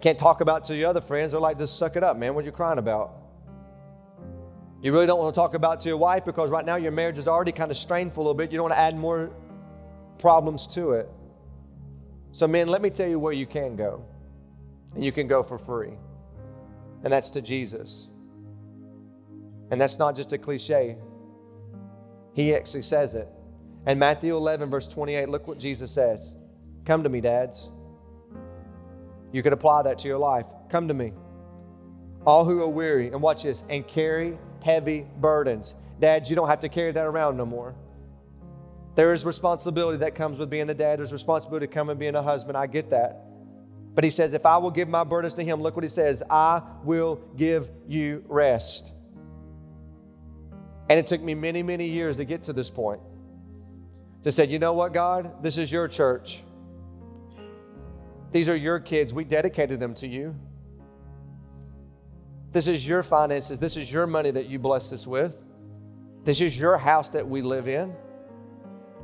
Can't 0.01 0.19
talk 0.19 0.41
about 0.41 0.65
to 0.67 0.77
your 0.77 0.89
other 0.89 1.01
friends. 1.01 1.33
They're 1.33 1.41
like, 1.41 1.59
just 1.59 1.77
suck 1.77 1.97
it 1.97 2.05
up, 2.05 2.17
man. 2.17 2.35
What 2.35 2.43
are 2.43 2.47
you 2.47 2.53
crying 2.53 2.79
about? 2.79 3.20
You 4.83 4.93
really 4.93 5.07
don't 5.07 5.19
want 5.19 5.35
to 5.35 5.39
talk 5.39 5.55
about 5.55 5.81
to 5.83 5.89
your 5.89 5.99
wife 5.99 6.25
because 6.25 6.51
right 6.51 6.65
now 6.65 6.77
your 6.77 6.93
marriage 6.93 7.19
is 7.19 7.29
already 7.29 7.53
kind 7.53 7.71
of 7.71 7.77
strained 7.77 8.15
for 8.15 8.21
a 8.21 8.23
little 8.23 8.35
bit. 8.35 8.51
You 8.51 8.57
don't 8.57 8.71
want 8.71 8.75
to 8.75 8.81
add 8.81 8.97
more 8.97 9.31
problems 10.19 10.67
to 10.69 10.93
it. 10.93 11.09
So, 12.33 12.47
men, 12.49 12.69
let 12.69 12.81
me 12.81 12.89
tell 12.89 13.09
you 13.09 13.19
where 13.19 13.33
you 13.33 13.47
can 13.47 13.77
go. 13.77 14.05
And 14.95 15.05
you 15.05 15.13
can 15.13 15.27
go 15.27 15.43
for 15.43 15.59
free. 15.59 15.93
And 17.05 17.13
that's 17.13 17.31
to 17.31 17.43
Jesus. 17.43 18.09
And 19.71 19.81
that's 19.81 19.99
not 19.99 20.17
just 20.17 20.33
a 20.33 20.39
cliche, 20.39 20.97
He 22.33 22.55
actually 22.55 22.83
says 22.83 23.15
it. 23.15 23.29
And 23.87 23.99
Matthew 23.99 24.37
11, 24.37 24.71
verse 24.71 24.87
28, 24.87 25.29
look 25.29 25.47
what 25.47 25.59
Jesus 25.59 25.93
says 25.93 26.33
Come 26.87 27.03
to 27.03 27.09
me, 27.09 27.21
dads. 27.21 27.69
You 29.33 29.43
could 29.43 29.53
apply 29.53 29.83
that 29.83 29.99
to 30.01 30.09
your 30.09 30.19
life. 30.19 30.47
Come 30.71 30.89
to 30.89 30.95
me. 30.95 31.13
All 32.27 32.45
who 32.45 32.63
are 32.63 32.69
weary, 32.69 33.09
and 33.09 33.23
watch 33.23 33.45
this, 33.45 33.65
and 33.69 33.87
carry 33.87 34.39
heavy 34.63 35.07
burdens. 35.19 35.75
Dads, 35.99 36.31
you 36.31 36.37
don't 36.37 36.49
have 36.49 36.61
to 36.61 36.69
carry 36.69 36.93
that 36.93 37.07
around 37.07 37.37
no 37.37 37.47
more. 37.47 37.75
There 38.95 39.13
is 39.13 39.25
responsibility 39.25 39.99
that 39.99 40.15
comes 40.15 40.39
with 40.39 40.51
being 40.51 40.69
a 40.71 40.75
dad. 40.75 40.99
There's 40.99 41.13
responsibility 41.13 41.67
coming 41.67 41.97
being 41.97 42.17
a 42.17 42.23
husband. 42.23 42.57
I 42.57 42.67
get 42.67 42.91
that. 42.91 43.25
But 43.95 44.05
he 44.05 44.11
says, 44.11 44.33
if 44.33 44.47
I 44.47 44.57
will 44.59 44.71
give 44.71 44.89
my 44.89 45.05
burdens 45.05 45.35
to 45.35 45.45
him, 45.45 45.61
look 45.61 45.77
what 45.77 45.85
he 45.85 45.89
says, 45.89 46.23
I 46.31 46.63
will 46.85 47.17
give 47.37 47.71
you 47.87 48.25
rest. 48.29 48.93
And 50.89 50.99
it 50.99 51.07
took 51.07 51.21
me 51.21 51.35
many, 51.35 51.63
many 51.63 51.89
years 51.89 52.17
to 52.17 52.25
get 52.25 52.45
to 52.45 52.53
this 52.53 52.71
point. 52.71 53.01
To 54.25 54.33
say, 54.33 54.47
you 54.47 54.59
know 54.59 54.73
what, 54.73 54.93
God, 54.93 55.43
this 55.43 55.57
is 55.57 55.71
your 55.71 55.89
church. 55.89 56.43
These 58.33 58.49
are 58.49 58.57
your 58.57 58.81
kids. 58.81 59.15
We 59.15 59.25
dedicated 59.25 59.81
them 59.81 59.95
to 59.95 60.07
you. 60.07 60.35
This 62.53 62.67
is 62.67 62.87
your 62.87 63.03
finances. 63.03 63.59
This 63.59 63.77
is 63.77 63.93
your 63.93 64.07
money 64.07 64.31
that 64.31 64.47
you 64.47 64.59
blessed 64.59 64.93
us 64.93 65.07
with. 65.07 65.37
This 66.25 66.41
is 66.41 66.59
your 66.59 66.79
house 66.79 67.11
that 67.11 67.29
we 67.29 67.43
live 67.43 67.69
in. 67.69 67.95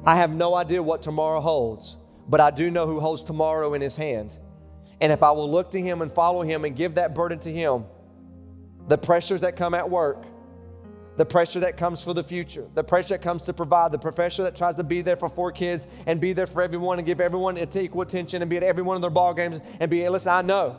I 0.04 0.16
have 0.16 0.35
no 0.35 0.54
idea 0.54 0.82
what 0.82 1.02
tomorrow 1.02 1.40
holds, 1.40 1.96
but 2.28 2.40
I 2.40 2.50
do 2.50 2.70
know 2.70 2.87
who 2.87 3.00
holds 3.00 3.22
tomorrow 3.22 3.74
in 3.74 3.80
his 3.80 3.96
hand. 3.96 4.37
And 5.00 5.12
if 5.12 5.22
I 5.22 5.30
will 5.30 5.50
look 5.50 5.70
to 5.72 5.80
him 5.80 6.02
and 6.02 6.11
follow 6.11 6.42
him 6.42 6.64
and 6.64 6.74
give 6.74 6.96
that 6.96 7.14
burden 7.14 7.38
to 7.40 7.52
him, 7.52 7.85
the 8.88 8.98
pressures 8.98 9.40
that 9.42 9.56
come 9.56 9.74
at 9.74 9.88
work, 9.88 10.24
the 11.16 11.24
pressure 11.24 11.61
that 11.61 11.76
comes 11.76 12.04
for 12.04 12.12
the 12.12 12.22
future, 12.22 12.66
the 12.74 12.85
pressure 12.85 13.14
that 13.14 13.22
comes 13.22 13.42
to 13.42 13.52
provide, 13.52 13.90
the 13.90 13.98
professor 13.98 14.42
that 14.42 14.54
tries 14.54 14.76
to 14.76 14.85
be 14.85 15.02
there 15.02 15.16
for 15.16 15.28
four 15.28 15.50
kids 15.50 15.87
and 16.06 16.20
be 16.20 16.32
there 16.32 16.46
for 16.46 16.62
everyone 16.62 16.98
and 16.98 17.06
give 17.06 17.20
everyone 17.20 17.56
equal 17.59 18.02
attention 18.02 18.42
and 18.42 18.50
be 18.50 18.56
at 18.59 18.62
every 18.62 18.82
one 18.82 18.96
of 18.96 19.02
their 19.02 19.11
ball 19.11 19.32
games 19.32 19.61
and 19.80 19.90
be, 19.90 20.06
listen, 20.09 20.32
I 20.32 20.42
know. 20.42 20.78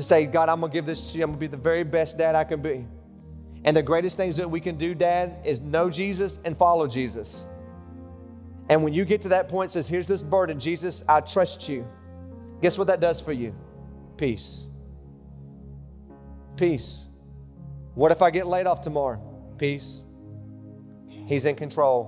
To 0.00 0.04
say, 0.04 0.24
God, 0.24 0.48
I'm 0.48 0.62
gonna 0.62 0.72
give 0.72 0.86
this 0.86 1.12
to 1.12 1.18
you, 1.18 1.24
I'm 1.24 1.32
gonna 1.32 1.40
be 1.40 1.46
the 1.46 1.58
very 1.58 1.84
best 1.84 2.16
dad 2.16 2.34
I 2.34 2.44
can 2.44 2.62
be. 2.62 2.86
And 3.64 3.76
the 3.76 3.82
greatest 3.82 4.16
things 4.16 4.38
that 4.38 4.50
we 4.50 4.58
can 4.58 4.78
do, 4.78 4.94
Dad, 4.94 5.42
is 5.44 5.60
know 5.60 5.90
Jesus 5.90 6.40
and 6.42 6.56
follow 6.56 6.86
Jesus. 6.86 7.44
And 8.70 8.82
when 8.82 8.94
you 8.94 9.04
get 9.04 9.20
to 9.20 9.28
that 9.28 9.50
point, 9.50 9.72
says, 9.72 9.90
here's 9.90 10.06
this 10.06 10.22
burden, 10.22 10.58
Jesus, 10.58 11.04
I 11.06 11.20
trust 11.20 11.68
you. 11.68 11.86
Guess 12.62 12.78
what 12.78 12.86
that 12.86 13.00
does 13.00 13.20
for 13.20 13.34
you? 13.34 13.54
Peace. 14.16 14.68
Peace. 16.56 17.04
What 17.92 18.10
if 18.10 18.22
I 18.22 18.30
get 18.30 18.46
laid 18.46 18.66
off 18.66 18.80
tomorrow? 18.80 19.20
Peace. 19.58 20.02
He's 21.26 21.44
in 21.44 21.56
control. 21.56 22.06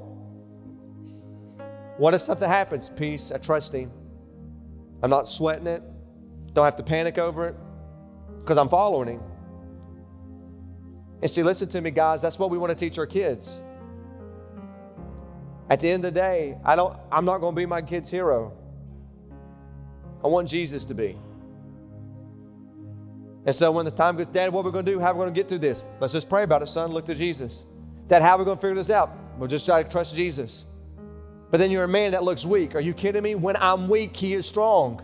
What 1.99 2.15
if 2.15 2.23
something 2.23 2.49
happens? 2.49 2.89
Peace. 2.89 3.31
I 3.31 3.37
trust 3.37 3.75
Him. 3.75 3.93
I'm 5.03 5.11
not 5.11 5.29
sweating 5.29 5.67
it. 5.67 5.83
Don't 6.55 6.65
have 6.65 6.77
to 6.77 6.83
panic 6.83 7.19
over 7.19 7.49
it 7.49 7.57
because 8.43 8.59
I'm 8.59 8.69
following 8.69 9.09
Him. 9.09 9.21
And 11.23 11.31
see, 11.31 11.43
listen 11.43 11.69
to 11.69 11.81
me, 11.81 11.91
guys. 11.91 12.21
That's 12.21 12.39
what 12.39 12.51
we 12.51 12.59
want 12.59 12.71
to 12.71 12.77
teach 12.77 12.99
our 12.99 13.07
kids. 13.07 13.61
At 15.71 15.81
the 15.81 15.89
end 15.89 16.05
of 16.05 16.13
the 16.13 16.21
day, 16.21 16.59
I 16.65 16.77
don't, 16.77 16.99
I'm 17.11 17.25
not 17.25 17.39
going 17.39 17.55
to 17.55 17.57
be 17.57 17.65
my 17.65 17.81
kid's 17.81 18.11
hero. 18.11 18.53
I 20.23 20.27
want 20.27 20.49
Jesus 20.49 20.85
to 20.87 20.95
be. 20.95 21.17
And 23.47 23.55
so 23.55 23.71
when 23.73 23.85
the 23.85 23.91
time 23.91 24.17
goes, 24.17 24.27
Dad, 24.27 24.53
what 24.53 24.61
are 24.61 24.65
we 24.65 24.71
going 24.73 24.85
to 24.85 24.93
do? 24.93 25.01
How 25.01 25.11
are 25.11 25.15
we 25.15 25.19
going 25.21 25.35
to 25.35 25.35
get 25.35 25.49
through 25.49 25.61
this? 25.61 25.83
Let's 26.01 26.13
just 26.13 26.29
pray 26.29 26.43
about 26.43 26.63
it, 26.63 26.69
son. 26.69 26.91
Look 26.91 27.07
to 27.07 27.15
Jesus. 27.15 27.65
Dad, 28.09 28.23
how 28.23 28.37
are 28.37 28.39
we 28.39 28.45
going 28.45 28.59
to 28.59 28.61
figure 28.61 28.75
this 28.75 28.91
out? 28.91 29.17
We'll 29.39 29.49
just 29.49 29.65
try 29.65 29.83
to 29.83 29.89
trust 29.89 30.15
Jesus. 30.15 30.65
But 31.51 31.59
then 31.59 31.71
you're 31.71 31.85
a 31.85 31.89
man 31.89 32.13
that 32.13 32.25
looks 32.25 32.45
weak. 32.45 32.75
Are 32.75 32.81
you 32.81 32.95
kidding 32.95 33.23
me? 33.23 33.35
When 33.35 33.57
I'm 33.57 33.89
weak, 33.89 34.17
he 34.17 34.35
is 34.35 34.47
strong. 34.47 35.03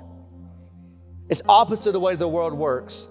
It's 1.29 1.43
opposite 1.49 1.93
the 1.93 2.01
way 2.01 2.17
the 2.17 2.29
world 2.29 2.55
works. 2.55 3.07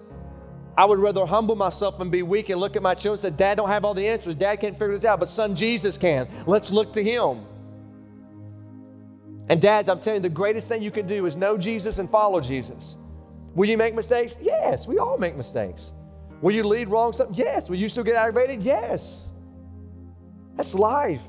I 0.77 0.85
would 0.85 0.99
rather 0.99 1.25
humble 1.25 1.55
myself 1.55 1.99
and 1.99 2.11
be 2.11 2.21
weak 2.21 2.49
and 2.49 2.61
look 2.61 2.75
at 2.75 2.83
my 2.83 2.93
children 2.93 3.13
and 3.13 3.21
say, 3.21 3.29
Dad 3.31 3.55
don't 3.55 3.67
have 3.67 3.83
all 3.83 3.95
the 3.95 4.07
answers. 4.07 4.35
Dad 4.35 4.57
can't 4.57 4.77
figure 4.77 4.93
this 4.93 5.05
out, 5.05 5.19
but 5.19 5.27
son 5.27 5.55
Jesus 5.55 5.97
can. 5.97 6.27
Let's 6.45 6.71
look 6.71 6.93
to 6.93 7.03
him. 7.03 7.45
And 9.49 9.59
dads, 9.59 9.89
I'm 9.89 9.99
telling 9.99 10.17
you, 10.17 10.29
the 10.29 10.35
greatest 10.35 10.69
thing 10.69 10.83
you 10.83 10.91
can 10.91 11.07
do 11.07 11.25
is 11.25 11.35
know 11.35 11.57
Jesus 11.57 11.97
and 11.97 12.09
follow 12.09 12.39
Jesus. 12.39 12.95
Will 13.55 13.67
you 13.67 13.77
make 13.77 13.95
mistakes? 13.95 14.37
Yes, 14.39 14.87
we 14.87 14.99
all 14.99 15.17
make 15.17 15.35
mistakes. 15.35 15.93
Will 16.41 16.53
you 16.53 16.63
lead 16.63 16.89
wrong 16.89 17.11
something? 17.11 17.35
Yes. 17.35 17.69
Will 17.69 17.77
you 17.77 17.89
still 17.89 18.03
get 18.03 18.15
aggravated? 18.15 18.61
Yes. 18.61 19.29
That's 20.55 20.75
life. 20.75 21.23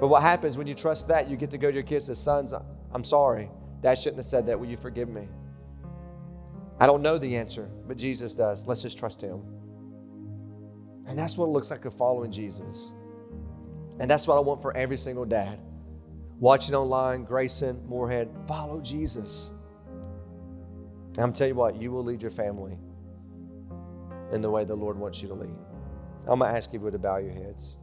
But 0.00 0.08
what 0.08 0.22
happens 0.22 0.58
when 0.58 0.66
you 0.66 0.74
trust 0.74 1.06
that? 1.08 1.30
You 1.30 1.36
get 1.36 1.50
to 1.50 1.58
go 1.58 1.68
to 1.70 1.74
your 1.74 1.84
kids 1.84 2.08
and 2.08 2.18
sons, 2.18 2.52
I'm 2.92 3.04
sorry. 3.04 3.48
Dad 3.82 3.96
shouldn't 3.98 4.16
have 4.16 4.26
said 4.26 4.46
that. 4.46 4.58
Will 4.58 4.66
you 4.66 4.76
forgive 4.76 5.08
me? 5.08 5.28
I 6.80 6.86
don't 6.86 7.02
know 7.02 7.18
the 7.18 7.36
answer, 7.36 7.70
but 7.86 7.96
Jesus 7.96 8.34
does. 8.34 8.66
Let's 8.66 8.82
just 8.82 8.98
trust 8.98 9.20
Him. 9.20 9.42
And 11.06 11.18
that's 11.18 11.36
what 11.36 11.46
it 11.46 11.50
looks 11.50 11.70
like 11.70 11.84
of 11.84 11.94
following 11.94 12.32
Jesus. 12.32 12.92
And 13.98 14.10
that's 14.10 14.26
what 14.26 14.36
I 14.36 14.40
want 14.40 14.62
for 14.62 14.76
every 14.76 14.96
single 14.96 15.24
dad. 15.24 15.60
Watching 16.38 16.74
online, 16.74 17.24
Grayson, 17.24 17.82
Morehead, 17.86 18.28
follow 18.48 18.80
Jesus. 18.80 19.50
And 21.16 21.18
I'm 21.18 21.32
telling 21.32 21.52
you 21.52 21.58
what, 21.58 21.80
you 21.80 21.92
will 21.92 22.02
lead 22.02 22.22
your 22.22 22.30
family 22.30 22.78
in 24.32 24.40
the 24.40 24.50
way 24.50 24.64
the 24.64 24.74
Lord 24.74 24.98
wants 24.98 25.22
you 25.22 25.28
to 25.28 25.34
lead. 25.34 25.54
I'm 26.26 26.38
going 26.38 26.50
to 26.50 26.56
ask 26.56 26.72
you 26.72 26.90
to 26.90 26.98
bow 26.98 27.18
your 27.18 27.32
heads. 27.32 27.76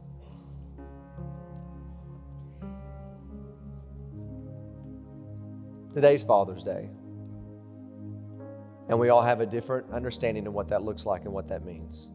Today's 5.94 6.24
Father's 6.24 6.62
Day. 6.62 6.90
And 8.90 8.98
we 8.98 9.08
all 9.08 9.22
have 9.22 9.40
a 9.40 9.46
different 9.46 9.86
understanding 9.92 10.48
of 10.48 10.52
what 10.52 10.68
that 10.70 10.82
looks 10.82 11.06
like 11.06 11.24
and 11.24 11.32
what 11.32 11.46
that 11.48 11.64
means. 11.64 12.08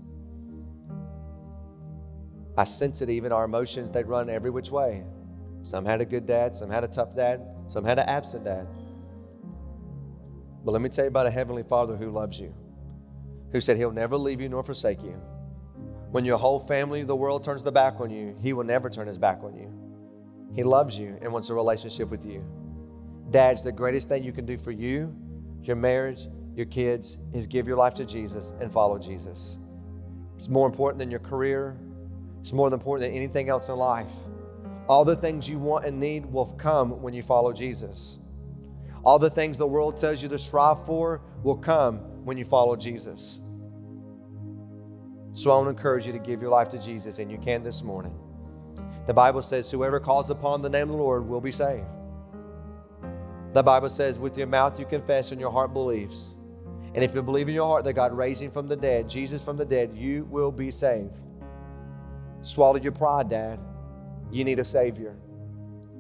I 2.58 2.66
sense 2.66 3.02
it 3.02 3.10
even 3.10 3.32
our 3.32 3.46
emotions, 3.46 3.92
they 3.92 4.04
run 4.04 4.30
every 4.30 4.50
which 4.50 4.72
way. 4.72 5.06
Some 5.64 5.86
had 5.86 6.02
a 6.02 6.06
good 6.06 6.28
dad, 6.28 6.54
some 6.54 6.70
had 6.70 6.84
a 6.84 6.90
tough 6.90 7.16
dad, 7.16 7.42
some 7.70 7.86
had 7.86 7.98
an 7.98 8.10
absent 8.10 8.44
dad. 8.44 8.68
But 10.66 10.74
let 10.74 10.82
me 10.82 10.90
tell 10.90 11.06
you 11.06 11.08
about 11.08 11.28
a 11.28 11.32
heavenly 11.32 11.64
Father 11.64 11.96
who 11.96 12.12
loves 12.12 12.42
you, 12.42 12.54
who 13.54 13.62
said 13.62 13.78
he'll 13.78 13.92
never 13.92 14.18
leave 14.18 14.42
you 14.42 14.50
nor 14.50 14.62
forsake 14.62 15.02
you. 15.02 15.16
When 16.12 16.26
your 16.26 16.38
whole 16.38 16.60
family, 16.60 17.04
the 17.04 17.16
world 17.16 17.46
turns 17.46 17.64
the 17.64 17.72
back 17.72 18.02
on 18.02 18.10
you, 18.10 18.36
he 18.42 18.52
will 18.52 18.66
never 18.66 18.90
turn 18.90 19.08
his 19.08 19.18
back 19.18 19.44
on 19.44 19.56
you. 19.56 19.72
He 20.54 20.64
loves 20.64 21.00
you 21.00 21.18
and 21.22 21.32
wants 21.32 21.50
a 21.50 21.54
relationship 21.54 22.10
with 22.10 22.26
you. 22.26 22.44
Dads, 23.30 23.64
the 23.64 23.72
greatest 23.72 24.10
thing 24.10 24.26
you 24.26 24.34
can 24.34 24.46
do 24.46 24.58
for 24.58 24.72
you, 24.72 25.16
your 25.64 25.78
marriage, 25.78 26.28
your 26.56 26.66
kids, 26.68 27.18
is 27.34 27.48
give 27.48 27.68
your 27.68 27.78
life 27.78 27.94
to 27.96 28.06
Jesus 28.06 28.54
and 28.60 28.72
follow 28.72 28.98
Jesus. 28.98 29.58
It's 30.38 30.50
more 30.50 30.68
important 30.68 31.00
than 31.00 31.12
your 31.12 31.20
career. 31.20 31.78
It's 32.42 32.54
more 32.54 32.72
important 32.72 33.10
than 33.10 33.18
anything 33.18 33.50
else 33.50 33.70
in 33.70 33.76
life. 33.76 34.14
All 34.88 35.04
the 35.04 35.16
things 35.16 35.50
you 35.50 35.58
want 35.58 35.86
and 35.86 36.00
need 36.00 36.26
will 36.26 36.46
come 36.46 37.02
when 37.02 37.14
you 37.14 37.24
follow 37.24 37.52
Jesus. 37.52 38.18
All 39.04 39.20
the 39.20 39.30
things 39.30 39.58
the 39.58 39.68
world 39.68 39.98
tells 39.98 40.22
you 40.22 40.30
to 40.30 40.40
strive 40.40 40.86
for 40.86 41.22
will 41.44 41.58
come 41.58 41.98
when 42.24 42.38
you 42.38 42.46
follow 42.46 42.76
Jesus. 42.76 43.40
So 45.34 45.52
I 45.52 45.56
want 45.56 45.66
to 45.66 45.70
encourage 45.72 46.06
you 46.06 46.14
to 46.14 46.20
give 46.20 46.42
your 46.42 46.52
life 46.52 46.70
to 46.70 46.80
Jesus, 46.80 47.20
and 47.20 47.30
you 47.30 47.38
can 47.38 47.64
this 47.64 47.84
morning. 47.84 48.18
The 49.06 49.14
Bible 49.14 49.42
says, 49.42 49.70
Whoever 49.70 50.00
calls 50.00 50.30
upon 50.30 50.62
the 50.62 50.70
name 50.70 50.84
of 50.84 50.98
the 50.98 51.04
Lord 51.04 51.28
will 51.28 51.42
be 51.42 51.52
saved. 51.52 51.86
The 53.54 53.64
Bible 53.64 53.90
says, 53.90 54.20
With 54.20 54.38
your 54.38 54.48
mouth 54.48 54.80
you 54.80 54.86
confess 54.86 55.32
and 55.32 55.42
your 55.42 55.52
heart 55.52 55.74
believes. 55.74 56.35
And 56.96 57.04
if 57.04 57.14
you 57.14 57.22
believe 57.22 57.48
in 57.48 57.54
your 57.54 57.68
heart 57.68 57.84
that 57.84 57.94
God 57.94 58.14
raised 58.14 58.42
him 58.42 58.50
from 58.50 58.68
the 58.68 58.76
dead, 58.76 59.08
Jesus 59.08 59.44
from 59.44 59.58
the 59.58 59.66
dead, 59.66 59.92
you 59.94 60.26
will 60.32 60.52
be 60.52 60.72
saved. 60.72 61.20
Swallow 62.42 62.78
your 62.78 62.94
pride, 62.94 63.30
Dad. 63.30 63.60
You 64.32 64.44
need 64.44 64.58
a 64.58 64.66
Savior. 64.66 65.16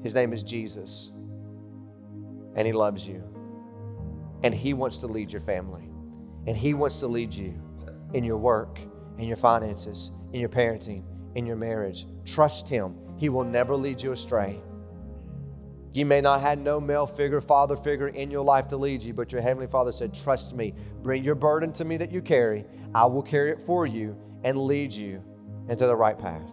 His 0.02 0.16
name 0.16 0.34
is 0.34 0.41
Jesus 0.41 1.12
and 2.56 2.66
He 2.66 2.74
loves 2.74 3.08
you. 3.08 3.24
And 4.43 4.54
He 4.54 4.74
wants 4.74 5.00
to 5.00 5.08
lead 5.08 5.32
your 5.32 5.41
family. 5.41 5.89
And 6.48 6.58
He 6.58 6.74
wants 6.74 7.00
to 7.02 7.08
lead 7.08 7.34
you 7.34 7.54
in 8.14 8.24
your 8.24 8.38
work, 8.38 8.80
in 9.18 9.28
your 9.28 9.38
finances, 9.38 10.12
in 10.34 10.39
your 10.39 10.50
parenting, 10.50 11.04
in 11.36 11.46
your 11.46 11.56
marriage. 11.56 12.08
Trust 12.26 12.68
Him. 12.68 12.96
He 13.18 13.30
will 13.30 13.43
never 13.43 13.76
lead 13.76 14.02
you 14.02 14.12
astray. 14.12 14.62
You 15.96 16.06
may 16.06 16.20
not 16.20 16.41
have 16.41 16.60
no 16.60 16.82
male 16.82 17.06
figure, 17.06 17.39
father 17.39 17.78
figure 17.78 18.10
in 18.10 18.30
your 18.30 18.43
life 18.43 18.68
to 18.68 18.76
lead 18.76 19.02
you, 19.02 19.14
but 19.14 19.32
your 19.32 19.41
Heavenly 19.41 19.68
Father 19.68 19.93
said, 19.93 20.14
Trust 20.14 20.54
me. 20.54 20.74
Bring 21.02 21.24
your 21.24 21.36
burden 21.36 21.72
to 21.72 21.86
me 21.86 21.96
that 21.96 22.12
you 22.12 22.22
carry. 22.22 22.66
I 22.93 23.06
will 23.06 23.24
carry 23.24 23.52
it 23.52 23.62
for 23.66 23.88
you 23.88 24.18
and 24.43 24.58
lead 24.58 24.91
you 24.91 25.24
into 25.70 25.88
the 25.88 25.96
right 25.96 26.20
path. 26.20 26.50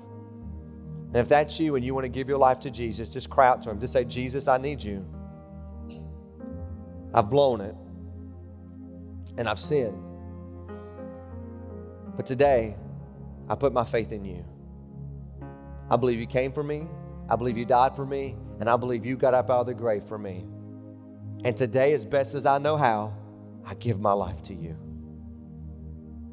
And 1.08 1.16
if 1.16 1.28
that's 1.28 1.58
you 1.58 1.74
and 1.74 1.84
you 1.84 1.92
want 1.92 2.04
to 2.04 2.08
give 2.08 2.28
your 2.28 2.38
life 2.38 2.60
to 2.60 2.70
Jesus, 2.70 3.12
just 3.12 3.30
cry 3.30 3.48
out 3.48 3.62
to 3.62 3.70
Him. 3.70 3.80
Just 3.80 3.92
say, 3.92 4.04
Jesus, 4.04 4.46
I 4.46 4.58
need 4.58 4.80
you. 4.80 5.04
I've 7.12 7.28
blown 7.28 7.60
it 7.62 7.74
and 9.36 9.48
I've 9.48 9.58
sinned. 9.58 10.00
But 12.14 12.26
today, 12.26 12.76
I 13.48 13.56
put 13.56 13.72
my 13.72 13.84
faith 13.84 14.12
in 14.12 14.24
you. 14.24 14.44
I 15.90 15.96
believe 15.96 16.20
you 16.20 16.28
came 16.28 16.52
for 16.52 16.62
me. 16.62 16.86
I 17.32 17.36
believe 17.36 17.56
you 17.56 17.64
died 17.64 17.96
for 17.96 18.04
me. 18.04 18.36
And 18.60 18.68
I 18.68 18.76
believe 18.76 19.06
you 19.06 19.16
got 19.16 19.32
up 19.32 19.50
out 19.50 19.62
of 19.62 19.66
the 19.66 19.74
grave 19.74 20.04
for 20.04 20.18
me. 20.18 20.44
And 21.44 21.56
today, 21.56 21.94
as 21.94 22.04
best 22.04 22.34
as 22.34 22.46
I 22.46 22.58
know 22.58 22.76
how, 22.76 23.14
I 23.64 23.74
give 23.74 23.98
my 23.98 24.12
life 24.12 24.42
to 24.44 24.54
you. 24.54 24.76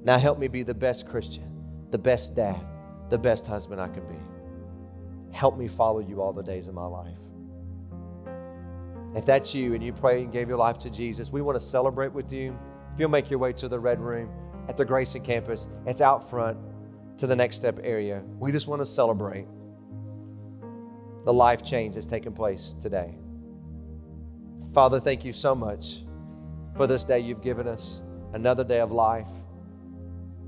Now 0.03 0.19
help 0.19 0.37
me 0.37 0.47
be 0.47 0.61
the 0.61 0.73
best 0.73 1.07
Christian, 1.07 1.49
the 1.89 1.97
best 1.97 2.35
dad, 2.35 2.63
the 3.09 3.17
best 3.17 3.47
husband 3.47 3.81
I 3.81 3.87
can 3.87 4.05
be. 4.07 5.33
Help 5.35 5.57
me 5.57 5.67
follow 5.67 6.01
you 6.01 6.21
all 6.21 6.33
the 6.33 6.43
days 6.43 6.67
of 6.67 6.73
my 6.73 6.85
life. 6.85 7.17
If 9.15 9.25
that's 9.25 9.55
you 9.55 9.73
and 9.73 9.83
you 9.83 9.93
pray 9.93 10.21
and 10.21 10.31
gave 10.31 10.49
your 10.49 10.57
life 10.57 10.77
to 10.79 10.89
Jesus, 10.89 11.31
we 11.31 11.41
want 11.41 11.55
to 11.55 11.63
celebrate 11.65 12.13
with 12.13 12.31
you. 12.31 12.55
If 12.93 12.99
you'll 12.99 13.09
make 13.09 13.29
your 13.29 13.39
way 13.39 13.53
to 13.53 13.67
the 13.67 13.79
Red 13.79 13.99
Room 13.99 14.29
at 14.67 14.77
the 14.77 14.85
Grayson 14.85 15.23
campus, 15.23 15.67
it's 15.87 16.01
out 16.01 16.29
front 16.29 16.59
to 17.17 17.25
the 17.25 17.35
next 17.35 17.55
step 17.55 17.79
area. 17.83 18.21
We 18.37 18.51
just 18.51 18.67
want 18.67 18.81
to 18.81 18.85
celebrate 18.85 19.47
the 21.29 21.33
life 21.33 21.63
change 21.63 21.93
that's 21.93 22.07
taken 22.07 22.33
place 22.33 22.75
today. 22.81 23.13
Father, 24.73 24.99
thank 24.99 25.23
you 25.23 25.31
so 25.31 25.53
much 25.53 25.99
for 26.75 26.87
this 26.87 27.05
day 27.05 27.19
you've 27.19 27.43
given 27.43 27.67
us, 27.67 28.01
another 28.33 28.63
day 28.63 28.79
of 28.79 28.91
life. 28.91 29.27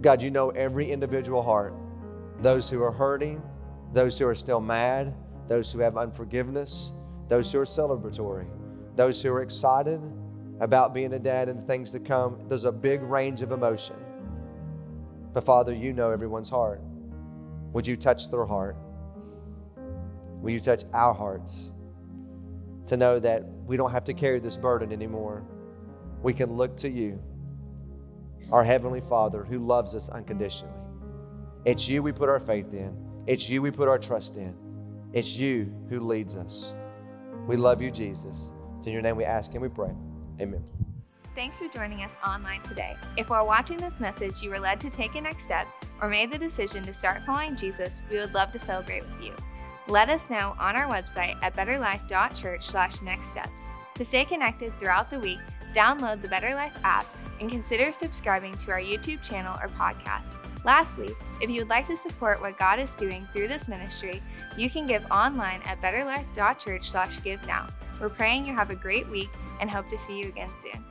God, 0.02 0.24
you 0.24 0.32
know 0.32 0.50
every 0.50 0.90
individual 0.90 1.44
heart, 1.44 1.76
those 2.40 2.68
who 2.68 2.82
are 2.82 2.92
hurting, 2.92 3.44
those 3.94 4.18
who 4.18 4.26
are 4.26 4.34
still 4.34 4.60
mad, 4.60 5.14
those 5.48 5.72
who 5.72 5.78
have 5.82 5.98
unforgiveness, 5.98 6.94
those 7.28 7.52
who 7.52 7.60
are 7.60 7.64
celebratory, 7.64 8.48
those 8.96 9.22
who 9.22 9.32
are 9.32 9.44
excited 9.44 10.02
about 10.62 10.96
being 10.96 11.14
a 11.14 11.20
dad 11.20 11.48
and 11.48 11.64
things 11.68 11.92
to 11.92 12.00
come. 12.00 12.40
There's 12.48 12.66
a 12.66 12.72
big 12.72 13.04
range 13.04 13.44
of 13.44 13.52
emotion. 13.52 13.98
But 15.32 15.44
Father, 15.44 15.76
you 15.76 15.94
know 15.94 16.10
everyone's 16.10 16.50
heart. 16.50 16.82
Would 17.72 17.86
you 17.86 17.96
touch 17.96 18.32
their 18.32 18.48
heart? 18.48 18.76
Will 20.42 20.52
you 20.52 20.60
touch 20.60 20.84
our 20.94 21.14
hearts 21.14 21.72
to 22.88 22.98
know 22.98 23.20
that 23.20 23.46
we 23.66 23.78
don't 23.78 23.92
have 23.92 24.04
to 24.06 24.14
carry 24.14 24.40
this 24.40 24.58
burden 24.58 24.92
anymore? 24.92 25.46
We 26.24 26.34
can 26.34 26.54
look 26.54 26.76
to 26.78 26.90
you, 26.90 27.22
our 28.52 28.64
Heavenly 28.64 29.02
Father, 29.02 29.44
who 29.44 29.60
loves 29.60 29.94
us 29.94 30.10
unconditionally. 30.10 30.74
It's 31.64 31.88
you 31.88 32.02
we 32.02 32.12
put 32.12 32.28
our 32.28 32.40
faith 32.40 32.74
in, 32.74 32.98
it's 33.28 33.48
you 33.48 33.62
we 33.62 33.70
put 33.70 33.88
our 33.88 34.00
trust 34.00 34.38
in, 34.38 34.56
it's 35.14 35.38
you 35.38 35.72
who 35.90 36.00
leads 36.00 36.36
us. 36.36 36.74
We 37.48 37.56
love 37.56 37.82
you, 37.82 37.92
Jesus. 37.92 38.50
It's 38.78 38.88
in 38.88 38.94
your 38.94 39.02
name 39.04 39.16
we 39.16 39.26
ask 39.26 39.52
and 39.54 39.62
we 39.62 39.70
pray. 39.70 39.92
Amen. 40.40 40.64
Thanks 41.36 41.60
for 41.60 41.68
joining 41.68 42.02
us 42.02 42.18
online 42.26 42.62
today. 42.62 42.98
If 43.16 43.30
while 43.30 43.46
watching 43.46 43.78
this 43.78 44.00
message 44.00 44.42
you 44.42 44.50
were 44.50 44.60
led 44.60 44.82
to 44.82 44.90
take 44.90 45.16
a 45.16 45.22
next 45.22 45.46
step 45.46 45.68
or 46.02 46.10
made 46.10 46.32
the 46.32 46.38
decision 46.38 46.84
to 46.84 46.94
start 46.94 47.22
following 47.26 47.56
Jesus, 47.56 48.02
we 48.10 48.18
would 48.18 48.34
love 48.34 48.52
to 48.52 48.60
celebrate 48.60 49.08
with 49.08 49.24
you. 49.24 49.34
Let 49.88 50.10
us 50.10 50.30
know 50.30 50.56
on 50.60 50.76
our 50.76 50.90
website 50.90 51.38
at 51.42 51.56
betterlife.church 51.56 52.66
slash 52.66 53.02
next 53.02 53.28
steps. 53.28 53.68
To 53.96 54.06
stay 54.06 54.26
connected 54.26 54.78
throughout 54.80 55.10
the 55.10 55.20
week, 55.20 55.40
download 55.74 56.22
the 56.22 56.28
Better 56.28 56.54
Life 56.54 56.74
app 56.84 57.06
and 57.40 57.50
consider 57.50 57.92
subscribing 57.92 58.56
to 58.58 58.72
our 58.72 58.80
YouTube 58.80 59.22
channel 59.22 59.58
or 59.62 59.68
podcast. 59.70 60.38
Lastly, 60.64 61.10
if 61.42 61.50
you 61.50 61.62
would 61.62 61.70
like 61.70 61.88
to 61.88 61.98
support 61.98 62.40
what 62.40 62.58
God 62.58 62.80
is 62.80 62.94
doing 62.94 63.28
through 63.34 63.48
this 63.48 63.68
ministry, 63.68 64.22
you 64.58 64.70
can 64.70 64.86
give 64.86 65.06
online 65.10 65.62
at 65.66 65.82
betterlife.church 65.82 66.90
slash 66.90 67.22
give 67.24 67.46
now. 67.48 67.68
We're 68.00 68.10
praying 68.10 68.46
you 68.46 68.54
have 68.54 68.70
a 68.70 68.76
great 68.76 69.10
week 69.10 69.30
and 69.60 69.70
hope 69.70 69.90
to 69.90 69.98
see 69.98 70.20
you 70.20 70.28
again 70.28 70.50
soon. 70.56 70.84